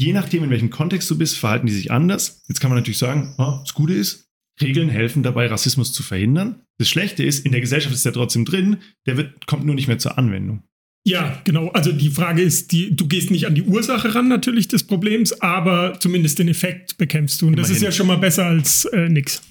Je 0.00 0.12
nachdem, 0.12 0.44
in 0.44 0.50
welchem 0.50 0.70
Kontext 0.70 1.10
du 1.10 1.18
bist, 1.18 1.38
verhalten 1.38 1.66
die 1.66 1.72
sich 1.72 1.90
anders. 1.90 2.44
Jetzt 2.48 2.60
kann 2.60 2.70
man 2.70 2.78
natürlich 2.78 2.98
sagen, 2.98 3.34
ah, 3.38 3.60
das 3.64 3.74
Gute 3.74 3.94
ist, 3.94 4.28
Regeln 4.60 4.88
helfen 4.88 5.22
dabei, 5.22 5.46
Rassismus 5.46 5.92
zu 5.92 6.02
verhindern. 6.02 6.62
Das 6.78 6.88
Schlechte 6.88 7.24
ist, 7.24 7.44
in 7.44 7.52
der 7.52 7.60
Gesellschaft 7.60 7.94
ist 7.94 8.06
er 8.06 8.12
trotzdem 8.12 8.44
drin, 8.44 8.78
der 9.06 9.16
wird, 9.16 9.46
kommt 9.46 9.64
nur 9.64 9.74
nicht 9.74 9.88
mehr 9.88 9.98
zur 9.98 10.18
Anwendung. 10.18 10.62
Ja, 11.08 11.40
genau. 11.44 11.68
Also 11.70 11.92
die 11.92 12.10
Frage 12.10 12.42
ist, 12.42 12.72
die, 12.72 12.94
du 12.94 13.06
gehst 13.06 13.30
nicht 13.30 13.46
an 13.46 13.54
die 13.54 13.62
Ursache 13.62 14.14
ran 14.14 14.28
natürlich 14.28 14.68
des 14.68 14.84
Problems, 14.84 15.40
aber 15.40 15.98
zumindest 16.00 16.38
den 16.38 16.48
Effekt 16.48 16.98
bekämpfst 16.98 17.40
du. 17.42 17.46
Und 17.48 17.56
das 17.58 17.66
ist 17.70 17.78
Immerhin. 17.78 17.84
ja 17.86 17.92
schon 17.92 18.06
mal 18.06 18.16
besser 18.18 18.46
als 18.46 18.84
äh, 18.86 19.08
nix. 19.08 19.42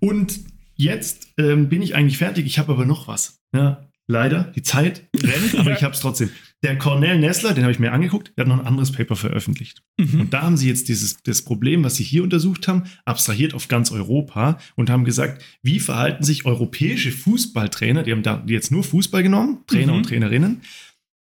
Und 0.00 0.40
jetzt 0.74 1.28
ähm, 1.38 1.68
bin 1.68 1.82
ich 1.82 1.94
eigentlich 1.94 2.18
fertig. 2.18 2.46
Ich 2.46 2.58
habe 2.58 2.72
aber 2.72 2.84
noch 2.84 3.08
was. 3.08 3.40
Ja, 3.54 3.88
leider, 4.06 4.52
die 4.54 4.62
Zeit 4.62 5.02
rennt, 5.16 5.54
aber 5.58 5.70
Ja. 5.70 5.76
ich 5.76 5.82
habe 5.82 5.94
es 5.94 6.00
trotzdem. 6.00 6.30
Der 6.66 6.76
Cornell 6.76 7.20
Nessler, 7.20 7.54
den 7.54 7.62
habe 7.62 7.70
ich 7.70 7.78
mir 7.78 7.92
angeguckt, 7.92 8.32
der 8.36 8.42
hat 8.44 8.48
noch 8.48 8.58
ein 8.58 8.66
anderes 8.66 8.90
Paper 8.90 9.14
veröffentlicht. 9.14 9.84
Mhm. 10.00 10.22
Und 10.22 10.34
da 10.34 10.42
haben 10.42 10.56
sie 10.56 10.66
jetzt 10.66 10.88
dieses, 10.88 11.22
das 11.22 11.42
Problem, 11.42 11.84
was 11.84 11.94
sie 11.94 12.02
hier 12.02 12.24
untersucht 12.24 12.66
haben, 12.66 12.82
abstrahiert 13.04 13.54
auf 13.54 13.68
ganz 13.68 13.92
Europa 13.92 14.58
und 14.74 14.90
haben 14.90 15.04
gesagt, 15.04 15.44
wie 15.62 15.78
verhalten 15.78 16.24
sich 16.24 16.44
europäische 16.44 17.12
Fußballtrainer, 17.12 18.02
die 18.02 18.10
haben 18.10 18.24
da 18.24 18.42
jetzt 18.48 18.72
nur 18.72 18.82
Fußball 18.82 19.22
genommen, 19.22 19.60
Trainer 19.68 19.92
Mhm. 19.92 19.98
und 19.98 20.08
Trainerinnen, 20.08 20.62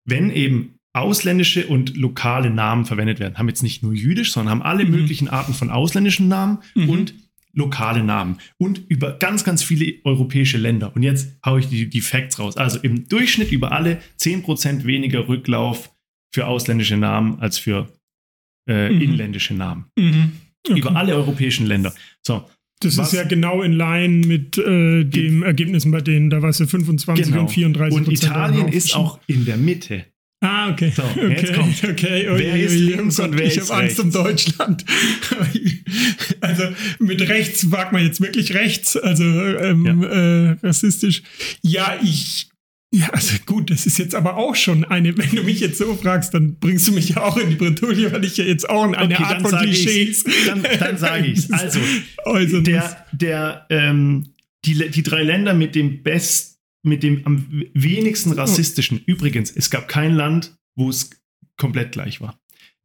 wenn 0.03 0.29
eben 0.29 0.75
ausländische 0.91 1.67
und 1.67 1.95
lokale 1.95 2.49
Namen 2.49 2.83
verwendet 2.83 3.21
werden. 3.21 3.37
Haben 3.37 3.47
jetzt 3.47 3.63
nicht 3.63 3.81
nur 3.81 3.93
jüdisch, 3.93 4.33
sondern 4.33 4.51
haben 4.51 4.61
alle 4.61 4.83
Mhm. 4.83 4.91
möglichen 4.91 5.29
Arten 5.29 5.53
von 5.53 5.69
ausländischen 5.69 6.27
Namen 6.27 6.57
Mhm. 6.75 6.89
und 6.89 7.13
lokale 7.53 8.03
Namen 8.03 8.37
und 8.57 8.81
über 8.89 9.13
ganz, 9.17 9.43
ganz 9.43 9.63
viele 9.63 9.93
europäische 10.03 10.57
Länder. 10.57 10.95
Und 10.95 11.03
jetzt 11.03 11.37
haue 11.45 11.59
ich 11.59 11.67
die, 11.67 11.89
die 11.89 12.01
Facts 12.01 12.39
raus. 12.39 12.57
Also 12.57 12.79
im 12.79 13.07
Durchschnitt 13.09 13.51
über 13.51 13.71
alle 13.71 13.99
10% 14.19 14.85
weniger 14.85 15.27
Rücklauf 15.27 15.91
für 16.33 16.45
ausländische 16.47 16.97
Namen 16.97 17.39
als 17.39 17.57
für 17.57 17.89
äh, 18.69 18.89
Mhm. 18.89 19.01
inländische 19.01 19.53
Namen. 19.55 19.85
Mhm. 19.97 20.31
Okay. 20.67 20.79
Über 20.79 20.95
alle 20.95 21.15
europäischen 21.15 21.65
Länder. 21.65 21.93
So, 22.25 22.47
Das 22.81 22.95
Was- 22.97 23.11
ist 23.11 23.17
ja 23.19 23.23
genau 23.25 23.61
in 23.63 23.73
line 23.73 24.25
mit 24.27 24.57
äh, 24.57 25.03
dem 25.03 25.43
Ergebnissen 25.43 25.91
bei 25.91 26.01
denen. 26.01 26.29
Da 26.29 26.41
war 26.41 26.49
es 26.49 26.59
ja 26.59 26.67
25 26.67 27.25
genau. 27.25 27.41
und 27.41 27.47
34 27.49 27.97
Und 27.97 28.11
Italien 28.13 28.67
ist 28.67 28.95
auch 28.95 29.19
in 29.27 29.43
der 29.45 29.57
Mitte. 29.57 30.05
Ah, 30.41 30.69
okay. 30.71 30.91
So, 30.95 31.03
okay, 31.03 31.29
jetzt 31.41 31.53
kommt. 31.53 31.83
okay. 31.83 32.29
Ui, 32.29 32.39
Wer 32.39 32.53
ui, 32.53 32.61
ist 32.61 32.75
links 32.75 33.19
und 33.19 33.37
wer 33.37 33.45
ich 33.45 33.57
ist 33.57 33.69
habe 33.71 33.83
Angst 33.83 33.99
um? 33.99 34.09
Deutschland. 34.11 34.85
also 36.41 36.63
mit 36.99 37.21
rechts 37.27 37.65
fragt 37.69 37.91
man 37.91 38.03
jetzt 38.03 38.21
wirklich 38.21 38.53
rechts, 38.53 38.95
also 38.95 39.23
ähm, 39.23 40.03
äh, 40.03 40.51
rassistisch. 40.65 41.23
Ja, 41.61 41.97
ich. 42.01 42.47
Ja, 42.91 43.09
also 43.11 43.35
gut, 43.45 43.69
das 43.69 43.85
ist 43.85 43.99
jetzt 43.99 44.15
aber 44.15 44.37
auch 44.37 44.55
schon 44.55 44.83
eine, 44.83 45.15
wenn 45.17 45.29
du 45.29 45.43
mich 45.43 45.59
jetzt 45.59 45.77
so 45.77 45.93
fragst, 45.95 46.33
dann 46.33 46.57
bringst 46.59 46.87
du 46.87 46.91
mich 46.93 47.09
ja 47.09 47.17
auch 47.21 47.37
in 47.37 47.49
die 47.51 47.55
Bretouille, 47.55 48.11
weil 48.11 48.23
ich 48.25 48.37
ja 48.37 48.45
jetzt 48.45 48.67
auch 48.67 48.83
eine 48.83 48.97
Okay, 49.13 49.23
Art 49.23 49.41
von 49.41 49.59
Klischees. 49.59 50.23
Dann- 50.47 50.63
dann 50.79 50.97
sage 50.97 51.27
ich's. 51.27 51.49
Also, 52.25 52.57
muss. 52.57 52.63
Der, 52.63 53.05
der, 53.11 53.65
ähm, 53.69 54.33
die, 54.65 54.89
die 54.89 55.03
drei 55.03 55.21
Länder 55.23 55.53
mit 55.53 55.75
dem 55.75 56.01
best, 56.01 56.58
mit 56.81 57.03
dem 57.03 57.25
am 57.25 57.63
wenigsten 57.73 58.31
rassistischen. 58.31 59.01
Übrigens, 59.05 59.51
es 59.51 59.69
gab 59.69 59.87
kein 59.87 60.13
Land, 60.13 60.57
wo 60.75 60.89
es 60.89 61.09
komplett 61.57 61.91
gleich 61.91 62.21
war. 62.21 62.38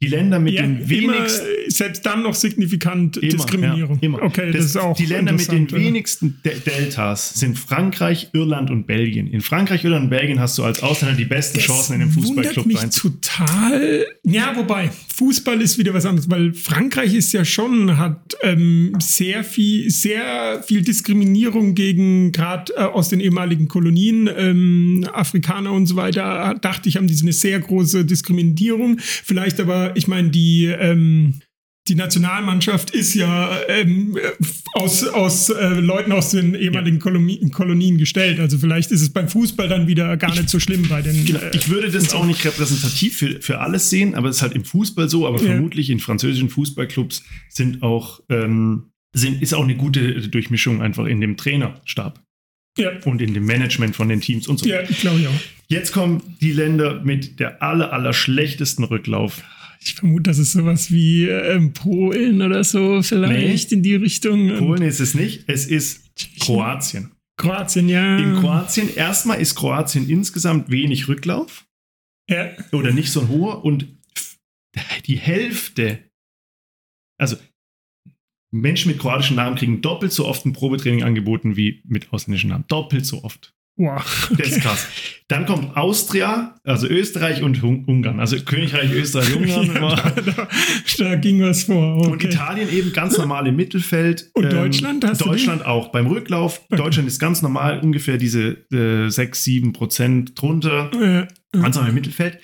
Die 0.04 0.10
Länder 0.10 0.38
mit 0.38 0.54
ja, 0.54 0.62
den 0.62 0.88
wenigsten. 0.88 1.46
selbst 1.68 2.04
dann 2.04 2.22
noch 2.22 2.34
signifikant 2.34 3.16
immer, 3.16 3.32
Diskriminierung. 3.32 3.98
Ja. 4.02 4.10
Okay, 4.22 4.52
das, 4.52 4.56
das, 4.56 4.64
ist 4.66 4.76
auch. 4.76 4.96
Die 4.96 5.06
Länder 5.06 5.32
mit 5.32 5.50
den 5.50 5.70
wenigsten 5.72 6.40
De 6.44 6.58
Deltas 6.58 7.34
sind 7.34 7.58
Frankreich, 7.58 8.28
Irland 8.32 8.70
und 8.70 8.86
Belgien. 8.86 9.26
In 9.28 9.40
Frankreich, 9.40 9.84
Irland 9.84 10.04
und 10.04 10.10
Belgien 10.10 10.40
hast 10.40 10.58
du 10.58 10.64
als 10.64 10.82
Ausländer 10.82 11.16
die 11.16 11.24
besten 11.24 11.56
das 11.56 11.64
Chancen 11.64 11.94
in 11.94 12.00
dem 12.00 12.10
Fußballclub 12.10 12.66
mich 12.66 12.80
total. 12.90 14.04
Ja, 14.24 14.54
wobei, 14.56 14.90
Fußball 15.14 15.62
ist 15.62 15.78
wieder 15.78 15.94
was 15.94 16.04
anderes, 16.04 16.28
weil 16.28 16.52
Frankreich 16.52 17.14
ist 17.14 17.32
ja 17.32 17.44
schon, 17.44 17.96
hat 17.96 18.36
ähm, 18.42 18.92
sehr 19.00 19.44
viel, 19.44 19.90
sehr 19.90 20.62
viel 20.66 20.82
Diskriminierung 20.82 21.74
gegen 21.74 22.32
gerade 22.32 22.72
äh, 22.76 22.80
aus 22.80 23.08
den 23.08 23.20
ehemaligen 23.20 23.68
Kolonien, 23.68 24.28
ähm, 24.36 25.06
Afrikaner 25.12 25.72
und 25.72 25.86
so 25.86 25.96
weiter, 25.96 26.54
dachte 26.60 26.88
ich, 26.88 26.96
haben 26.96 27.06
die 27.06 27.20
eine 27.22 27.32
sehr 27.32 27.60
große 27.60 28.04
Diskriminierung. 28.04 28.98
Vielleicht 28.98 29.60
aber, 29.60 29.93
ich 29.94 30.08
meine, 30.08 30.30
die, 30.30 30.66
ähm, 30.66 31.40
die 31.86 31.94
Nationalmannschaft 31.94 32.92
ist 32.92 33.14
ja 33.14 33.58
ähm, 33.68 34.16
aus, 34.72 35.06
aus 35.06 35.50
äh, 35.50 35.68
Leuten 35.80 36.12
aus 36.12 36.30
den 36.30 36.54
ehemaligen 36.54 36.98
Kolonien, 36.98 37.50
Kolonien, 37.50 37.98
gestellt. 37.98 38.40
Also 38.40 38.58
vielleicht 38.58 38.90
ist 38.90 39.02
es 39.02 39.12
beim 39.12 39.28
Fußball 39.28 39.68
dann 39.68 39.86
wieder 39.86 40.16
gar 40.16 40.30
nicht 40.34 40.48
so 40.48 40.58
schlimm 40.58 40.88
bei 40.88 41.02
den. 41.02 41.26
Genau. 41.26 41.40
Ich 41.52 41.68
würde 41.68 41.90
das 41.90 42.14
auch 42.14 42.24
nicht 42.24 42.44
repräsentativ 42.44 43.18
für, 43.18 43.42
für 43.42 43.60
alles 43.60 43.90
sehen, 43.90 44.14
aber 44.14 44.30
es 44.30 44.36
ist 44.36 44.42
halt 44.42 44.54
im 44.54 44.64
Fußball 44.64 45.10
so, 45.10 45.26
aber 45.26 45.38
ja. 45.38 45.44
vermutlich 45.44 45.90
in 45.90 46.00
französischen 46.00 46.48
Fußballclubs 46.48 47.22
sind 47.50 47.82
auch, 47.82 48.20
ähm, 48.30 48.90
sind, 49.12 49.42
ist 49.42 49.52
auch 49.52 49.64
eine 49.64 49.76
gute 49.76 50.28
Durchmischung 50.28 50.80
einfach 50.80 51.04
in 51.04 51.20
dem 51.20 51.36
Trainerstab. 51.36 52.20
Ja. 52.76 52.90
Und 53.04 53.22
in 53.22 53.34
dem 53.34 53.44
Management 53.44 53.94
von 53.94 54.08
den 54.08 54.20
Teams 54.20 54.48
und 54.48 54.58
so. 54.58 54.68
Ja, 54.68 54.80
ich 54.82 54.98
glaube 54.98 55.20
ja. 55.20 55.30
Jetzt 55.68 55.92
kommen 55.92 56.36
die 56.40 56.52
Länder 56.52 57.02
mit 57.04 57.38
der 57.38 57.62
aller, 57.62 57.92
aller 57.92 58.12
schlechtesten 58.12 58.82
Rücklauf. 58.82 59.42
Ich 59.84 59.94
vermute, 59.94 60.30
das 60.30 60.38
ist 60.38 60.52
sowas 60.52 60.90
wie 60.90 61.28
ähm, 61.28 61.74
Polen 61.74 62.40
oder 62.40 62.64
so, 62.64 63.02
vielleicht 63.02 63.70
nee, 63.70 63.76
in 63.76 63.82
die 63.82 63.94
Richtung. 63.94 64.56
Polen 64.56 64.82
ist 64.82 65.00
es 65.00 65.14
nicht, 65.14 65.44
es 65.46 65.66
ist 65.66 66.10
Kroatien. 66.40 67.12
Kroatien, 67.36 67.88
ja. 67.88 68.18
In 68.18 68.36
Kroatien, 68.36 68.94
erstmal 68.94 69.40
ist 69.40 69.54
Kroatien 69.56 70.08
insgesamt 70.08 70.70
wenig 70.70 71.08
Rücklauf. 71.08 71.66
Ja. 72.30 72.52
Oder 72.72 72.92
nicht 72.92 73.10
so 73.10 73.20
ein 73.20 73.28
hoher 73.28 73.64
und 73.64 73.86
die 75.06 75.18
Hälfte, 75.18 75.98
also 77.18 77.36
Menschen 78.50 78.90
mit 78.90 79.00
kroatischen 79.00 79.36
Namen 79.36 79.56
kriegen 79.56 79.82
doppelt 79.82 80.12
so 80.12 80.26
oft 80.26 80.46
ein 80.46 80.52
Probetraining 80.52 81.02
angeboten 81.02 81.56
wie 81.56 81.82
mit 81.84 82.12
ausländischen 82.12 82.50
Namen. 82.50 82.64
Doppelt 82.68 83.04
so 83.04 83.22
oft. 83.24 83.52
Wow. 83.76 84.28
Okay. 84.30 84.42
Das 84.42 84.52
ist 84.52 84.60
krass. 84.60 84.86
Dann 85.26 85.46
kommt 85.46 85.76
Austria, 85.76 86.54
also 86.62 86.86
Österreich 86.86 87.42
und 87.42 87.60
Ungarn. 87.62 88.20
Also 88.20 88.36
Königreich 88.38 88.92
Österreich, 88.92 89.34
Ungarn. 89.36 89.66
ja, 89.74 90.10
da, 90.20 90.48
da, 90.98 91.14
ging 91.16 91.42
was 91.42 91.64
vor. 91.64 91.96
Okay. 91.96 92.10
Und 92.12 92.24
Italien 92.24 92.70
eben 92.70 92.92
ganz 92.92 93.18
normal 93.18 93.48
im 93.48 93.56
Mittelfeld. 93.56 94.30
Und 94.34 94.44
ähm, 94.44 94.50
Deutschland 94.50 95.04
hast 95.04 95.24
Deutschland 95.24 95.62
du 95.62 95.66
auch. 95.66 95.88
Beim 95.90 96.06
Rücklauf, 96.06 96.60
okay. 96.66 96.76
Deutschland 96.76 97.08
ist 97.08 97.18
ganz 97.18 97.42
normal, 97.42 97.80
ungefähr 97.80 98.16
diese 98.16 98.58
äh, 98.72 99.08
6, 99.08 99.42
7 99.42 99.72
Prozent 99.72 100.40
drunter. 100.40 100.90
Ja. 100.92 101.26
Ganz 101.60 101.74
normal 101.74 101.88
im 101.88 101.94
Mittelfeld. 101.96 102.38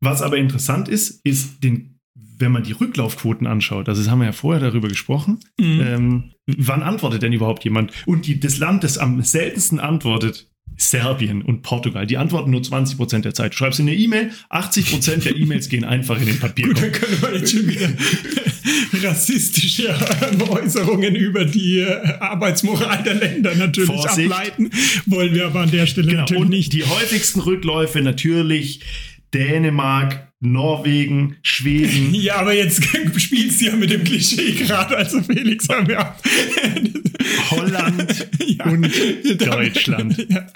Was 0.00 0.22
aber 0.22 0.38
interessant 0.38 0.88
ist, 0.88 1.24
ist 1.24 1.62
den 1.62 1.97
wenn 2.38 2.52
man 2.52 2.62
die 2.62 2.72
Rücklaufquoten 2.72 3.46
anschaut, 3.46 3.88
also 3.88 4.02
das 4.02 4.10
haben 4.10 4.20
wir 4.20 4.26
ja 4.26 4.32
vorher 4.32 4.60
darüber 4.60 4.88
gesprochen, 4.88 5.40
mhm. 5.58 5.80
ähm, 5.80 6.24
wann 6.46 6.82
antwortet 6.82 7.22
denn 7.22 7.32
überhaupt 7.32 7.64
jemand? 7.64 7.92
Und 8.06 8.26
die, 8.26 8.40
das 8.40 8.58
Land, 8.58 8.84
das 8.84 8.98
am 8.98 9.22
seltensten 9.22 9.80
antwortet, 9.80 10.48
Serbien 10.76 11.42
und 11.42 11.62
Portugal. 11.62 12.06
Die 12.06 12.16
antworten 12.18 12.52
nur 12.52 12.62
20 12.62 12.96
Prozent 12.96 13.24
der 13.24 13.34
Zeit. 13.34 13.52
Du 13.52 13.56
schreibst 13.56 13.80
in 13.80 13.88
eine 13.88 13.96
E-Mail, 13.96 14.30
80 14.48 14.90
Prozent 14.90 15.24
der 15.24 15.34
E-Mails 15.34 15.68
gehen 15.68 15.84
einfach 15.84 16.20
in 16.20 16.26
den 16.26 16.38
Papier. 16.38 16.68
Gut, 16.68 16.80
dann 16.80 16.92
können 16.92 17.20
wir 17.20 17.36
jetzt 17.36 17.52
schon 17.52 17.66
wieder 17.66 17.88
rassistische 19.02 19.94
Äußerungen 20.48 21.16
über 21.16 21.44
die 21.44 21.80
äh, 21.80 22.18
Arbeitsmoral 22.20 23.02
der 23.02 23.14
Länder 23.14 23.56
natürlich 23.56 23.90
Vorsicht. 23.90 24.30
ableiten. 24.30 24.70
Wollen 25.06 25.34
wir 25.34 25.46
aber 25.46 25.62
an 25.62 25.70
der 25.72 25.86
Stelle 25.86 26.08
genau. 26.08 26.20
natürlich 26.20 26.48
nicht. 26.48 26.72
Die 26.72 26.84
häufigsten 26.84 27.40
Rückläufe 27.40 28.00
natürlich 28.00 28.80
Dänemark, 29.34 30.27
Norwegen, 30.40 31.36
Schweden. 31.42 32.14
Ja, 32.18 32.36
aber 32.36 32.54
jetzt 32.54 32.82
spielst 33.16 33.60
du 33.60 33.66
ja 33.66 33.76
mit 33.76 33.90
dem 33.90 34.04
Klischee 34.04 34.52
gerade, 34.52 34.96
also 34.96 35.22
Felix 35.22 35.68
haben 35.68 35.88
wir 35.88 36.14
Holland 37.50 38.28
ja, 38.46 38.64
und 38.64 38.86
Deutschland. 39.40 40.26
Ja. 40.28 40.46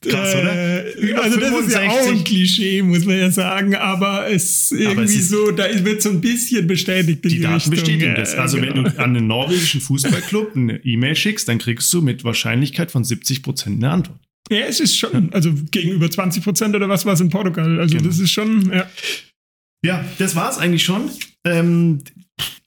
Krass, 0.00 0.34
oder? 0.34 0.86
Äh, 0.86 1.14
also 1.14 1.38
das 1.38 1.66
ist 1.66 1.74
ja 1.74 1.88
auch 1.88 2.08
ein 2.08 2.24
Klischee, 2.24 2.82
muss 2.82 3.04
man 3.04 3.18
ja 3.18 3.30
sagen, 3.30 3.74
aber 3.74 4.30
es 4.30 4.72
irgendwie 4.72 4.90
aber 4.90 5.02
es 5.04 5.28
so, 5.28 5.50
da 5.50 5.64
wird 5.84 6.02
so 6.02 6.10
ein 6.10 6.20
bisschen 6.20 6.66
bestätigt. 6.66 7.24
Die, 7.24 7.28
die 7.28 7.40
Daten 7.40 7.54
Richtung. 7.54 7.70
bestätigen 7.70 8.14
das. 8.16 8.34
Also 8.34 8.60
genau. 8.60 8.74
wenn 8.74 8.84
du 8.84 8.98
an 8.98 9.16
einen 9.16 9.26
norwegischen 9.26 9.80
Fußballclub 9.80 10.56
eine 10.56 10.84
E-Mail 10.84 11.14
schickst, 11.14 11.48
dann 11.48 11.58
kriegst 11.58 11.92
du 11.92 12.02
mit 12.02 12.24
Wahrscheinlichkeit 12.24 12.90
von 12.90 13.04
70 13.04 13.42
Prozent 13.42 13.82
eine 13.82 13.92
Antwort. 13.92 14.18
Ja, 14.50 14.60
es 14.60 14.80
ist 14.80 14.96
schon, 14.96 15.32
also 15.32 15.52
gegenüber 15.70 16.10
20 16.10 16.42
Prozent 16.42 16.74
oder 16.74 16.88
was 16.88 17.06
war 17.06 17.12
es 17.12 17.20
in 17.20 17.30
Portugal. 17.30 17.78
Also 17.78 17.96
genau. 17.96 18.08
das 18.08 18.18
ist 18.18 18.30
schon, 18.30 18.72
ja. 18.72 18.88
Ja, 19.84 20.04
das 20.18 20.36
war 20.36 20.50
es 20.50 20.58
eigentlich 20.58 20.84
schon. 20.84 21.10
Ähm, 21.46 22.02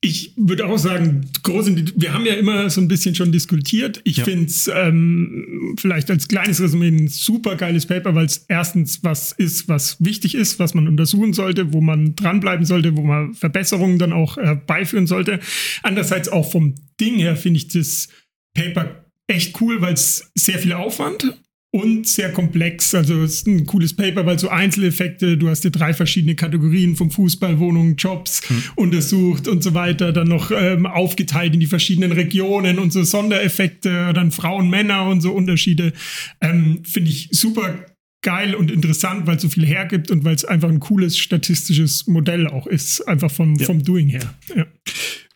ich 0.01 0.33
würde 0.35 0.65
auch 0.65 0.77
sagen, 0.77 1.29
große, 1.43 1.75
wir 1.95 2.13
haben 2.13 2.25
ja 2.25 2.33
immer 2.33 2.69
so 2.69 2.81
ein 2.81 2.87
bisschen 2.87 3.15
schon 3.15 3.31
diskutiert. 3.31 4.01
Ich 4.03 4.17
ja. 4.17 4.25
finde 4.25 4.45
es 4.45 4.69
ähm, 4.73 5.75
vielleicht 5.79 6.11
als 6.11 6.27
kleines 6.27 6.61
Resümee 6.61 6.89
ein 6.89 7.07
super 7.07 7.55
geiles 7.55 7.85
Paper, 7.85 8.13
weil 8.13 8.25
es 8.25 8.45
erstens 8.49 9.03
was 9.03 9.31
ist, 9.31 9.69
was 9.69 10.03
wichtig 10.03 10.35
ist, 10.35 10.59
was 10.59 10.73
man 10.73 10.87
untersuchen 10.87 11.33
sollte, 11.33 11.71
wo 11.71 11.81
man 11.81 12.15
dranbleiben 12.15 12.65
sollte, 12.65 12.97
wo 12.97 13.01
man 13.01 13.33
Verbesserungen 13.33 13.97
dann 13.97 14.11
auch 14.11 14.37
herbeiführen 14.37 15.07
sollte. 15.07 15.39
Andererseits 15.83 16.29
auch 16.29 16.51
vom 16.51 16.75
Ding 16.99 17.15
her 17.15 17.37
finde 17.37 17.59
ich 17.59 17.69
das 17.69 18.09
Paper 18.55 19.05
echt 19.27 19.59
cool, 19.61 19.81
weil 19.81 19.93
es 19.93 20.31
sehr 20.35 20.59
viel 20.59 20.73
Aufwand 20.73 21.37
und 21.73 22.07
sehr 22.07 22.31
komplex. 22.31 22.93
Also 22.93 23.23
es 23.23 23.33
ist 23.33 23.47
ein 23.47 23.65
cooles 23.65 23.95
Paper, 23.95 24.27
weil 24.27 24.37
so 24.37 24.49
Einzeleffekte, 24.49 25.37
du 25.37 25.49
hast 25.49 25.63
dir 25.63 25.71
drei 25.71 25.95
verschiedene 25.95 26.35
Kategorien 26.35 26.95
vom 26.95 27.09
Fußball, 27.09 27.59
Wohnungen, 27.59 27.95
Jobs 27.95 28.47
hm. 28.47 28.63
untersucht 28.75 29.47
und 29.47 29.63
so 29.63 29.73
weiter, 29.73 30.13
dann 30.13 30.27
noch 30.27 30.51
ähm, 30.51 30.85
aufgeteilt 30.85 31.55
in 31.55 31.59
die 31.59 31.65
verschiedenen 31.65 32.11
Regionen 32.11 32.77
und 32.77 32.93
so 32.93 33.03
Sondereffekte, 33.03 34.13
dann 34.13 34.31
Frauen, 34.31 34.69
Männer 34.69 35.07
und 35.07 35.21
so 35.21 35.31
Unterschiede. 35.33 35.93
Ähm, 36.41 36.83
Finde 36.83 37.09
ich 37.09 37.29
super 37.31 37.85
geil 38.21 38.53
und 38.53 38.69
interessant, 38.69 39.25
weil 39.25 39.37
es 39.37 39.41
so 39.41 39.49
viel 39.49 39.65
hergibt 39.65 40.11
und 40.11 40.23
weil 40.23 40.35
es 40.35 40.45
einfach 40.45 40.69
ein 40.69 40.79
cooles 40.79 41.17
statistisches 41.17 42.05
Modell 42.05 42.45
auch 42.47 42.67
ist, 42.67 43.01
einfach 43.07 43.31
vom, 43.31 43.55
ja. 43.55 43.65
vom 43.65 43.83
Doing 43.83 44.09
her. 44.09 44.35
Ja. 44.55 44.67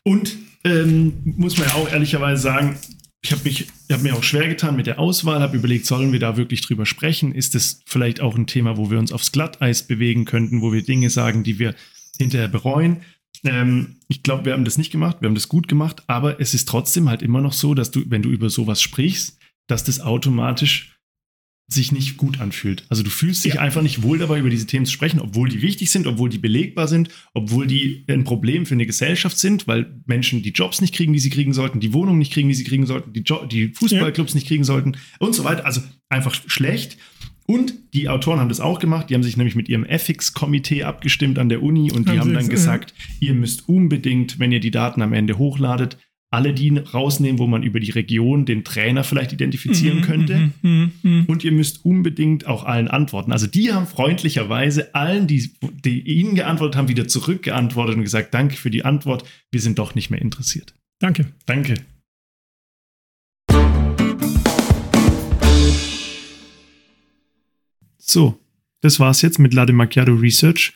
Und 0.04 0.38
ähm, 0.64 1.14
muss 1.24 1.58
man 1.58 1.68
ja 1.68 1.74
auch 1.74 1.92
ehrlicherweise 1.92 2.44
sagen, 2.44 2.78
ich 3.28 3.34
habe 3.34 3.44
mich, 3.44 3.68
habe 3.92 4.04
mir 4.04 4.16
auch 4.16 4.24
schwer 4.24 4.48
getan 4.48 4.78
mit 4.78 4.88
der 4.88 5.00
Auswahl, 5.00 5.42
habe 5.42 5.58
überlegt, 5.58 5.86
sollen 5.86 6.14
wir 6.14 6.20
da 6.20 6.38
wirklich 6.38 6.62
drüber 6.62 6.86
sprechen? 6.86 7.36
Ist 7.36 7.56
es 7.56 7.82
vielleicht 7.86 8.22
auch 8.22 8.38
ein 8.38 8.48
Thema, 8.48 8.78
wo 8.78 8.90
wir 8.90 9.00
uns 9.00 9.12
aufs 9.12 9.34
Glatteis 9.34 9.84
bewegen 9.84 10.24
könnten, 10.24 10.62
wo 10.62 10.72
wir 10.72 10.82
Dinge 10.82 11.10
sagen, 11.10 11.44
die 11.44 11.60
wir 11.60 11.76
hinterher 12.18 12.48
bereuen? 12.48 13.02
Ähm, 13.44 13.98
ich 14.08 14.24
glaube, 14.24 14.46
wir 14.46 14.54
haben 14.54 14.64
das 14.64 14.78
nicht 14.78 14.94
gemacht, 14.94 15.18
wir 15.20 15.28
haben 15.28 15.36
das 15.36 15.50
gut 15.50 15.68
gemacht, 15.68 16.04
aber 16.08 16.40
es 16.40 16.54
ist 16.54 16.70
trotzdem 16.70 17.10
halt 17.10 17.22
immer 17.22 17.42
noch 17.42 17.52
so, 17.52 17.74
dass 17.74 17.92
du, 17.92 18.10
wenn 18.10 18.22
du 18.22 18.30
über 18.30 18.50
sowas 18.50 18.82
sprichst, 18.82 19.38
dass 19.68 19.84
das 19.84 20.00
automatisch 20.00 20.97
sich 21.70 21.92
nicht 21.92 22.16
gut 22.16 22.40
anfühlt. 22.40 22.86
Also 22.88 23.04
du 23.04 23.10
fühlst 23.10 23.44
dich 23.44 23.56
ja. 23.56 23.62
einfach 23.62 23.82
nicht 23.82 24.02
wohl 24.02 24.18
dabei, 24.18 24.40
über 24.40 24.50
diese 24.50 24.68
Themen 24.68 24.86
zu 24.86 24.94
sprechen, 24.94 25.20
obwohl 25.20 25.50
die 25.50 25.62
wichtig 25.62 25.92
sind, 25.92 26.08
obwohl 26.08 26.30
die 26.30 26.38
belegbar 26.38 26.88
sind, 26.88 27.10
obwohl 27.34 27.68
die 27.68 28.06
ein 28.08 28.24
Problem 28.24 28.66
für 28.66 28.76
eine 28.76 28.86
Gesellschaft 28.86 29.38
sind, 29.38 29.68
weil 29.68 30.02
Menschen 30.06 30.42
die 30.42 30.52
Jobs 30.52 30.80
nicht 30.80 30.96
kriegen, 30.96 31.12
die 31.12 31.20
sie 31.20 31.30
kriegen 31.30 31.54
sollten, 31.54 31.82
die 31.82 31.94
Wohnungen 31.94 32.20
nicht 32.20 32.32
kriegen, 32.32 32.48
die 32.48 32.56
sie 32.56 32.64
kriegen 32.64 32.86
sollten, 32.86 33.12
die, 33.12 33.24
jo 33.26 33.46
die 33.46 33.74
Fußballclubs 33.74 34.32
ja. 34.32 34.36
nicht 34.38 34.48
kriegen 34.48 34.64
sollten 34.64 34.96
und 35.20 35.36
so 35.36 35.44
weiter. 35.44 35.66
Also 35.66 35.82
einfach 36.08 36.34
schlecht. 36.48 36.98
Und 37.50 37.74
die 37.94 38.10
Autoren 38.10 38.40
haben 38.40 38.50
das 38.50 38.60
auch 38.60 38.80
gemacht. 38.80 39.10
Die 39.10 39.16
haben 39.16 39.24
sich 39.24 39.38
nämlich 39.38 39.56
mit 39.56 39.70
ihrem 39.70 39.86
Ethics-Komitee 39.86 40.84
abgestimmt 40.84 41.40
an 41.40 41.48
der 41.48 41.64
Uni 41.64 41.92
und 41.92 42.08
die 42.08 42.12
haben, 42.12 42.20
haben 42.20 42.34
dann 42.34 42.50
gesagt, 42.50 42.94
ihr 43.22 43.34
müsst 43.34 43.70
unbedingt, 43.70 44.38
wenn 44.38 44.52
ihr 44.52 44.60
die 44.60 44.72
Daten 44.72 45.02
am 45.02 45.14
Ende 45.14 45.38
hochladet, 45.38 45.98
alle 46.30 46.54
die 46.54 46.78
rausnehmen, 46.78 47.40
wo 47.40 47.48
man 47.48 47.64
über 47.64 47.80
die 47.80 47.92
Region 47.92 48.46
den 48.46 48.64
Trainer 48.64 49.04
vielleicht 49.04 49.32
identifizieren 49.32 50.00
mhm, 50.00 50.02
könnte. 50.02 50.52
Mhm, 50.62 50.92
mh, 51.02 51.24
Und 51.28 51.44
ihr 51.44 51.54
müsst 51.54 51.86
unbedingt 51.86 52.48
auch 52.48 52.66
allen 52.66 52.90
antworten. 52.90 53.32
Also 53.32 53.48
die 53.48 53.72
haben 53.72 53.88
freundlicherweise 53.88 54.94
allen, 54.94 55.28
die, 55.28 55.52
die 55.86 56.02
ihnen 56.02 56.36
geantwortet 56.36 56.76
haben, 56.76 56.90
wieder 56.90 57.08
zurückgeantwortet 57.08 57.96
und 57.96 58.04
gesagt, 58.04 58.34
danke 58.34 58.58
für 58.58 58.70
die 58.70 58.84
Antwort, 58.84 59.24
wir 59.52 59.62
sind 59.62 59.80
doch 59.80 59.96
nicht 59.96 60.10
mehr 60.10 60.22
interessiert. 60.22 60.74
Danke. 61.00 61.28
Danke. 61.46 61.76
So, 67.98 68.40
das 68.82 69.00
war's 69.00 69.22
jetzt 69.22 69.40
mit 69.40 69.54
Lade 69.54 69.74
Macchiato 69.74 70.14
Research. 70.14 70.74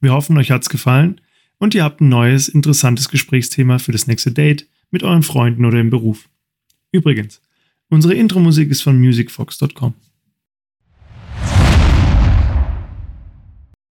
Wir 0.00 0.12
hoffen, 0.12 0.36
euch 0.36 0.50
hat's 0.50 0.68
gefallen 0.68 1.20
und 1.58 1.74
ihr 1.74 1.84
habt 1.84 2.00
ein 2.00 2.08
neues, 2.08 2.48
interessantes 2.48 3.08
Gesprächsthema 3.08 3.78
für 3.78 3.92
das 3.92 4.06
nächste 4.06 4.32
Date 4.32 4.68
mit 4.92 5.02
euren 5.02 5.24
Freunden 5.24 5.64
oder 5.64 5.80
im 5.80 5.90
Beruf. 5.90 6.28
Übrigens, 6.92 7.42
unsere 7.88 8.14
Intro-Musik 8.14 8.70
ist 8.70 8.82
von 8.82 9.00
musicfox.com. 9.00 9.94